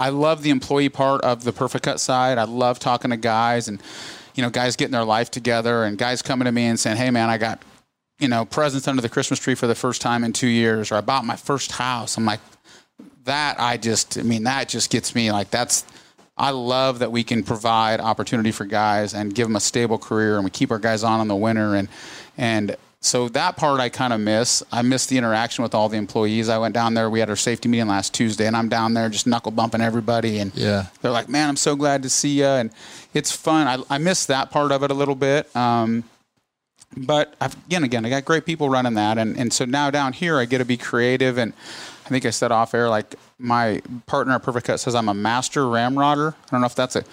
I 0.01 0.09
love 0.09 0.41
the 0.41 0.49
employee 0.49 0.89
part 0.89 1.21
of 1.21 1.43
the 1.43 1.53
Perfect 1.53 1.85
Cut 1.85 1.99
side. 1.99 2.39
I 2.39 2.45
love 2.45 2.79
talking 2.79 3.11
to 3.11 3.17
guys 3.17 3.67
and, 3.67 3.79
you 4.33 4.41
know, 4.41 4.49
guys 4.49 4.75
getting 4.75 4.93
their 4.93 5.05
life 5.05 5.29
together 5.29 5.83
and 5.83 5.95
guys 5.95 6.23
coming 6.23 6.45
to 6.45 6.51
me 6.51 6.63
and 6.63 6.79
saying, 6.79 6.97
Hey, 6.97 7.11
man, 7.11 7.29
I 7.29 7.37
got, 7.37 7.61
you 8.17 8.27
know, 8.27 8.43
presents 8.43 8.87
under 8.87 9.03
the 9.03 9.09
Christmas 9.09 9.39
tree 9.39 9.53
for 9.53 9.67
the 9.67 9.75
first 9.75 10.01
time 10.01 10.23
in 10.23 10.33
two 10.33 10.47
years, 10.47 10.91
or 10.91 10.95
I 10.95 11.01
bought 11.01 11.23
my 11.23 11.35
first 11.35 11.73
house. 11.73 12.17
I'm 12.17 12.25
like, 12.25 12.39
that 13.25 13.59
I 13.59 13.77
just, 13.77 14.17
I 14.17 14.23
mean, 14.23 14.45
that 14.45 14.69
just 14.69 14.89
gets 14.89 15.13
me 15.13 15.31
like 15.31 15.51
that's. 15.51 15.85
I 16.35 16.49
love 16.49 16.99
that 16.99 17.11
we 17.11 17.23
can 17.23 17.43
provide 17.43 17.99
opportunity 17.99 18.51
for 18.51 18.65
guys 18.65 19.13
and 19.13 19.35
give 19.35 19.47
them 19.47 19.55
a 19.55 19.59
stable 19.59 19.99
career, 19.99 20.37
and 20.37 20.43
we 20.43 20.49
keep 20.49 20.71
our 20.71 20.79
guys 20.79 21.03
on 21.03 21.21
in 21.21 21.27
the 21.27 21.35
winter, 21.35 21.75
and 21.75 21.87
and 22.37 22.75
so 23.03 23.27
that 23.29 23.57
part 23.57 23.79
I 23.79 23.89
kind 23.89 24.13
of 24.13 24.19
miss. 24.21 24.61
I 24.71 24.83
miss 24.83 25.07
the 25.07 25.17
interaction 25.17 25.63
with 25.63 25.73
all 25.73 25.89
the 25.89 25.97
employees. 25.97 26.49
I 26.49 26.59
went 26.59 26.75
down 26.75 26.93
there. 26.93 27.09
We 27.09 27.19
had 27.19 27.29
our 27.31 27.35
safety 27.35 27.67
meeting 27.67 27.87
last 27.87 28.13
Tuesday, 28.13 28.45
and 28.45 28.55
I'm 28.55 28.69
down 28.69 28.93
there 28.93 29.09
just 29.09 29.25
knuckle 29.25 29.51
bumping 29.51 29.81
everybody, 29.81 30.37
and 30.37 30.51
Yeah. 30.55 30.85
they're 31.01 31.11
like, 31.11 31.27
"Man, 31.27 31.49
I'm 31.49 31.57
so 31.57 31.75
glad 31.75 32.03
to 32.03 32.09
see 32.09 32.39
you," 32.39 32.45
and 32.45 32.69
it's 33.13 33.31
fun. 33.31 33.67
I, 33.67 33.95
I 33.95 33.97
miss 33.97 34.25
that 34.27 34.51
part 34.51 34.71
of 34.71 34.83
it 34.83 34.91
a 34.91 34.93
little 34.93 35.15
bit. 35.15 35.53
Um, 35.55 36.03
but 36.95 37.33
I've, 37.41 37.55
again, 37.65 37.83
again, 37.83 38.05
I 38.05 38.09
got 38.09 38.23
great 38.25 38.45
people 38.45 38.69
running 38.69 38.93
that, 38.93 39.17
and 39.17 39.35
and 39.35 39.51
so 39.51 39.65
now 39.65 39.89
down 39.89 40.13
here 40.13 40.37
I 40.37 40.45
get 40.45 40.59
to 40.59 40.65
be 40.65 40.77
creative, 40.77 41.39
and 41.39 41.53
I 42.05 42.09
think 42.09 42.25
I 42.25 42.29
said 42.29 42.51
off 42.51 42.73
air 42.75 42.87
like 42.87 43.15
my 43.39 43.81
partner 44.05 44.35
at 44.35 44.43
Perfect 44.43 44.67
Cut 44.67 44.79
says 44.79 44.93
I'm 44.93 45.09
a 45.09 45.13
master 45.15 45.67
ramrodder. 45.67 46.35
I 46.35 46.47
don't 46.51 46.61
know 46.61 46.67
if 46.67 46.75
that's 46.75 46.95
a 46.95 47.03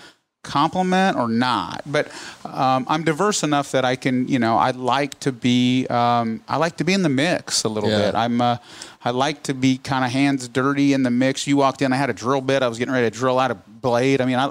compliment 0.49 1.17
or 1.17 1.29
not, 1.29 1.83
but 1.87 2.09
um, 2.45 2.87
I'm 2.89 3.05
diverse 3.05 3.43
enough 3.43 3.71
that 3.73 3.85
I 3.85 3.97
can, 3.97 4.27
you 4.29 4.39
know, 4.39 4.57
I 4.57 4.71
like 4.71 5.21
to 5.21 5.31
be, 5.33 5.87
um, 5.89 6.41
I 6.49 6.57
like 6.57 6.77
to 6.79 6.85
be 6.85 6.95
in 6.95 7.03
the 7.03 7.09
mix 7.09 7.65
a 7.65 7.69
little 7.69 7.91
Yeah. 7.91 7.99
bit. 8.07 8.15
I'm, 8.15 8.41
uh, 8.41 8.57
I 9.05 9.11
like 9.11 9.43
to 9.45 9.55
be 9.55 9.79
kind 9.79 10.05
of 10.05 10.11
hands 10.11 10.49
dirty 10.49 10.93
in 10.95 11.03
the 11.03 11.11
mix. 11.11 11.47
You 11.47 11.57
walked 11.59 11.83
in, 11.83 11.93
I 11.93 11.97
had 11.97 12.11
a 12.11 12.15
drill 12.15 12.41
bit. 12.41 12.63
I 12.63 12.69
was 12.69 12.79
getting 12.79 12.95
ready 12.95 13.09
to 13.11 13.17
drill 13.17 13.39
out 13.39 13.51
a 13.51 13.55
blade. 13.55 14.21
I 14.21 14.25
mean, 14.25 14.37
I, 14.39 14.51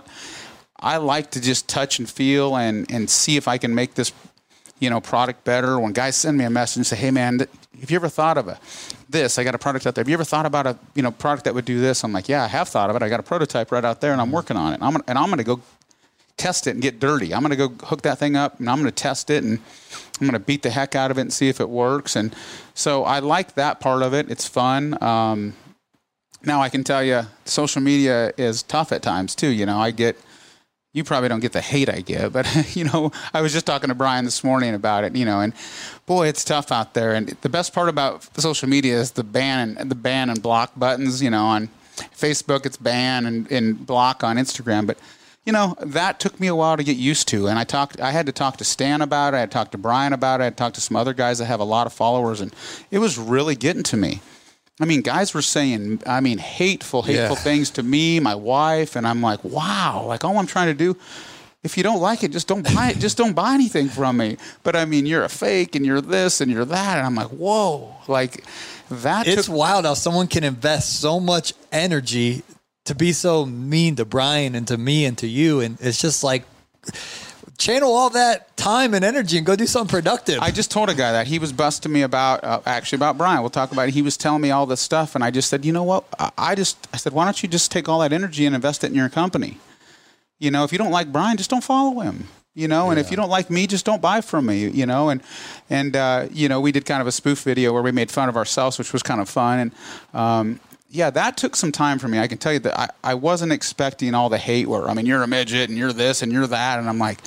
I 0.80 0.98
like 0.98 1.32
to 1.32 1.42
just 1.42 1.68
touch 1.68 1.98
and 2.00 2.08
feel 2.10 2.56
and 2.56 2.86
and 2.92 3.10
see 3.10 3.36
if 3.36 3.48
I 3.48 3.58
can 3.58 3.74
make 3.74 3.96
this, 3.96 4.12
you 4.80 4.90
know, 4.92 5.02
product 5.02 5.44
better. 5.44 5.80
When 5.80 5.92
guys 5.92 6.16
send 6.16 6.38
me 6.38 6.46
a 6.46 6.52
message 6.52 6.78
and 6.78 6.86
say, 6.86 6.96
"Hey, 6.96 7.10
man, 7.12 7.40
th- 7.40 7.50
have 7.82 7.90
you 7.90 7.96
ever 7.96 8.10
thought 8.10 8.38
of 8.38 8.48
a 8.48 8.60
this? 9.10 9.40
I 9.40 9.44
got 9.44 9.56
a 9.56 9.58
product 9.58 9.88
out 9.88 9.96
there. 9.96 10.04
Have 10.04 10.10
you 10.10 10.14
ever 10.14 10.24
thought 10.24 10.46
about 10.46 10.68
a 10.68 10.78
you 10.94 11.02
know 11.02 11.10
product 11.12 11.46
that 11.46 11.56
would 11.56 11.66
do 11.66 11.82
this?" 11.82 12.04
I'm 12.04 12.14
like, 12.14 12.30
"Yeah, 12.30 12.44
I 12.44 12.48
have 12.48 12.70
thought 12.70 12.92
of 12.92 12.96
it. 12.96 13.02
I 13.02 13.10
got 13.10 13.20
a 13.20 13.24
prototype 13.24 13.72
right 13.72 13.84
out 13.84 14.02
there, 14.02 14.12
and 14.14 14.22
I'm 14.22 14.32
working 14.32 14.56
on 14.56 14.74
it. 14.74 14.80
I'm 14.84 14.92
gonna, 14.94 15.04
and 15.08 15.18
I'm 15.18 15.26
going 15.34 15.40
to 15.40 15.44
go 15.44 15.60
test 16.38 16.68
it 16.68 16.72
and 16.72 16.82
get 16.82 17.00
dirty. 17.00 17.34
I'm 17.34 17.42
going 17.42 17.58
to 17.58 17.68
go 17.68 17.70
hook 17.86 18.04
that 18.04 18.20
thing 18.20 18.36
up, 18.36 18.60
and 18.60 18.70
I'm 18.70 18.78
going 18.78 18.90
to 18.90 18.96
test 18.96 19.30
it, 19.30 19.44
and 19.44 19.60
I'm 20.22 20.28
going 20.28 20.34
to 20.34 20.40
beat 20.40 20.62
the 20.62 20.70
heck 20.70 20.96
out 20.96 21.12
of 21.12 21.18
it 21.18 21.22
and 21.22 21.34
see 21.34 21.50
if 21.50 21.60
it 21.60 21.70
works. 21.70 22.16
And 22.16 22.36
so 22.74 23.04
I 23.04 23.20
like 23.20 23.56
that 23.56 23.80
part 23.80 24.04
of 24.04 24.14
it. 24.14 24.30
It's 24.30 24.48
fun. 24.48 25.02
Um, 25.04 25.54
now 26.44 26.62
I 26.62 26.70
can 26.70 26.84
tell 26.84 27.04
you, 27.04 27.24
social 27.46 27.82
media 27.82 28.34
is 28.38 28.64
tough 28.64 28.92
at 28.92 29.02
times 29.02 29.36
too. 29.36 29.50
You 29.50 29.66
know, 29.66 29.80
I 29.80 29.92
get 29.92 30.18
you 30.94 31.04
probably 31.04 31.30
don't 31.30 31.42
get 31.42 31.54
the 31.54 31.62
hate 31.62 31.90
I 31.90 32.02
get, 32.02 32.34
but 32.34 32.48
you 32.76 32.86
know, 32.86 33.12
I 33.34 33.42
was 33.42 33.54
just 33.54 33.66
talking 33.66 33.90
to 33.90 33.96
Brian 33.96 34.26
this 34.26 34.44
morning 34.44 34.74
about 34.74 35.04
it, 35.04 35.16
you 35.16 35.26
know, 35.26 35.42
and 35.42 35.54
boy, 36.08 36.28
it's 36.28 36.44
tough 36.44 36.72
out 36.72 36.96
there. 36.96 37.14
And 37.14 37.30
the 37.42 37.50
best 37.50 37.74
part 37.74 37.88
about 37.88 38.28
social 38.40 38.68
media 38.68 39.00
is 39.00 39.12
the 39.12 39.24
ban 39.24 39.78
and 39.78 39.92
the 39.92 39.96
ban 39.96 40.30
and 40.30 40.42
block 40.42 40.72
buttons, 40.76 41.22
you 41.22 41.30
know, 41.30 41.46
on 41.46 41.70
Facebook 41.98 42.66
it's 42.66 42.78
ban 42.78 43.26
and, 43.26 43.52
and 43.52 43.86
block 43.86 44.24
on 44.24 44.38
Instagram. 44.38 44.88
But 44.88 44.98
you 45.48 45.54
know, 45.54 45.76
that 45.80 46.20
took 46.20 46.42
me 46.42 46.48
a 46.48 46.56
while 46.56 46.76
to 46.76 46.84
get 46.84 46.98
used 46.98 47.30
to. 47.30 47.48
And 47.48 47.58
I 47.58 47.64
talked 47.64 48.02
I 48.02 48.12
had 48.12 48.26
to 48.26 48.34
talk 48.34 48.58
to 48.58 48.66
Stan 48.66 49.02
about 49.02 49.34
it, 49.34 49.38
I 49.38 49.40
had 49.40 49.72
to 49.72 49.78
Brian 49.78 50.12
about 50.12 50.42
it, 50.42 50.44
I 50.44 50.46
had 50.46 50.58
to 50.58 50.62
talk 50.62 50.74
to 50.74 50.82
some 50.82 50.98
other 50.98 51.14
guys 51.14 51.38
that 51.40 51.46
have 51.46 51.62
a 51.62 51.64
lot 51.64 51.88
of 51.88 51.94
followers 51.94 52.42
and 52.42 52.54
it 52.92 53.00
was 53.00 53.18
really 53.18 53.56
getting 53.56 53.84
to 53.84 53.98
me. 53.98 54.20
I 54.82 54.86
mean, 54.86 55.02
guys 55.02 55.34
were 55.34 55.42
saying, 55.42 56.02
I 56.06 56.20
mean, 56.20 56.38
hateful, 56.38 57.02
hateful 57.02 57.36
Yeah. 57.38 57.42
things 57.42 57.70
to 57.72 57.84
me, 57.84 58.20
my 58.20 58.36
wife, 58.36 58.98
and 58.98 59.08
I'm 59.08 59.22
like, 59.22 59.42
wow, 59.44 60.04
like 60.06 60.26
all 60.26 60.38
I'm 60.38 60.48
trying 60.48 60.68
to 60.68 60.74
do. 60.74 60.98
If 61.64 61.78
you 61.78 61.84
don't 61.84 62.02
like 62.02 62.24
it, 62.24 62.32
just 62.32 62.48
don't 62.48 62.64
buy 62.76 62.90
it. 62.90 63.00
Just 63.00 63.18
don't 63.18 63.34
buy 63.34 63.54
anything 63.54 63.88
from 63.90 64.18
me. 64.18 64.38
But 64.64 64.76
I 64.76 64.86
mean, 64.86 65.06
you're 65.06 65.24
a 65.24 65.30
fake, 65.30 65.76
and 65.76 65.86
you're 65.86 66.02
this, 66.02 66.42
and 66.42 66.52
you're 66.52 66.66
that, 66.66 66.98
and 66.98 67.08
I'm 67.08 67.16
like, 67.16 67.30
whoa, 67.30 67.96
like 68.08 68.44
that. 68.92 69.28
It's 69.28 69.48
took, 69.48 69.56
wild 69.56 69.86
how 69.86 69.96
someone 69.96 70.28
can 70.28 70.44
invest 70.44 71.00
so 71.00 71.20
much 71.20 71.54
energy 71.72 72.44
to 72.88 72.96
be 72.96 73.14
so 73.14 73.46
mean 73.46 73.96
to 73.98 74.06
Brian 74.06 74.56
and 74.56 74.68
to 74.68 74.78
me 74.78 75.06
and 75.06 75.18
to 75.20 75.28
you. 75.28 75.60
And 75.60 75.78
it's 75.80 76.02
just 76.02 76.24
like, 76.24 76.44
channel 77.58 77.94
all 77.94 78.10
that 78.12 78.56
time 78.56 78.94
and 78.94 79.04
energy 79.04 79.38
and 79.38 79.46
go 79.46 79.56
do 79.56 79.66
something 79.66 79.90
productive. 79.90 80.40
I 80.42 80.52
just 80.52 80.72
told 80.72 80.90
a 80.90 80.94
guy 80.94 81.12
that 81.12 81.28
he 81.28 81.40
was 81.40 81.52
busting 81.52 81.92
me 81.92 82.04
about 82.04 82.44
uh, 82.44 82.62
actually 82.66 82.98
about 82.98 83.18
Brian. 83.18 83.42
We'll 83.42 83.50
talk 83.50 83.72
about 83.72 83.90
it. 83.90 83.94
He 83.94 84.02
was 84.02 84.16
telling 84.16 84.42
me 84.42 84.52
all 84.52 84.66
this 84.66 84.82
stuff, 84.82 85.16
and 85.16 85.24
I 85.24 85.32
just 85.32 85.50
said, 85.50 85.66
you 85.66 85.74
know 85.74 85.84
what? 85.84 86.06
I, 86.20 86.32
I 86.38 86.56
just 86.56 86.88
I 86.94 86.98
said, 86.98 87.14
why 87.14 87.26
don't 87.26 87.42
you 87.42 87.50
just 87.50 87.72
take 87.72 87.90
all 87.90 88.00
that 88.00 88.14
energy 88.14 88.46
and 88.46 88.56
invest 88.56 88.84
it 88.84 88.88
in 88.88 88.96
your 88.96 89.10
company? 89.10 89.58
You 90.40 90.52
know, 90.52 90.64
if 90.64 90.72
you 90.72 90.78
don't 90.78 90.92
like 90.92 91.12
Brian, 91.12 91.38
just 91.38 91.50
don't 91.50 91.64
follow 91.64 92.00
him. 92.02 92.28
You 92.54 92.68
know, 92.68 92.90
and 92.90 93.00
if 93.00 93.12
you 93.12 93.18
don't 93.18 93.30
like 93.30 93.52
me, 93.52 93.68
just 93.68 93.86
don't 93.86 94.02
buy 94.02 94.22
from 94.22 94.48
me. 94.48 94.68
You 94.70 94.88
know, 94.88 95.10
and 95.10 95.22
and 95.70 95.96
uh, 95.96 96.28
you 96.32 96.50
know, 96.50 96.60
we 96.60 96.72
did 96.72 96.86
kind 96.86 97.02
of 97.02 97.08
a 97.08 97.12
spoof 97.12 97.42
video 97.42 97.72
where 97.74 97.84
we 97.84 97.92
made 97.92 98.10
fun 98.10 98.30
of 98.30 98.38
ourselves, 98.38 98.80
which 98.80 98.94
was 98.94 99.04
kind 99.04 99.22
of 99.22 99.30
fun. 99.30 99.60
And 99.60 99.72
um, 100.14 100.60
yeah, 100.90 101.10
that 101.12 101.38
took 101.38 101.56
some 101.56 101.72
time 101.72 102.00
for 102.00 102.08
me. 102.08 102.20
I 102.20 102.28
can 102.28 102.38
tell 102.38 102.54
you 102.54 102.60
that 102.60 102.80
I, 102.80 102.90
I 103.04 103.14
wasn't 103.14 103.52
expecting 103.52 104.14
all 104.14 104.30
the 104.30 104.38
hate. 104.38 104.68
Where 104.68 104.88
I 104.90 104.94
mean, 104.94 105.06
you're 105.06 105.24
a 105.24 105.28
midget 105.28 105.70
and 105.70 105.78
you're 105.78 105.94
this 105.94 106.22
and 106.22 106.32
you're 106.32 106.48
that, 106.48 106.80
and 106.80 106.88
I'm 106.90 106.98
like, 107.00 107.20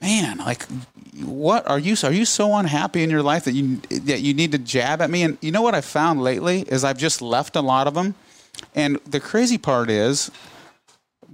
man, 0.00 0.38
like, 0.38 0.66
what 1.24 1.66
are 1.68 1.78
you? 1.78 1.96
Are 2.04 2.12
you 2.12 2.24
so 2.26 2.54
unhappy 2.54 3.02
in 3.02 3.10
your 3.10 3.22
life 3.22 3.44
that 3.44 3.52
you 3.52 3.76
that 4.02 4.20
you 4.20 4.34
need 4.34 4.52
to 4.52 4.58
jab 4.58 5.00
at 5.00 5.10
me? 5.10 5.22
And 5.22 5.38
you 5.40 5.50
know 5.52 5.62
what 5.62 5.74
I 5.74 5.80
found 5.80 6.22
lately 6.22 6.60
is 6.62 6.84
I've 6.84 6.98
just 6.98 7.22
left 7.22 7.56
a 7.56 7.62
lot 7.62 7.86
of 7.86 7.94
them. 7.94 8.14
And 8.74 8.96
the 9.06 9.20
crazy 9.20 9.58
part 9.58 9.90
is, 9.90 10.30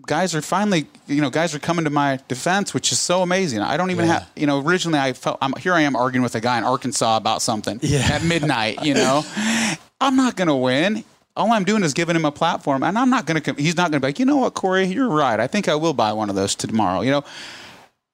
guys 0.06 0.34
are 0.34 0.42
finally, 0.42 0.86
you 1.06 1.20
know, 1.20 1.30
guys 1.30 1.54
are 1.54 1.58
coming 1.60 1.84
to 1.84 1.90
my 1.90 2.18
defense, 2.28 2.74
which 2.74 2.90
is 2.92 2.98
so 2.98 3.22
amazing. 3.22 3.60
I 3.60 3.76
don't 3.76 3.90
even 3.92 4.06
Yeah. 4.06 4.12
have, 4.14 4.30
you 4.34 4.46
know, 4.46 4.60
originally 4.60 4.98
I 4.98 5.12
felt, 5.12 5.38
I'm 5.40 5.52
here. 5.60 5.72
I 5.74 5.82
am 5.82 5.94
arguing 5.94 6.22
with 6.24 6.34
a 6.34 6.40
guy 6.40 6.58
in 6.58 6.64
Arkansas 6.64 7.16
about 7.16 7.40
something 7.42 7.78
Yeah. 7.82 8.08
at 8.10 8.24
midnight. 8.24 8.84
You 8.84 8.94
know, 8.94 9.24
I'm 10.00 10.16
not 10.16 10.34
going 10.36 10.48
to 10.48 10.54
win. 10.56 11.04
All 11.36 11.50
I'm 11.52 11.64
doing 11.64 11.82
is 11.82 11.94
giving 11.94 12.14
him 12.14 12.24
a 12.24 12.32
platform, 12.32 12.82
and 12.82 12.98
I'm 12.98 13.08
not 13.08 13.26
going 13.26 13.40
to. 13.40 13.54
He's 13.54 13.76
not 13.76 13.90
going 13.90 14.00
to 14.00 14.00
be 14.00 14.08
like, 14.08 14.18
you 14.18 14.26
know 14.26 14.36
what, 14.36 14.54
Corey, 14.54 14.84
you're 14.84 15.08
right. 15.08 15.40
I 15.40 15.46
think 15.46 15.68
I 15.68 15.74
will 15.74 15.94
buy 15.94 16.12
one 16.12 16.28
of 16.28 16.36
those 16.36 16.54
tomorrow. 16.54 17.00
You 17.00 17.10
know, 17.10 17.24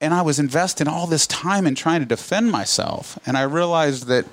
and 0.01 0.15
I 0.15 0.23
was 0.23 0.39
investing 0.39 0.87
all 0.87 1.07
this 1.07 1.27
time 1.27 1.67
in 1.67 1.75
trying 1.75 2.01
to 2.01 2.07
defend 2.07 2.51
myself, 2.51 3.19
and 3.27 3.37
I 3.37 3.43
realized 3.43 4.07
that, 4.07 4.25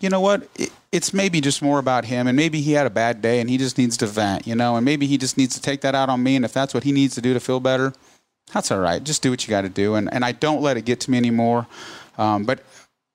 you 0.00 0.10
know 0.10 0.20
what, 0.20 0.48
it, 0.56 0.70
it's 0.92 1.14
maybe 1.14 1.40
just 1.40 1.62
more 1.62 1.78
about 1.78 2.04
him, 2.04 2.26
and 2.26 2.36
maybe 2.36 2.60
he 2.60 2.72
had 2.72 2.86
a 2.86 2.90
bad 2.90 3.22
day, 3.22 3.40
and 3.40 3.48
he 3.48 3.56
just 3.56 3.78
needs 3.78 3.96
to 3.98 4.06
vent, 4.06 4.46
you 4.46 4.54
know, 4.54 4.76
and 4.76 4.84
maybe 4.84 5.06
he 5.06 5.16
just 5.16 5.38
needs 5.38 5.54
to 5.54 5.62
take 5.62 5.80
that 5.80 5.94
out 5.94 6.08
on 6.10 6.22
me, 6.22 6.36
and 6.36 6.44
if 6.44 6.52
that's 6.52 6.74
what 6.74 6.84
he 6.84 6.92
needs 6.92 7.14
to 7.14 7.22
do 7.22 7.32
to 7.32 7.40
feel 7.40 7.60
better, 7.60 7.94
that's 8.52 8.70
all 8.70 8.80
right. 8.80 9.02
Just 9.02 9.22
do 9.22 9.30
what 9.30 9.46
you 9.46 9.50
got 9.50 9.62
to 9.62 9.68
do, 9.68 9.94
and 9.94 10.12
and 10.12 10.24
I 10.24 10.32
don't 10.32 10.62
let 10.62 10.76
it 10.76 10.84
get 10.84 11.00
to 11.00 11.10
me 11.10 11.18
anymore. 11.18 11.66
Um, 12.16 12.44
but 12.44 12.60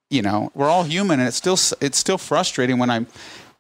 you 0.10 0.22
know, 0.22 0.52
we're 0.54 0.70
all 0.70 0.84
human, 0.84 1.20
and 1.20 1.28
it's 1.28 1.38
still 1.38 1.58
it's 1.82 1.98
still 1.98 2.18
frustrating 2.18 2.78
when 2.78 2.90
I'm 2.90 3.08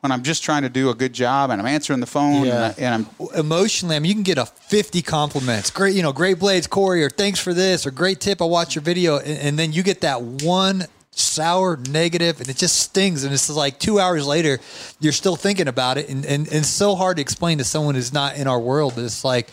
when 0.03 0.11
I'm 0.11 0.21
just 0.21 0.43
trying 0.43 0.63
to 0.63 0.69
do 0.69 0.89
a 0.89 0.93
good 0.93 1.13
job 1.13 1.49
and 1.49 1.61
I'm 1.61 1.65
answering 1.65 2.01
the 2.01 2.05
phone 2.05 2.45
Yeah. 2.45 2.51
and, 2.55 2.63
I, 2.65 2.95
and 2.95 3.07
I'm 3.21 3.27
emotionally, 3.39 3.95
I 3.95 3.99
mean, 3.99 4.09
you 4.09 4.15
can 4.15 4.23
get 4.23 4.37
a 4.37 4.45
50 4.45 5.01
compliments. 5.01 5.71
Great, 5.71 5.95
you 5.95 6.03
know, 6.03 6.11
great 6.11 6.39
blades, 6.39 6.67
Corey, 6.67 7.01
or 7.05 7.09
thanks 7.09 7.39
for 7.39 7.53
this, 7.53 7.87
or 7.87 7.91
great 7.91 8.19
tip. 8.19 8.41
I 8.41 8.45
watched 8.45 8.75
your 8.75 8.81
video. 8.81 9.19
And, 9.19 9.39
and 9.39 9.57
then 9.59 9.71
you 9.71 9.81
get 9.81 10.01
that 10.01 10.21
one 10.21 10.87
sour 11.11 11.77
negative 11.89 12.41
and 12.41 12.49
it 12.49 12.57
just 12.57 12.79
stings. 12.79 13.23
And 13.23 13.33
it's 13.33 13.49
like 13.49 13.79
two 13.79 13.97
hours 13.97 14.27
later, 14.27 14.59
you're 14.99 15.13
still 15.13 15.37
thinking 15.37 15.69
about 15.69 15.97
it. 15.97 16.09
And, 16.09 16.25
and, 16.25 16.47
and 16.47 16.57
it's 16.57 16.67
so 16.67 16.95
hard 16.95 17.15
to 17.15 17.21
explain 17.21 17.59
to 17.59 17.63
someone 17.63 17.95
who's 17.95 18.11
not 18.11 18.35
in 18.35 18.45
our 18.45 18.59
world. 18.59 18.99
It's 18.99 19.23
like, 19.23 19.47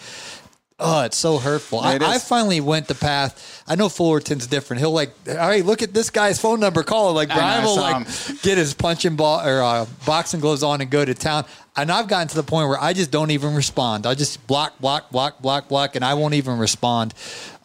Oh, 0.82 1.02
it's 1.02 1.16
so 1.16 1.38
hurtful. 1.38 1.78
I, 1.80 1.96
I 2.00 2.18
finally 2.18 2.60
went 2.60 2.88
the 2.88 2.94
path. 2.94 3.62
I 3.68 3.74
know 3.74 3.88
Fullerton's 3.88 4.46
different. 4.46 4.80
He'll 4.80 4.92
like, 4.92 5.10
all 5.28 5.34
right, 5.36 5.64
look 5.64 5.82
at 5.82 5.92
this 5.92 6.08
guy's 6.10 6.40
phone 6.40 6.58
number. 6.58 6.82
Call 6.82 7.10
him. 7.10 7.16
Like 7.16 7.28
Brian 7.28 7.64
will 7.64 7.76
like 7.76 8.06
him. 8.06 8.36
get 8.42 8.56
his 8.58 8.72
punching 8.74 9.16
ball 9.16 9.46
or 9.46 9.62
uh, 9.62 9.86
boxing 10.06 10.40
gloves 10.40 10.62
on 10.62 10.80
and 10.80 10.90
go 10.90 11.04
to 11.04 11.14
town. 11.14 11.44
And 11.76 11.92
I've 11.92 12.08
gotten 12.08 12.28
to 12.28 12.34
the 12.36 12.42
point 12.42 12.68
where 12.68 12.80
I 12.80 12.92
just 12.94 13.10
don't 13.10 13.30
even 13.30 13.54
respond. 13.54 14.06
I 14.06 14.14
just 14.14 14.44
block, 14.46 14.78
block, 14.80 15.10
block, 15.10 15.40
block, 15.40 15.68
block, 15.68 15.96
and 15.96 16.04
I 16.04 16.14
won't 16.14 16.34
even 16.34 16.58
respond 16.58 17.14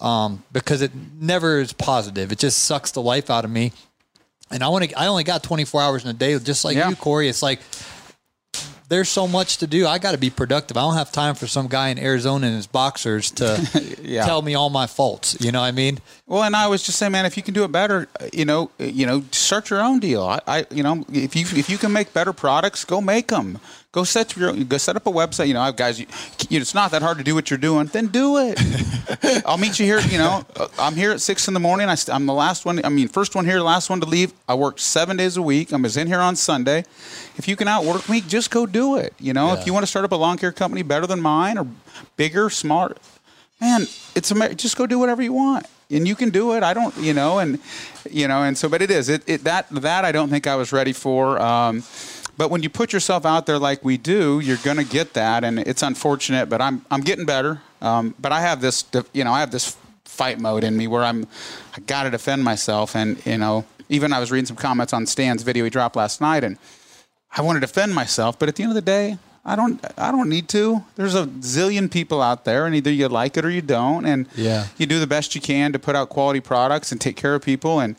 um, 0.01 0.43
because 0.51 0.81
it 0.81 0.91
never 1.19 1.59
is 1.59 1.73
positive. 1.73 2.31
It 2.31 2.37
just 2.39 2.63
sucks 2.63 2.91
the 2.91 3.01
life 3.01 3.29
out 3.29 3.45
of 3.45 3.51
me. 3.51 3.71
And 4.51 4.63
I 4.63 4.67
want 4.67 4.83
to. 4.89 4.93
I 4.99 5.07
only 5.07 5.23
got 5.23 5.41
24 5.41 5.81
hours 5.81 6.03
in 6.03 6.09
a 6.09 6.13
day, 6.13 6.37
just 6.37 6.63
like 6.63 6.75
Yeah. 6.77 6.89
you, 6.89 6.95
Corey. 6.95 7.27
It's 7.27 7.41
like 7.41 7.61
there's 8.89 9.09
so 9.09 9.27
much 9.27 9.57
to 9.57 9.67
do. 9.67 9.87
I 9.87 9.97
got 9.97 10.11
to 10.11 10.17
be 10.17 10.29
productive. 10.29 10.77
I 10.77 10.81
don't 10.81 10.95
have 10.95 11.11
time 11.11 11.35
for 11.35 11.47
some 11.47 11.67
guy 11.67 11.89
in 11.89 11.99
Arizona 11.99 12.47
in 12.47 12.53
his 12.53 12.67
boxers 12.67 13.31
to 13.31 13.97
Yeah. 14.01 14.25
tell 14.25 14.41
me 14.41 14.55
all 14.55 14.69
my 14.69 14.87
faults. 14.87 15.37
You 15.39 15.51
know 15.51 15.61
what 15.61 15.67
I 15.67 15.71
mean? 15.71 15.99
Well, 16.27 16.41
and 16.41 16.55
I 16.55 16.67
was 16.67 16.81
just 16.81 16.97
saying, 16.97 17.11
man, 17.11 17.27
if 17.27 17.37
you 17.37 17.43
can 17.43 17.53
do 17.53 17.63
it 17.65 17.71
better, 17.71 18.07
uh, 18.19 18.25
you 18.33 18.45
know, 18.45 18.71
uh, 18.79 18.85
you 18.85 19.05
know, 19.05 19.23
start 19.29 19.69
your 19.69 19.79
own 19.81 19.99
deal. 19.99 20.23
I, 20.23 20.39
I 20.47 20.65
you 20.71 20.81
know, 20.81 21.05
if 21.11 21.35
you 21.35 21.45
if 21.55 21.69
you 21.69 21.77
can 21.77 21.93
make 21.93 22.13
better 22.13 22.33
products, 22.33 22.83
go 22.83 22.99
make 22.99 23.27
them. 23.27 23.59
Go 23.91 24.03
set 24.03 24.35
your 24.35 24.51
go 24.51 24.77
set 24.79 24.95
up 24.95 25.05
a 25.05 25.11
website. 25.11 25.49
You 25.49 25.53
know, 25.53 25.61
I 25.61 25.67
have 25.67 25.75
guys. 25.75 25.99
You, 25.99 26.07
you, 26.49 26.59
it's 26.59 26.73
not 26.73 26.89
that 26.91 27.03
hard 27.03 27.19
to 27.19 27.23
do 27.23 27.35
what 27.35 27.51
you're 27.51 27.59
doing. 27.59 27.85
Then 27.85 28.07
do 28.07 28.37
it. 28.39 28.59
I'll 29.45 29.59
meet 29.59 29.77
you 29.77 29.85
here. 29.85 29.99
You 29.99 30.17
know, 30.17 30.43
uh, 30.55 30.67
I'm 30.79 30.95
here 30.95 31.11
at 31.11 31.21
six 31.21 31.47
in 31.47 31.53
the 31.53 31.59
morning. 31.59 31.89
I, 31.89 31.95
I'm 32.11 32.25
the 32.25 32.33
last 32.33 32.65
one. 32.65 32.83
I 32.83 32.89
mean, 32.89 33.07
first 33.07 33.35
one 33.35 33.45
here, 33.45 33.59
last 33.59 33.91
one 33.91 33.99
to 33.99 34.07
leave. 34.07 34.33
I 34.49 34.55
work 34.55 34.79
seven 34.79 35.17
days 35.17 35.37
a 35.37 35.43
week. 35.43 35.71
I'm 35.71 35.85
in 35.85 36.07
here 36.07 36.19
on 36.19 36.35
Sunday. 36.35 36.85
If 37.37 37.47
you 37.47 37.55
can 37.55 37.67
outwork 37.67 38.09
me, 38.09 38.21
just 38.21 38.49
go 38.49 38.65
do 38.65 38.97
it. 38.97 39.13
You 39.19 39.33
know, 39.33 39.53
if 39.53 39.67
you 39.67 39.73
want 39.73 39.83
to 39.83 39.87
start 39.87 40.05
up 40.05 40.11
a 40.11 40.15
lawn 40.15 40.39
care 40.39 40.51
company 40.51 40.81
better 40.81 41.05
than 41.05 41.21
mine 41.21 41.59
or 41.59 41.67
bigger, 42.17 42.49
smarter, 42.49 42.95
man, 43.59 43.81
it's 44.15 44.31
Amer- 44.31 44.53
just 44.53 44.77
go 44.77 44.85
do 44.85 44.99
whatever 44.99 45.21
you 45.21 45.33
want. 45.33 45.67
And 45.91 46.07
you 46.07 46.15
can 46.15 46.29
do 46.31 46.53
it. 46.53 46.63
I 46.63 46.73
don't, 46.73 46.95
you 46.97 47.13
know, 47.13 47.37
and 47.37 47.59
you 48.09 48.27
know, 48.27 48.41
and 48.41 48.57
so, 48.57 48.67
but 48.67 48.81
it 48.81 48.89
is 48.89 49.07
it, 49.07 49.23
it 49.27 49.43
that 49.43 49.69
that 49.69 50.03
I 50.03 50.11
don't 50.11 50.29
think 50.29 50.47
I 50.47 50.55
was 50.55 50.73
ready 50.73 50.93
for. 50.93 51.39
Um, 51.39 51.83
but 52.37 52.49
when 52.49 52.63
you 52.63 52.69
put 52.69 52.91
yourself 52.91 53.25
out 53.25 53.45
there 53.45 53.59
like 53.59 53.83
we 53.83 53.97
do, 53.97 54.39
you're 54.39 54.57
going 54.57 54.77
to 54.77 54.83
get 54.83 55.13
that, 55.13 55.43
and 55.43 55.59
it's 55.59 55.83
unfortunate. 55.83 56.49
But 56.49 56.59
I'm 56.59 56.83
I'm 56.89 57.01
getting 57.01 57.25
better. 57.25 57.61
Um, 57.81 58.15
but 58.19 58.31
I 58.31 58.41
have 58.41 58.61
this, 58.61 58.83
you 59.13 59.23
know, 59.23 59.31
I 59.31 59.41
have 59.41 59.51
this 59.51 59.77
fight 60.05 60.39
mode 60.39 60.63
in 60.63 60.75
me 60.75 60.87
where 60.87 61.03
I'm 61.03 61.27
I 61.77 61.81
got 61.81 62.03
to 62.03 62.09
defend 62.09 62.43
myself, 62.43 62.95
and 62.95 63.23
you 63.25 63.37
know, 63.37 63.63
even 63.87 64.11
I 64.11 64.19
was 64.19 64.31
reading 64.31 64.47
some 64.47 64.57
comments 64.57 64.91
on 64.91 65.05
Stan's 65.05 65.43
video 65.43 65.65
he 65.65 65.69
dropped 65.69 65.95
last 65.95 66.19
night, 66.19 66.43
and 66.43 66.57
I 67.37 67.41
want 67.41 67.57
to 67.57 67.59
defend 67.59 67.93
myself, 67.93 68.39
but 68.39 68.49
at 68.49 68.55
the 68.55 68.63
end 68.63 68.71
of 68.71 68.75
the 68.75 68.81
day, 68.81 69.19
I 69.45 69.55
don't. 69.55 69.79
I 69.97 70.11
don't 70.11 70.27
need 70.29 70.47
to. 70.49 70.83
There's 70.95 71.13
a 71.15 71.27
zillion 71.27 71.91
people 71.91 72.21
out 72.21 72.45
there, 72.45 72.65
and 72.65 72.73
either 72.75 72.91
you 72.91 73.07
like 73.07 73.37
it 73.37 73.45
or 73.45 73.49
you 73.51 73.61
don't, 73.61 74.05
and 74.05 74.27
Yeah. 74.35 74.67
you 74.77 74.85
do 74.87 74.99
the 74.99 75.05
best 75.07 75.35
you 75.35 75.41
can 75.41 75.71
to 75.73 75.79
put 75.79 75.95
out 75.95 76.09
quality 76.09 76.39
products 76.39 76.91
and 76.91 76.99
take 76.99 77.15
care 77.15 77.35
of 77.35 77.43
people. 77.43 77.79
And 77.79 77.95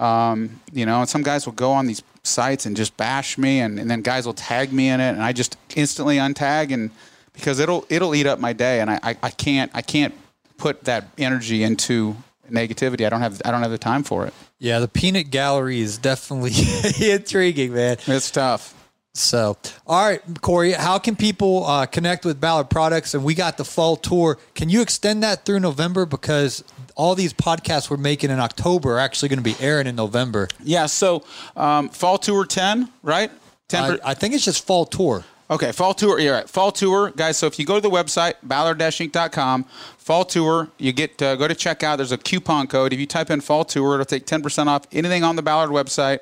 um, 0.00 0.60
you 0.72 0.84
know, 0.86 1.00
and 1.00 1.08
some 1.08 1.22
guys 1.22 1.46
will 1.46 1.52
go 1.54 1.72
on 1.72 1.86
these 1.86 2.02
sites 2.24 2.66
and 2.66 2.76
just 2.76 2.96
bash 2.96 3.38
me, 3.38 3.60
and, 3.60 3.78
and 3.78 3.90
then 3.90 4.02
guys 4.02 4.26
will 4.26 4.34
tag 4.34 4.72
me 4.72 4.88
in 4.88 5.00
it, 5.00 5.10
and 5.10 5.22
I 5.22 5.32
just 5.32 5.56
instantly 5.76 6.16
untag, 6.16 6.72
and 6.72 6.90
because 7.32 7.58
it'll 7.60 7.86
it'll 7.88 8.14
eat 8.14 8.26
up 8.26 8.38
my 8.40 8.52
day, 8.52 8.80
and 8.80 8.90
I, 8.90 8.98
I, 9.02 9.16
I 9.22 9.30
can't 9.30 9.70
I 9.74 9.82
can't 9.82 10.14
put 10.56 10.84
that 10.84 11.04
energy 11.16 11.62
into 11.62 12.16
negativity. 12.50 13.06
I 13.06 13.08
don't 13.08 13.20
have 13.20 13.40
I 13.44 13.50
don't 13.52 13.62
have 13.62 13.70
the 13.70 13.78
time 13.78 14.02
for 14.02 14.26
it. 14.26 14.34
Yeah, 14.58 14.80
the 14.80 14.88
peanut 14.88 15.30
gallery 15.30 15.80
is 15.80 15.96
definitely 15.98 16.52
intriguing, 17.12 17.72
man. 17.74 17.98
It's 18.08 18.30
tough. 18.32 18.74
So, 19.18 19.56
all 19.86 20.08
right, 20.08 20.22
Corey, 20.40 20.72
how 20.72 20.98
can 20.98 21.16
people 21.16 21.66
uh, 21.66 21.86
connect 21.86 22.24
with 22.24 22.40
Ballard 22.40 22.70
Products? 22.70 23.14
And 23.14 23.24
we 23.24 23.34
got 23.34 23.56
the 23.56 23.64
fall 23.64 23.96
tour. 23.96 24.38
Can 24.54 24.68
you 24.68 24.80
extend 24.80 25.22
that 25.22 25.44
through 25.44 25.60
November? 25.60 26.06
Because 26.06 26.64
all 26.94 27.14
these 27.14 27.32
podcasts 27.32 27.90
we're 27.90 27.96
making 27.96 28.30
in 28.30 28.40
October 28.40 28.96
are 28.96 28.98
actually 28.98 29.28
going 29.28 29.38
to 29.38 29.42
be 29.42 29.56
airing 29.60 29.86
in 29.86 29.96
November. 29.96 30.48
Yeah. 30.62 30.86
So 30.86 31.24
um, 31.56 31.88
fall 31.88 32.18
tour 32.18 32.44
ten, 32.44 32.90
right? 33.02 33.30
Ten. 33.68 33.98
I, 34.04 34.10
I 34.10 34.14
think 34.14 34.34
it's 34.34 34.44
just 34.44 34.66
fall 34.66 34.86
tour. 34.86 35.24
Okay, 35.50 35.72
fall 35.72 35.94
tour. 35.94 36.18
You're 36.20 36.34
right. 36.34 36.48
Fall 36.48 36.70
tour, 36.70 37.10
guys. 37.16 37.38
So 37.38 37.46
if 37.46 37.58
you 37.58 37.64
go 37.64 37.76
to 37.76 37.80
the 37.80 37.90
website 37.90 38.34
ballard-inc.com, 38.42 39.64
fall 40.08 40.24
tour, 40.24 40.70
you 40.78 40.90
get 40.90 41.20
uh, 41.20 41.36
go 41.36 41.46
to 41.46 41.54
checkout. 41.54 41.98
There's 41.98 42.12
a 42.12 42.16
coupon 42.16 42.66
code. 42.66 42.94
If 42.94 42.98
you 42.98 43.04
type 43.04 43.30
in 43.30 43.42
fall 43.42 43.62
tour, 43.62 43.92
it'll 43.92 44.06
take 44.06 44.24
10% 44.24 44.66
off 44.66 44.86
anything 44.90 45.22
on 45.22 45.36
the 45.36 45.42
Ballard 45.42 45.68
website. 45.68 46.20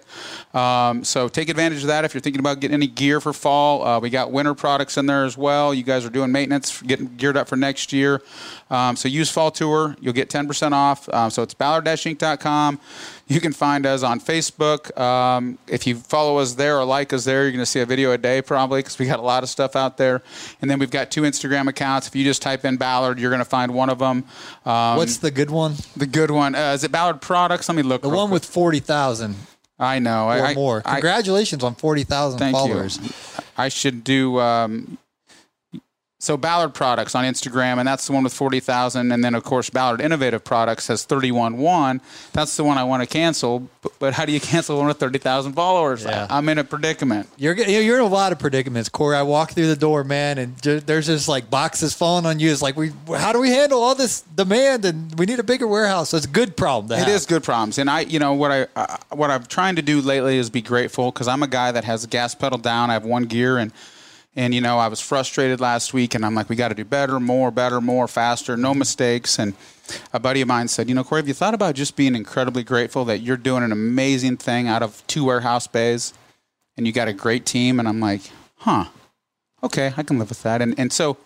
Um, 0.56 1.04
so 1.04 1.28
take 1.28 1.48
advantage 1.48 1.82
of 1.82 1.86
that 1.86 2.04
if 2.04 2.12
you're 2.12 2.20
thinking 2.20 2.40
about 2.40 2.58
getting 2.58 2.74
any 2.74 2.88
gear 2.88 3.20
for 3.20 3.32
fall. 3.32 3.86
Uh, 3.86 4.00
we 4.00 4.10
got 4.10 4.32
winter 4.32 4.54
products 4.54 4.96
in 4.96 5.06
there 5.06 5.24
as 5.24 5.38
well. 5.38 5.72
You 5.72 5.84
guys 5.84 6.04
are 6.04 6.10
doing 6.10 6.32
maintenance, 6.32 6.82
getting 6.82 7.14
geared 7.16 7.36
up 7.36 7.46
for 7.46 7.54
next 7.54 7.92
year. 7.92 8.22
Um, 8.70 8.96
so 8.96 9.06
use 9.06 9.30
fall 9.30 9.52
tour. 9.52 9.94
You'll 10.00 10.14
get 10.14 10.30
10% 10.30 10.72
off. 10.72 11.08
Um, 11.10 11.30
so 11.30 11.44
it's 11.44 11.54
ballard-inc.com. 11.54 12.80
You 13.28 13.40
can 13.40 13.52
find 13.52 13.86
us 13.86 14.02
on 14.02 14.20
Facebook. 14.20 14.96
Um, 14.98 15.58
if 15.66 15.86
you 15.86 15.96
follow 15.96 16.38
us 16.38 16.54
there 16.54 16.78
or 16.78 16.84
like 16.84 17.12
us 17.12 17.24
there, 17.24 17.42
you're 17.42 17.52
going 17.52 17.62
to 17.62 17.66
see 17.66 17.80
a 17.80 17.86
video 17.86 18.12
a 18.12 18.18
day 18.18 18.40
probably 18.40 18.80
because 18.80 18.98
we 18.98 19.06
got 19.06 19.18
a 19.18 19.22
lot 19.22 19.42
of 19.42 19.48
stuff 19.48 19.74
out 19.74 19.96
there. 19.96 20.22
And 20.60 20.70
then 20.70 20.78
we've 20.78 20.90
got 20.90 21.10
two 21.10 21.22
Instagram 21.22 21.68
accounts. 21.68 22.06
If 22.06 22.14
you 22.14 22.24
just 22.24 22.40
type 22.42 22.64
in 22.64 22.76
Ballard, 22.76 23.18
you're 23.18 23.30
going 23.30 23.40
to 23.40 23.44
find 23.44 23.74
one 23.76 23.90
of 23.90 23.98
them. 23.98 24.24
Um, 24.64 24.96
What's 24.96 25.18
the 25.18 25.30
good 25.30 25.50
one? 25.50 25.74
the 25.96 26.06
good 26.06 26.30
one? 26.30 26.54
Uh, 26.54 26.72
is 26.74 26.82
it 26.84 26.90
Ballard 26.90 27.20
Products? 27.20 27.68
Let 27.68 27.76
me 27.76 27.82
look. 27.82 28.02
The 28.02 28.08
one 28.08 28.28
quick. 28.28 28.42
with 28.42 28.44
40,000 28.46 29.36
I 29.78 29.98
know. 29.98 30.26
or 30.26 30.32
I, 30.32 30.40
I- 30.50 30.54
more. 30.54 30.82
I, 30.84 30.92
Congratulations 30.94 31.62
on 31.62 31.74
40,000 31.74 32.50
followers. 32.52 32.98
you. 33.02 33.10
I 33.58 33.68
should 33.68 34.02
do. 34.04 34.40
Um, 34.40 34.98
so 36.26 36.36
Ballard 36.36 36.74
Products 36.74 37.14
on 37.14 37.24
Instagram, 37.24 37.78
and 37.78 37.86
that's 37.86 38.08
the 38.08 38.12
one 38.12 38.24
with 38.24 38.34
forty 38.34 38.58
thousand. 38.58 39.12
And 39.12 39.22
then 39.22 39.36
of 39.36 39.44
course 39.44 39.70
Ballard 39.70 40.00
Innovative 40.00 40.42
Products 40.42 40.88
has 40.88 41.04
thirty-one 41.04 41.56
one. 41.56 42.00
That's 42.32 42.56
the 42.56 42.64
one 42.64 42.78
I 42.78 42.82
want 42.84 43.04
to 43.04 43.06
cancel. 43.06 43.68
But, 43.80 43.92
but 44.00 44.14
how 44.14 44.24
do 44.24 44.32
you 44.32 44.40
cancel 44.52 44.76
one 44.76 44.88
with 44.88 44.98
thirty 44.98 45.20
thousand 45.20 45.52
followers? 45.52 46.02
Yeah. 46.02 46.26
I, 46.28 46.38
am 46.38 46.48
in 46.48 46.58
a 46.58 46.64
predicament. 46.64 47.28
You're 47.36 47.54
you're 47.54 47.98
in 47.98 48.02
a 48.04 48.08
lot 48.08 48.32
of 48.32 48.40
predicaments, 48.40 48.88
Corey. 48.88 49.16
I 49.16 49.22
walk 49.22 49.52
through 49.52 49.68
the 49.68 49.76
door, 49.76 50.02
man, 50.02 50.38
and 50.38 50.56
there's 50.58 51.06
just 51.06 51.28
like 51.28 51.48
boxes 51.48 51.94
falling 51.94 52.26
on 52.26 52.40
you. 52.40 52.50
It's 52.50 52.60
like 52.60 52.76
we, 52.76 52.90
how 53.08 53.32
do 53.32 53.40
we 53.40 53.50
handle 53.50 53.80
all 53.80 53.94
this 53.94 54.22
demand? 54.22 54.84
And 54.84 55.16
we 55.16 55.26
need 55.26 55.38
a 55.38 55.44
bigger 55.44 55.68
warehouse. 55.68 56.08
So 56.08 56.16
it's 56.16 56.26
a 56.26 56.30
good 56.30 56.56
problem 56.56 56.88
to 56.88 56.96
It 56.96 57.06
have. 57.06 57.08
is 57.08 57.24
good 57.24 57.44
problems, 57.44 57.78
and 57.78 57.88
I, 57.88 58.00
you 58.00 58.18
know, 58.18 58.34
what 58.34 58.50
I, 58.50 58.66
uh, 58.74 58.96
what 59.10 59.30
I'm 59.30 59.44
trying 59.44 59.76
to 59.76 59.82
do 59.82 60.00
lately 60.00 60.38
is 60.38 60.50
be 60.50 60.62
grateful 60.62 61.12
because 61.12 61.28
I'm 61.28 61.44
a 61.44 61.48
guy 61.48 61.70
that 61.70 61.84
has 61.84 62.02
the 62.02 62.08
gas 62.08 62.34
pedal 62.34 62.58
down. 62.58 62.90
I 62.90 62.94
have 62.94 63.04
one 63.04 63.26
gear, 63.26 63.58
and 63.58 63.70
and 64.36 64.54
you 64.54 64.60
know, 64.60 64.78
I 64.78 64.88
was 64.88 65.00
frustrated 65.00 65.60
last 65.60 65.94
week, 65.94 66.14
and 66.14 66.24
I'm 66.24 66.34
like, 66.34 66.48
we 66.48 66.56
got 66.56 66.68
to 66.68 66.74
do 66.74 66.84
better, 66.84 67.18
more, 67.18 67.50
better, 67.50 67.80
more, 67.80 68.06
faster, 68.06 68.56
no 68.56 68.74
mistakes. 68.74 69.38
And 69.38 69.54
a 70.12 70.20
buddy 70.20 70.42
of 70.42 70.48
mine 70.48 70.68
said, 70.68 70.88
you 70.88 70.94
know, 70.94 71.02
Corey, 71.02 71.22
have 71.22 71.28
you 71.28 71.34
thought 71.34 71.54
about 71.54 71.74
just 71.74 71.96
being 71.96 72.14
incredibly 72.14 72.62
grateful 72.62 73.06
that 73.06 73.18
you're 73.18 73.38
doing 73.38 73.62
an 73.62 73.72
amazing 73.72 74.36
thing 74.36 74.68
out 74.68 74.82
of 74.82 75.02
two 75.06 75.24
warehouse 75.24 75.66
bays, 75.66 76.12
and 76.76 76.86
you 76.86 76.92
got 76.92 77.08
a 77.08 77.14
great 77.14 77.46
team? 77.46 77.80
And 77.80 77.88
I'm 77.88 77.98
like, 77.98 78.20
huh, 78.58 78.84
okay, 79.62 79.94
I 79.96 80.02
can 80.02 80.18
live 80.18 80.28
with 80.28 80.42
that. 80.42 80.60
And 80.62 80.78
and 80.78 80.92
so. 80.92 81.16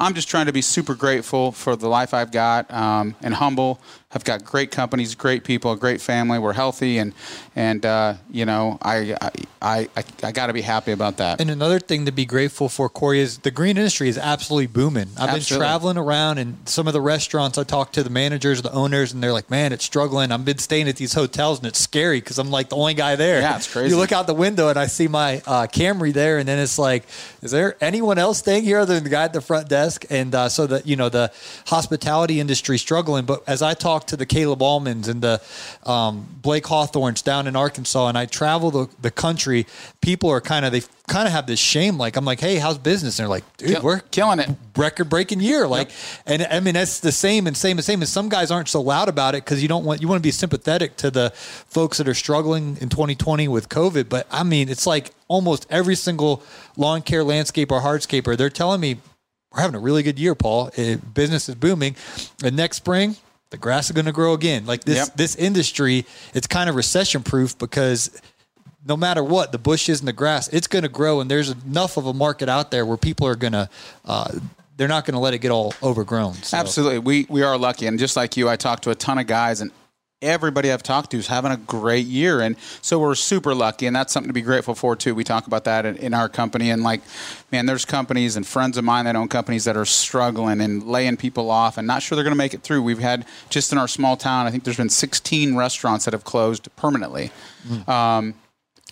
I'm 0.00 0.14
just 0.14 0.28
trying 0.28 0.46
to 0.46 0.52
be 0.52 0.62
super 0.62 0.94
grateful 0.94 1.52
for 1.52 1.76
the 1.76 1.88
life 1.88 2.14
I've 2.14 2.32
got 2.32 2.70
um, 2.72 3.14
and 3.22 3.34
humble. 3.34 3.80
I've 4.12 4.24
got 4.24 4.44
great 4.44 4.72
companies, 4.72 5.14
great 5.14 5.44
people, 5.44 5.70
a 5.70 5.76
great 5.76 6.00
family. 6.00 6.40
We're 6.40 6.54
healthy, 6.54 6.98
and 6.98 7.12
and 7.54 7.86
uh, 7.86 8.14
you 8.28 8.44
know 8.44 8.78
I 8.82 9.14
I 9.62 9.88
I, 9.94 10.04
I 10.24 10.32
got 10.32 10.48
to 10.48 10.52
be 10.52 10.62
happy 10.62 10.90
about 10.90 11.18
that. 11.18 11.40
And 11.40 11.50
another 11.50 11.78
thing 11.78 12.06
to 12.06 12.12
be 12.12 12.24
grateful 12.24 12.68
for, 12.68 12.88
Corey, 12.88 13.20
is 13.20 13.38
the 13.38 13.50
green 13.52 13.76
industry 13.76 14.08
is 14.08 14.18
absolutely 14.18 14.66
booming. 14.66 15.08
I've 15.16 15.34
been 15.34 15.42
traveling 15.42 15.96
around 15.96 16.38
and 16.38 16.56
some 16.64 16.86
of 16.88 16.92
the 16.92 17.00
restaurants 17.00 17.58
I 17.58 17.64
talk 17.64 17.92
to 17.92 18.02
the 18.02 18.10
managers, 18.10 18.62
the 18.62 18.72
owners, 18.72 19.12
and 19.12 19.22
they're 19.22 19.32
like, 19.32 19.50
man, 19.50 19.72
it's 19.72 19.84
struggling. 19.84 20.32
I've 20.32 20.44
been 20.44 20.58
staying 20.58 20.88
at 20.88 20.96
these 20.96 21.12
hotels 21.12 21.58
and 21.58 21.68
it's 21.68 21.78
scary 21.78 22.20
because 22.20 22.38
I'm 22.38 22.50
like 22.50 22.70
the 22.70 22.76
only 22.76 22.94
guy 22.94 23.14
there. 23.16 23.40
Yeah, 23.40 23.56
it's 23.56 23.70
crazy. 23.70 23.90
You 23.90 23.96
look 23.96 24.12
out 24.12 24.26
the 24.26 24.34
window 24.34 24.68
and 24.68 24.78
I 24.78 24.86
see 24.86 25.08
my 25.08 25.36
uh, 25.46 25.66
Camry 25.66 26.12
there, 26.12 26.38
and 26.38 26.48
then 26.48 26.58
it's 26.58 26.78
like, 26.78 27.04
is 27.42 27.50
there 27.50 27.76
anyone 27.80 28.18
else 28.18 28.38
staying 28.38 28.64
here 28.64 28.78
other 28.78 28.94
than 28.94 29.04
the 29.04 29.10
guy 29.10 29.24
at 29.24 29.32
the 29.32 29.40
front 29.40 29.68
desk? 29.68 29.89
Desk, 29.90 30.04
and 30.10 30.34
uh, 30.34 30.48
so 30.48 30.66
that 30.66 30.86
you 30.86 30.96
know 30.96 31.08
the 31.08 31.32
hospitality 31.66 32.40
industry 32.40 32.78
struggling. 32.78 33.24
But 33.24 33.42
as 33.46 33.62
I 33.62 33.74
talk 33.74 34.06
to 34.08 34.16
the 34.16 34.26
Caleb 34.26 34.60
Allmans 34.60 35.08
and 35.08 35.22
the 35.22 35.40
um, 35.84 36.26
Blake 36.42 36.66
Hawthorns 36.66 37.22
down 37.22 37.46
in 37.46 37.56
Arkansas, 37.56 38.08
and 38.08 38.16
I 38.16 38.26
travel 38.26 38.70
the, 38.70 38.88
the 39.00 39.10
country, 39.10 39.66
people 40.00 40.30
are 40.30 40.40
kind 40.40 40.64
of 40.64 40.72
they 40.72 40.82
kind 41.08 41.26
of 41.26 41.32
have 41.32 41.46
this 41.46 41.58
shame. 41.58 41.98
Like 41.98 42.16
I'm 42.16 42.24
like, 42.24 42.40
hey, 42.40 42.56
how's 42.56 42.78
business? 42.78 43.18
And 43.18 43.24
they're 43.24 43.30
like, 43.30 43.56
dude, 43.56 43.70
Kill- 43.70 43.82
we're 43.82 44.00
killing 44.00 44.38
it. 44.38 44.50
record 44.76 45.08
breaking 45.08 45.40
year. 45.40 45.66
Like, 45.66 45.90
and 46.26 46.42
I 46.42 46.60
mean, 46.60 46.74
that's 46.74 47.00
the 47.00 47.12
same 47.12 47.46
and 47.46 47.56
same 47.56 47.78
and 47.78 47.84
same. 47.84 48.00
And 48.00 48.08
some 48.08 48.28
guys 48.28 48.50
aren't 48.50 48.68
so 48.68 48.80
loud 48.80 49.08
about 49.08 49.34
it 49.34 49.44
because 49.44 49.60
you 49.60 49.68
don't 49.68 49.84
want, 49.84 50.00
you 50.00 50.08
want 50.08 50.18
to 50.22 50.26
be 50.26 50.30
sympathetic 50.30 50.96
to 50.98 51.10
the 51.10 51.30
folks 51.34 51.98
that 51.98 52.06
are 52.06 52.14
struggling 52.14 52.76
in 52.80 52.88
2020 52.88 53.48
with 53.48 53.68
COVID. 53.68 54.08
But 54.08 54.26
I 54.30 54.44
mean, 54.44 54.68
it's 54.68 54.86
like 54.86 55.10
almost 55.28 55.66
every 55.68 55.96
single 55.96 56.42
lawn 56.76 57.02
care 57.02 57.24
landscaper 57.24 57.72
or 57.72 57.80
hardscaper, 57.80 58.36
they're 58.36 58.48
telling 58.50 58.80
me 58.80 58.98
we're 59.52 59.60
having 59.60 59.74
a 59.74 59.80
really 59.80 60.02
good 60.02 60.18
year, 60.18 60.34
Paul. 60.34 60.70
Eh, 60.76 60.96
business 60.96 61.48
is 61.48 61.54
booming. 61.54 61.96
And 62.44 62.56
next 62.56 62.76
spring, 62.78 63.16
the 63.50 63.56
grass 63.56 63.86
is 63.86 63.92
going 63.92 64.06
to 64.06 64.12
grow 64.12 64.32
again. 64.32 64.64
Like 64.66 64.84
this, 64.84 64.96
Yep. 64.96 65.16
this 65.16 65.34
industry, 65.36 66.06
it's 66.34 66.46
kind 66.46 66.70
of 66.70 66.76
recession 66.76 67.22
proof 67.22 67.58
because 67.58 68.10
no 68.86 68.96
matter 68.96 69.22
what, 69.24 69.52
the 69.52 69.58
bushes 69.58 70.00
and 70.00 70.08
the 70.08 70.12
grass, 70.12 70.48
it's 70.48 70.66
going 70.66 70.84
to 70.84 70.88
grow. 70.88 71.20
And 71.20 71.30
there's 71.30 71.50
enough 71.50 71.96
of 71.96 72.06
a 72.06 72.12
market 72.12 72.48
out 72.48 72.70
there 72.70 72.86
where 72.86 72.96
people 72.96 73.26
are 73.26 73.34
going 73.36 73.52
to, 73.52 73.68
uh, 74.04 74.32
they're 74.76 74.88
not 74.88 75.04
going 75.04 75.14
to 75.14 75.20
let 75.20 75.34
it 75.34 75.38
get 75.38 75.50
all 75.50 75.74
overgrown. 75.82 76.34
So. 76.34 76.56
Absolutely. 76.56 77.00
We 77.00 77.26
we 77.28 77.42
are 77.42 77.58
lucky. 77.58 77.86
And 77.86 77.98
just 77.98 78.16
like 78.16 78.36
you, 78.38 78.48
I 78.48 78.56
talked 78.56 78.84
to 78.84 78.90
a 78.90 78.94
ton 78.94 79.18
of 79.18 79.26
guys 79.26 79.60
and 79.60 79.70
everybody 80.22 80.70
I've 80.70 80.82
talked 80.82 81.12
to 81.12 81.16
is 81.16 81.28
having 81.28 81.50
a 81.50 81.56
great 81.56 82.06
year. 82.06 82.40
And 82.40 82.56
so 82.82 82.98
we're 82.98 83.14
super 83.14 83.54
lucky. 83.54 83.86
And 83.86 83.96
that's 83.96 84.12
something 84.12 84.28
to 84.28 84.34
be 84.34 84.42
grateful 84.42 84.74
for 84.74 84.94
too. 84.94 85.14
We 85.14 85.24
talk 85.24 85.46
about 85.46 85.64
that 85.64 85.86
in, 85.86 85.96
in 85.96 86.14
our 86.14 86.28
company. 86.28 86.70
And 86.70 86.82
like, 86.82 87.00
man, 87.50 87.66
there's 87.66 87.84
companies 87.84 88.36
and 88.36 88.46
friends 88.46 88.76
of 88.76 88.84
mine 88.84 89.06
that 89.06 89.16
own 89.16 89.28
companies 89.28 89.64
that 89.64 89.76
are 89.76 89.86
struggling 89.86 90.60
and 90.60 90.86
laying 90.86 91.16
people 91.16 91.50
off 91.50 91.78
and 91.78 91.86
not 91.86 92.02
sure 92.02 92.16
they're 92.16 92.24
going 92.24 92.32
to 92.32 92.38
make 92.38 92.52
it 92.52 92.62
through. 92.62 92.82
We've 92.82 92.98
had 92.98 93.24
just 93.48 93.72
in 93.72 93.78
our 93.78 93.88
small 93.88 94.16
town, 94.16 94.46
I 94.46 94.50
think 94.50 94.64
there's 94.64 94.76
been 94.76 94.90
16 94.90 95.56
restaurants 95.56 96.04
that 96.04 96.12
have 96.12 96.24
closed 96.24 96.68
permanently. 96.76 97.30
Um, 97.88 98.34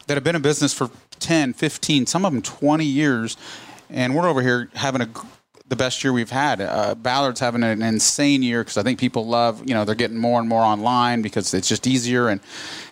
that 0.06 0.14
have 0.14 0.24
been 0.24 0.36
in 0.36 0.42
business 0.42 0.72
for 0.72 0.90
10, 1.20 1.52
15, 1.52 2.06
some 2.06 2.24
of 2.24 2.32
them 2.32 2.40
20 2.40 2.84
years. 2.84 3.36
And 3.90 4.14
we're 4.14 4.26
over 4.26 4.40
here 4.40 4.70
having 4.74 5.02
a 5.02 5.08
the 5.68 5.76
best 5.76 6.02
year 6.02 6.12
we've 6.12 6.30
had. 6.30 6.60
Uh, 6.60 6.94
Ballard's 6.94 7.40
having 7.40 7.62
an 7.62 7.82
insane 7.82 8.42
year 8.42 8.62
because 8.62 8.76
I 8.78 8.82
think 8.82 8.98
people 8.98 9.26
love, 9.26 9.68
you 9.68 9.74
know, 9.74 9.84
they're 9.84 9.94
getting 9.94 10.16
more 10.16 10.40
and 10.40 10.48
more 10.48 10.62
online 10.62 11.22
because 11.22 11.52
it's 11.52 11.68
just 11.68 11.86
easier. 11.86 12.28
And 12.28 12.40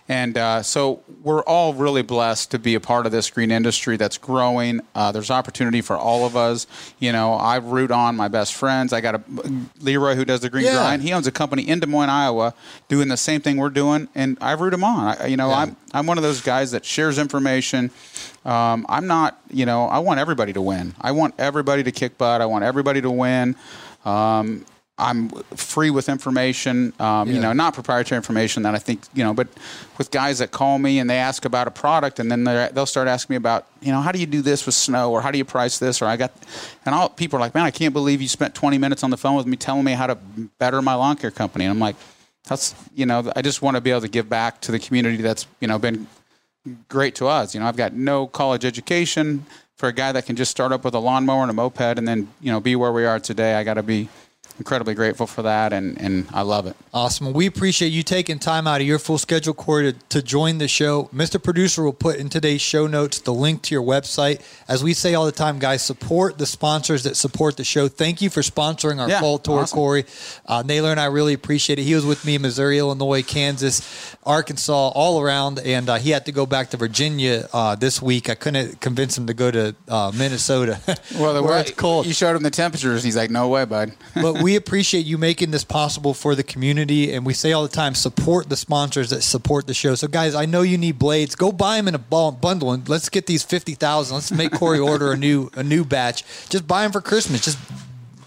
and 0.09 0.37
uh, 0.37 0.63
so 0.63 1.01
we're 1.21 1.41
all 1.43 1.73
really 1.73 2.01
blessed 2.01 2.51
to 2.51 2.59
be 2.59 2.75
a 2.75 2.79
part 2.79 3.05
of 3.05 3.11
this 3.11 3.29
green 3.29 3.51
industry 3.51 3.97
that's 3.97 4.17
growing. 4.17 4.79
Uh, 4.95 5.11
there's 5.11 5.29
opportunity 5.29 5.81
for 5.81 5.97
all 5.97 6.25
of 6.25 6.37
us. 6.37 6.65
You 6.99 7.11
know, 7.11 7.33
I 7.33 7.57
root 7.57 7.91
on 7.91 8.15
my 8.15 8.29
best 8.29 8.53
friends. 8.53 8.93
I 8.93 9.01
got 9.01 9.15
a 9.15 9.21
Leroy 9.81 10.15
who 10.15 10.23
does 10.23 10.39
the 10.41 10.49
green 10.49 10.63
Yeah. 10.65 10.75
grind. 10.75 11.01
He 11.01 11.11
owns 11.11 11.27
a 11.27 11.31
company 11.31 11.67
in 11.67 11.79
Des 11.81 11.87
Moines, 11.87 12.09
Iowa, 12.09 12.53
doing 12.87 13.09
the 13.09 13.17
same 13.17 13.41
thing 13.41 13.57
we're 13.57 13.69
doing, 13.69 14.07
and 14.15 14.37
I 14.39 14.53
root 14.53 14.73
him 14.73 14.83
on. 14.83 15.17
I, 15.19 15.27
you 15.27 15.35
know, 15.37 15.51
I'm 15.51 15.75
I'm 15.93 16.07
one 16.07 16.17
of 16.17 16.23
those 16.23 16.41
guys 16.41 16.71
that 16.71 16.85
shares 16.85 17.17
information. 17.17 17.91
Um, 18.45 18.85
I'm 18.87 19.07
not, 19.07 19.39
you 19.51 19.65
know, 19.65 19.87
I 19.87 19.99
want 19.99 20.19
everybody 20.21 20.53
to 20.53 20.61
win. 20.61 20.93
I 21.01 21.11
want 21.11 21.33
everybody 21.37 21.83
to 21.83 21.91
kick 21.91 22.17
butt. 22.17 22.39
I 22.39 22.45
want 22.45 22.63
everybody 22.63 23.01
to 23.01 23.11
win. 23.11 23.55
Um, 24.05 24.65
I'm 24.99 25.29
free 25.55 25.91
with 25.91 26.09
information, 26.09 26.91
um, 26.99 27.29
you 27.29 27.39
know, 27.39 27.53
not 27.53 27.75
proprietary 27.75 28.17
information 28.17 28.63
that 28.63 28.73
I 28.73 28.79
think, 28.79 29.03
you 29.13 29.23
know, 29.23 29.31
but 29.31 29.47
with 29.99 30.09
guys 30.09 30.39
that 30.39 30.49
call 30.49 30.79
me 30.79 30.97
and 30.97 31.07
they 31.07 31.17
ask 31.17 31.45
about 31.45 31.67
a 31.67 31.71
product 31.71 32.19
and 32.19 32.31
then 32.31 32.43
they'll 32.43 32.87
start 32.87 33.07
asking 33.07 33.35
me 33.35 33.37
about, 33.37 33.67
you 33.79 33.91
know, 33.91 34.01
how 34.01 34.11
do 34.11 34.17
you 34.17 34.25
do 34.25 34.41
this 34.41 34.65
with 34.65 34.73
snow 34.73 35.11
or 35.11 35.21
how 35.21 35.29
do 35.29 35.37
you 35.37 35.45
price 35.45 35.77
this 35.77 36.01
or 36.01 36.05
I 36.05 36.17
got, 36.17 36.31
and 36.83 36.95
all 36.95 37.09
people 37.09 37.37
are 37.37 37.39
like, 37.39 37.53
man, 37.53 37.63
I 37.63 37.69
can't 37.69 37.93
believe 37.93 38.23
you 38.23 38.27
spent 38.27 38.55
20 38.55 38.79
minutes 38.79 39.03
on 39.03 39.11
the 39.11 39.17
phone 39.17 39.35
with 39.35 39.45
me 39.45 39.55
telling 39.55 39.83
me 39.83 39.91
how 39.91 40.07
to 40.07 40.15
better 40.57 40.81
my 40.81 40.95
lawn 40.95 41.15
care 41.15 41.29
company. 41.29 41.65
And 41.65 41.71
I'm 41.71 41.79
like, 41.79 41.95
that's, 42.45 42.73
you 42.95 43.05
know, 43.05 43.31
I 43.35 43.43
just 43.43 43.61
want 43.61 43.77
to 43.77 43.81
be 43.81 43.91
able 43.91 44.01
to 44.01 44.07
give 44.07 44.27
back 44.27 44.61
to 44.61 44.71
the 44.71 44.79
community 44.79 45.17
that's, 45.17 45.45
you 45.59 45.67
know, 45.67 45.77
been 45.77 46.07
great 46.89 47.13
to 47.15 47.27
us. 47.27 47.53
You 47.53 47.59
know, 47.59 47.67
I've 47.67 47.77
got 47.77 47.93
no 47.93 48.25
college 48.25 48.65
education 48.65 49.45
for 49.75 49.89
a 49.89 49.93
guy 49.93 50.11
that 50.11 50.25
can 50.25 50.35
just 50.35 50.49
start 50.49 50.71
up 50.71 50.83
with 50.83 50.95
a 50.95 50.99
lawnmower 50.99 51.43
and 51.43 51.51
a 51.51 51.53
moped 51.53 51.99
and 51.99 52.07
then, 52.07 52.29
you 52.41 52.51
know, 52.51 52.59
be 52.59 52.75
where 52.75 52.91
we 52.91 53.05
are 53.05 53.19
today. 53.19 53.53
I 53.53 53.63
got 53.63 53.75
to 53.75 53.83
be 53.83 54.09
incredibly 54.57 54.93
grateful 54.93 55.27
for 55.27 55.41
that 55.43 55.73
and, 55.73 55.99
and 56.01 56.27
I 56.33 56.41
love 56.41 56.65
it. 56.67 56.75
Awesome. 56.93 57.27
Well, 57.27 57.33
we 57.35 57.45
appreciate 57.45 57.89
you 57.89 58.03
taking 58.03 58.39
time 58.39 58.65
out 58.67 58.81
of 58.81 58.87
your 58.87 58.99
full 58.99 59.17
schedule, 59.17 59.53
Corey, 59.53 59.93
to, 59.93 59.99
to 60.09 60.21
join 60.21 60.57
the 60.57 60.67
show. 60.67 61.05
Mr. 61.13 61.41
Producer 61.41 61.83
will 61.83 61.93
put 61.93 62.17
in 62.17 62.29
today's 62.29 62.61
show 62.61 62.87
notes 62.87 63.19
the 63.19 63.33
link 63.33 63.61
to 63.63 63.75
your 63.75 63.83
website. 63.83 64.41
As 64.67 64.83
we 64.83 64.93
say 64.93 65.13
all 65.13 65.25
the 65.25 65.31
time, 65.31 65.59
guys, 65.59 65.83
support 65.83 66.37
the 66.37 66.45
sponsors 66.45 67.03
that 67.03 67.15
support 67.15 67.57
the 67.57 67.63
show. 67.63 67.87
Thank 67.87 68.21
you 68.21 68.29
for 68.29 68.41
sponsoring 68.41 68.99
our 68.99 69.09
Yeah, 69.09 69.19
fall 69.19 69.37
tour, 69.37 69.61
awesome. 69.61 69.75
Corey. 69.75 70.05
Uh, 70.45 70.63
Naylor 70.65 70.91
and 70.91 70.99
I 70.99 71.05
really 71.05 71.33
appreciate 71.33 71.77
it. 71.79 71.83
He 71.83 71.93
was 71.93 72.05
with 72.05 72.25
me 72.25 72.35
in 72.35 72.41
Missouri, 72.41 72.79
Illinois, 72.79 73.21
Kansas, 73.23 74.15
Arkansas, 74.25 74.89
all 74.89 75.21
around, 75.21 75.59
and 75.59 75.87
uh, 75.89 75.95
he 75.97 76.09
had 76.09 76.25
to 76.25 76.31
go 76.31 76.45
back 76.45 76.71
to 76.71 76.77
Virginia 76.77 77.47
uh, 77.53 77.75
this 77.75 78.01
week. 78.01 78.29
I 78.29 78.35
couldn't 78.35 78.81
convince 78.81 79.17
him 79.17 79.27
to 79.27 79.33
go 79.33 79.51
to 79.51 79.75
uh, 79.87 80.11
Minnesota. 80.15 80.79
Well, 81.17 81.33
the 81.33 81.41
where 81.41 81.59
it's 81.59 81.71
cold. 81.71 82.05
You 82.05 82.13
showed 82.13 82.35
him 82.35 82.43
the 82.43 82.49
temperatures 82.51 82.95
and 82.95 83.03
he's 83.03 83.15
like, 83.15 83.31
no 83.31 83.47
way, 83.47 83.65
bud. 83.65 83.93
but 84.15 84.41
we 84.41 84.46
appreciate 84.55 85.05
you 85.05 85.17
making 85.17 85.51
this 85.51 85.63
possible 85.63 86.13
for 86.13 86.35
the 86.35 86.43
community. 86.43 87.13
And 87.13 87.25
we 87.25 87.33
say 87.33 87.51
all 87.51 87.63
the 87.63 87.69
time, 87.69 87.95
support 87.95 88.49
the 88.49 88.57
sponsors 88.57 89.09
that 89.09 89.21
support 89.23 89.67
the 89.67 89.73
show. 89.73 89.95
So, 89.95 90.07
guys, 90.07 90.35
I 90.35 90.45
know 90.45 90.61
you 90.61 90.77
need 90.77 90.99
blades. 90.99 91.35
Go 91.35 91.51
buy 91.51 91.77
them 91.77 91.87
in 91.87 91.95
a 91.95 91.99
bundle, 91.99 92.71
and 92.71 92.87
let's 92.87 93.09
get 93.09 93.25
these 93.25 93.43
fifty 93.43 93.73
thousand. 93.73 94.15
Let's 94.15 94.31
make 94.31 94.51
Corey 94.51 94.79
order 94.79 95.11
a 95.11 95.17
new 95.17 95.49
a 95.55 95.63
new 95.63 95.83
batch. 95.83 96.23
Just 96.49 96.67
buy 96.67 96.83
them 96.83 96.91
for 96.91 97.01
Christmas. 97.01 97.43
Just 97.43 97.59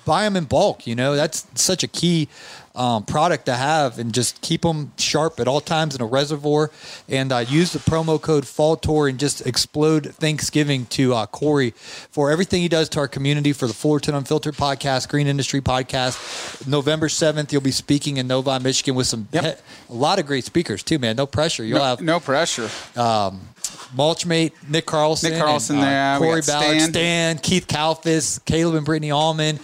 buy 0.04 0.24
them 0.24 0.36
in 0.36 0.44
bulk. 0.44 0.86
You 0.86 0.94
know, 0.94 1.14
that's 1.14 1.46
such 1.54 1.82
a 1.82 1.88
key 1.88 2.28
um, 2.74 3.04
product 3.04 3.46
to 3.46 3.54
have, 3.54 3.98
and 3.98 4.12
just 4.14 4.40
keep 4.42 4.62
them 4.62 4.92
sharp 4.96 5.40
at 5.40 5.48
all 5.48 5.60
times 5.60 5.94
in 5.94 6.00
a 6.00 6.06
reservoir. 6.06 6.70
And 7.08 7.32
uh, 7.32 7.38
use 7.38 7.72
the 7.72 7.78
promo 7.80 8.20
code 8.20 8.46
Fall 8.46 8.76
Tour 8.76 9.08
and 9.08 9.18
just 9.18 9.46
explode 9.46 10.14
Thanksgiving 10.14 10.86
to 10.86 11.14
uh, 11.14 11.26
Corey 11.26 11.70
for 12.10 12.30
everything 12.30 12.62
he 12.62 12.68
does 12.68 12.88
to 12.90 13.00
our 13.00 13.08
community 13.08 13.52
for 13.52 13.66
the 13.66 13.74
Fullerton 13.74 14.14
Unfiltered 14.14 14.54
podcast, 14.54 15.08
Green 15.08 15.26
Industry 15.26 15.60
podcast. 15.60 16.66
November 16.66 17.08
seventh, 17.08 17.52
you'll 17.52 17.60
be 17.62 17.70
speaking 17.72 18.18
in 18.18 18.26
Novi, 18.28 18.58
Michigan, 18.60 18.94
with 18.94 19.06
some 19.06 19.26
Yep. 19.32 19.60
a 19.90 19.92
lot 19.94 20.18
of 20.18 20.26
great 20.26 20.44
speakers 20.44 20.82
too. 20.82 20.98
Man, 20.98 21.16
no 21.16 21.26
pressure. 21.26 21.64
You'll 21.64 21.78
No, 21.78 21.84
have 21.84 22.00
no 22.00 22.20
pressure. 22.20 22.68
Mulchmate, 23.94 24.52
Nick 24.68 24.86
Carlson, 24.86 25.32
Nick 25.32 25.40
Carlson 25.40 25.76
and, 25.76 25.84
uh, 25.84 25.88
there. 25.88 26.18
Corey 26.18 26.40
Ballard, 26.46 26.76
Stan. 26.80 26.90
Stan, 26.90 27.38
Keith 27.38 27.66
Kalfas, 27.66 28.44
Caleb 28.44 28.76
and 28.76 28.86
Brittany 28.86 29.10
Allman. 29.10 29.58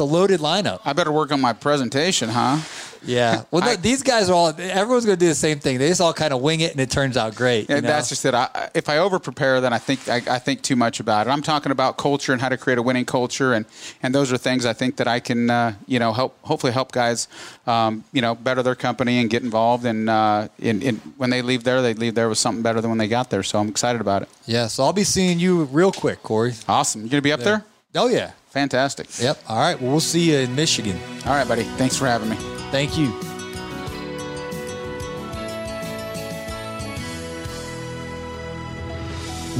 A 0.00 0.04
loaded 0.04 0.40
lineup. 0.40 0.80
I 0.84 0.92
better 0.92 1.12
work 1.12 1.30
on 1.32 1.40
my 1.40 1.52
presentation, 1.52 2.28
huh? 2.30 2.58
Yeah. 3.02 3.44
Well, 3.50 3.62
no, 3.64 3.76
these 3.76 4.02
guys 4.02 4.28
are 4.28 4.34
all. 4.34 4.48
Everyone's 4.48 5.06
going 5.06 5.16
to 5.18 5.24
do 5.24 5.28
the 5.28 5.34
same 5.34 5.58
thing. 5.58 5.78
They 5.78 5.88
just 5.88 6.02
all 6.02 6.12
kind 6.12 6.34
of 6.34 6.42
wing 6.42 6.60
it, 6.60 6.72
and 6.72 6.80
it 6.80 6.90
turns 6.90 7.16
out 7.16 7.34
great. 7.34 7.68
Yeah, 7.70 7.76
you 7.76 7.82
know? 7.82 7.88
that's 7.88 8.10
just 8.10 8.26
it. 8.26 8.34
I, 8.34 8.48
I- 8.54 8.68
if 8.74 8.90
I 8.90 8.98
over 8.98 9.18
prepare, 9.18 9.60
then 9.62 9.72
I 9.72 9.78
think 9.78 10.06
I, 10.08 10.16
I 10.36 10.38
think 10.38 10.60
too 10.60 10.76
much 10.76 11.00
about 11.00 11.26
it. 11.26 11.30
I'm 11.30 11.40
talking 11.40 11.72
about 11.72 11.96
culture 11.96 12.32
and 12.34 12.42
how 12.42 12.50
to 12.50 12.58
create 12.58 12.78
a 12.78 12.82
winning 12.82 13.06
culture, 13.06 13.54
and 13.54 13.64
and 14.02 14.14
those 14.14 14.30
are 14.32 14.36
things 14.36 14.66
I 14.66 14.74
think 14.74 14.96
that 14.96 15.08
I 15.08 15.18
can 15.20 15.48
uh, 15.48 15.74
you 15.86 15.98
know 15.98 16.12
help 16.12 16.36
hopefully 16.42 16.72
help 16.74 16.92
guys 16.92 17.26
um, 17.66 18.04
you 18.12 18.20
know 18.20 18.34
better 18.34 18.62
their 18.62 18.74
company 18.74 19.18
and 19.18 19.30
get 19.30 19.42
involved. 19.42 19.86
And 19.86 20.10
uh, 20.10 20.48
in, 20.58 20.82
in 20.82 20.96
when 21.16 21.30
they 21.30 21.40
leave 21.40 21.64
there, 21.64 21.80
they 21.80 21.94
leave 21.94 22.14
there 22.14 22.28
with 22.28 22.38
something 22.38 22.62
better 22.62 22.82
than 22.82 22.90
when 22.90 22.98
they 22.98 23.08
got 23.08 23.30
there. 23.30 23.42
So 23.42 23.58
I'm 23.58 23.68
excited 23.68 24.00
about 24.02 24.22
it. 24.22 24.28
yeah. 24.44 24.66
So 24.66 24.84
I'll 24.84 24.92
be 24.92 25.04
seeing 25.04 25.38
you 25.40 25.64
real 25.64 25.90
quick, 25.92 26.22
Corey. 26.22 26.52
Awesome. 26.68 27.02
You 27.02 27.08
gonna 27.08 27.22
be 27.22 27.32
up 27.32 27.40
there? 27.40 27.64
Oh 27.94 28.08
yeah. 28.08 28.32
Fantastic. 28.50 29.06
Yep. 29.20 29.42
All 29.48 29.58
right. 29.58 29.80
Well, 29.80 29.92
we'll 29.92 30.00
see 30.00 30.32
you 30.32 30.38
in 30.38 30.54
Michigan. 30.54 30.98
All 31.24 31.32
right, 31.32 31.46
buddy. 31.46 31.62
Thanks 31.62 31.96
for 31.96 32.06
having 32.06 32.28
me. 32.28 32.36
Thank 32.70 32.98
you. 32.98 33.10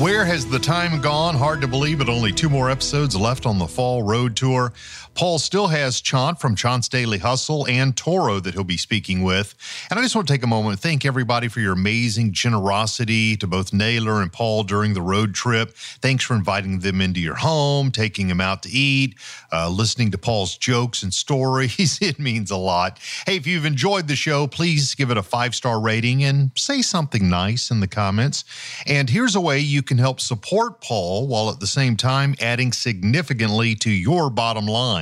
Where 0.00 0.24
has 0.24 0.46
the 0.46 0.58
time 0.58 1.00
gone? 1.00 1.34
Hard 1.34 1.60
to 1.60 1.68
believe, 1.68 1.98
but 1.98 2.08
only 2.08 2.32
two 2.32 2.48
more 2.48 2.70
episodes 2.70 3.14
left 3.14 3.44
on 3.44 3.58
the 3.58 3.66
fall 3.66 4.02
road 4.02 4.34
tour. 4.34 4.72
Paul 5.14 5.38
still 5.38 5.66
has 5.66 6.00
Chant 6.00 6.40
from 6.40 6.56
Chant's 6.56 6.88
Daily 6.88 7.18
Hustle 7.18 7.66
and 7.68 7.96
Toro 7.96 8.40
that 8.40 8.54
he'll 8.54 8.64
be 8.64 8.76
speaking 8.76 9.22
with. 9.22 9.54
And 9.90 9.98
I 9.98 10.02
just 10.02 10.14
want 10.14 10.26
to 10.28 10.32
take 10.32 10.42
a 10.42 10.46
moment 10.46 10.80
thank 10.80 11.04
everybody 11.04 11.48
for 11.48 11.60
your 11.60 11.74
amazing 11.74 12.32
generosity 12.32 13.36
to 13.36 13.46
both 13.46 13.72
Naylor 13.72 14.22
and 14.22 14.32
Paul 14.32 14.62
during 14.62 14.94
the 14.94 15.02
road 15.02 15.34
trip. 15.34 15.76
Thanks 15.76 16.24
for 16.24 16.34
inviting 16.34 16.78
them 16.78 17.00
into 17.00 17.20
your 17.20 17.34
home, 17.34 17.90
taking 17.90 18.28
them 18.28 18.40
out 18.40 18.62
to 18.62 18.70
eat, 18.70 19.16
uh, 19.52 19.68
listening 19.68 20.10
to 20.12 20.18
Paul's 20.18 20.56
jokes 20.56 21.02
and 21.02 21.12
stories. 21.12 21.98
It 22.10 22.18
means 22.18 22.50
a 22.50 22.56
lot. 22.56 22.98
Hey, 23.26 23.36
if 23.36 23.46
you've 23.46 23.66
enjoyed 23.66 24.08
the 24.08 24.16
show, 24.16 24.46
please 24.46 24.94
give 24.94 25.10
it 25.10 25.16
a 25.16 25.22
five 25.22 25.54
star 25.54 25.80
rating 25.80 26.24
and 26.24 26.50
say 26.56 26.82
something 26.82 27.28
nice 27.28 27.70
in 27.70 27.80
the 27.80 27.86
comments. 27.86 28.44
And 28.86 29.08
here's 29.10 29.36
a 29.36 29.40
way 29.40 29.58
you 29.58 29.82
can 29.82 29.98
help 29.98 30.18
support 30.20 30.80
Paul 30.80 31.28
while 31.28 31.50
at 31.50 31.60
the 31.60 31.66
same 31.66 31.96
time 31.96 32.34
adding 32.40 32.72
significantly 32.72 33.74
to 33.76 33.90
your 33.90 34.30
bottom 34.30 34.66
line. 34.66 34.99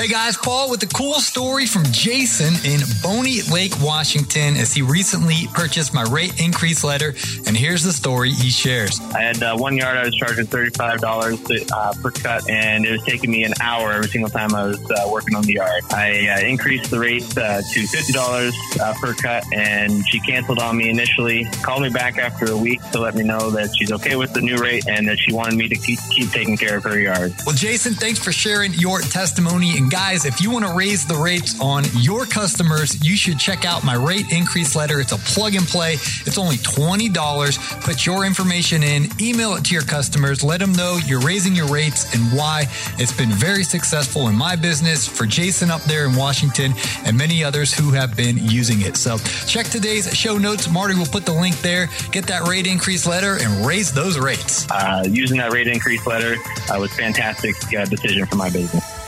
Hey 0.00 0.08
guys, 0.08 0.34
Paul 0.34 0.70
with 0.70 0.82
a 0.82 0.86
cool 0.86 1.20
story 1.20 1.66
from 1.66 1.84
Jason 1.90 2.54
in 2.64 2.80
Bonney 3.02 3.42
Lake, 3.52 3.74
Washington, 3.82 4.56
as 4.56 4.72
he 4.72 4.80
recently 4.80 5.46
purchased 5.52 5.92
my 5.92 6.04
rate 6.04 6.40
increase 6.40 6.82
letter. 6.82 7.14
And 7.46 7.54
here's 7.54 7.82
the 7.82 7.92
story 7.92 8.30
he 8.30 8.48
shares. 8.48 8.98
I 9.14 9.20
had 9.20 9.42
uh, 9.42 9.58
one 9.58 9.76
yard 9.76 9.98
I 9.98 10.04
was 10.04 10.14
charging 10.14 10.46
$35 10.46 11.46
to, 11.46 11.76
uh, 11.76 11.92
per 12.00 12.10
cut, 12.12 12.48
and 12.48 12.86
it 12.86 12.92
was 12.92 13.02
taking 13.02 13.30
me 13.30 13.44
an 13.44 13.52
hour 13.60 13.92
every 13.92 14.08
single 14.08 14.30
time 14.30 14.54
I 14.54 14.64
was 14.64 14.90
uh, 14.90 15.06
working 15.10 15.34
on 15.34 15.42
the 15.42 15.54
yard. 15.54 15.82
I 15.90 16.28
uh, 16.28 16.46
increased 16.46 16.90
the 16.90 16.98
rate 16.98 17.24
uh, 17.36 17.60
to 17.60 17.80
$50 17.80 18.80
uh, 18.80 18.94
per 18.94 19.12
cut, 19.12 19.44
and 19.52 20.02
she 20.08 20.18
canceled 20.20 20.60
on 20.60 20.78
me 20.78 20.88
initially, 20.88 21.44
called 21.62 21.82
me 21.82 21.90
back 21.90 22.16
after 22.16 22.50
a 22.50 22.56
week 22.56 22.80
to 22.92 23.00
let 23.00 23.14
me 23.14 23.22
know 23.22 23.50
that 23.50 23.76
she's 23.76 23.92
okay 23.92 24.16
with 24.16 24.32
the 24.32 24.40
new 24.40 24.56
rate 24.56 24.88
and 24.88 25.06
that 25.08 25.18
she 25.18 25.34
wanted 25.34 25.56
me 25.56 25.68
to 25.68 25.76
keep, 25.76 25.98
keep 26.10 26.30
taking 26.30 26.56
care 26.56 26.78
of 26.78 26.84
her 26.84 26.98
yard. 26.98 27.34
Well, 27.44 27.54
Jason, 27.54 27.92
thanks 27.92 28.18
for 28.18 28.32
sharing 28.32 28.72
your 28.72 29.02
testimony. 29.10 29.76
And 29.76 29.90
guys, 29.90 30.24
if 30.24 30.40
you 30.40 30.50
want 30.50 30.64
to 30.64 30.72
raise 30.72 31.06
the 31.06 31.16
rates 31.16 31.60
on 31.60 31.84
your 31.98 32.24
customers, 32.24 33.04
you 33.04 33.16
should 33.16 33.38
check 33.38 33.64
out 33.64 33.84
my 33.84 33.94
rate 33.94 34.32
increase 34.32 34.76
letter. 34.76 35.00
It's 35.00 35.12
a 35.12 35.18
plug 35.18 35.54
and 35.54 35.66
play. 35.66 35.94
It's 35.94 36.38
only 36.38 36.56
$20. 36.56 37.82
Put 37.82 38.06
your 38.06 38.24
information 38.24 38.82
in, 38.82 39.08
email 39.20 39.54
it 39.54 39.64
to 39.66 39.74
your 39.74 39.82
customers, 39.82 40.42
let 40.42 40.60
them 40.60 40.72
know 40.72 40.98
you're 41.04 41.20
raising 41.20 41.54
your 41.54 41.66
rates 41.66 42.14
and 42.14 42.22
why. 42.36 42.64
It's 42.98 43.12
been 43.12 43.30
very 43.30 43.64
successful 43.64 44.28
in 44.28 44.36
my 44.36 44.56
business 44.56 45.06
for 45.06 45.26
Jason 45.26 45.70
up 45.70 45.82
there 45.82 46.06
in 46.06 46.14
Washington 46.14 46.72
and 47.04 47.16
many 47.16 47.42
others 47.42 47.74
who 47.74 47.90
have 47.90 48.16
been 48.16 48.38
using 48.38 48.82
it. 48.82 48.96
So 48.96 49.18
check 49.46 49.66
today's 49.66 50.12
show 50.16 50.38
notes. 50.38 50.70
Marty 50.70 50.94
will 50.94 51.06
put 51.06 51.26
the 51.26 51.32
link 51.32 51.58
there. 51.60 51.88
Get 52.12 52.26
that 52.26 52.48
rate 52.48 52.66
increase 52.66 53.06
letter 53.06 53.38
and 53.40 53.66
raise 53.66 53.92
those 53.92 54.18
rates. 54.18 54.70
Uh, 54.70 55.04
using 55.08 55.38
that 55.38 55.52
rate 55.52 55.66
increase 55.66 56.06
letter 56.06 56.36
uh, 56.72 56.78
was 56.78 56.92
fantastic 56.92 57.54
uh, 57.74 57.84
decision 57.86 58.26
for 58.26 58.36
my 58.36 58.50
business. 58.50 58.99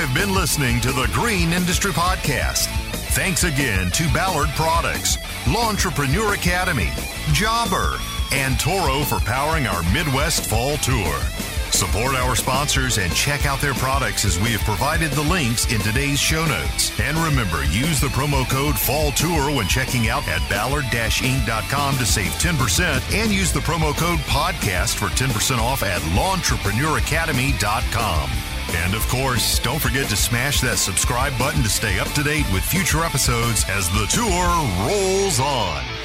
Have 0.00 0.14
been 0.14 0.32
listening 0.34 0.80
to 0.80 0.92
the 0.92 1.10
Green 1.12 1.52
Industry 1.52 1.92
Podcast. 1.92 2.68
Thanks 3.12 3.44
again 3.44 3.90
to 3.90 4.10
Ballard 4.14 4.48
Products, 4.56 5.18
Lawntrepreneur 5.44 6.34
Academy, 6.34 6.88
Jobber, 7.34 7.98
and 8.32 8.58
Toro 8.58 9.02
for 9.02 9.20
powering 9.20 9.66
our 9.66 9.82
Midwest 9.92 10.48
Fall 10.48 10.78
Tour. 10.78 11.20
Support 11.70 12.14
our 12.14 12.34
sponsors 12.34 12.96
and 12.96 13.14
check 13.14 13.44
out 13.44 13.60
their 13.60 13.74
products 13.74 14.24
as 14.24 14.40
we 14.40 14.52
have 14.52 14.62
provided 14.62 15.10
the 15.10 15.20
links 15.20 15.70
in 15.70 15.82
today's 15.82 16.18
show 16.18 16.46
notes. 16.46 16.98
And 16.98 17.18
remember, 17.18 17.62
use 17.64 18.00
the 18.00 18.08
promo 18.08 18.48
code 18.48 18.78
Fall 18.78 19.12
Tour 19.12 19.54
when 19.54 19.68
checking 19.68 20.08
out 20.08 20.26
at 20.28 20.40
ballard-inc.com 20.48 21.98
to 21.98 22.06
save 22.06 22.32
10% 22.32 23.14
and 23.14 23.30
use 23.30 23.52
the 23.52 23.60
promo 23.60 23.94
code 23.94 24.20
podcast 24.20 24.94
for 24.94 25.08
10% 25.08 25.58
off 25.58 25.82
at 25.82 26.00
lawntrepreneuracademy.com. 26.16 28.49
And 28.74 28.94
of 28.94 29.06
course, 29.08 29.58
don't 29.58 29.80
forget 29.80 30.08
to 30.08 30.16
smash 30.16 30.60
that 30.60 30.78
subscribe 30.78 31.36
button 31.38 31.62
to 31.62 31.68
stay 31.68 31.98
up 31.98 32.08
to 32.12 32.22
date 32.22 32.46
with 32.52 32.64
future 32.64 33.04
episodes 33.04 33.64
as 33.68 33.88
the 33.90 34.06
tour 34.06 34.86
rolls 34.86 35.40
on. 35.40 35.99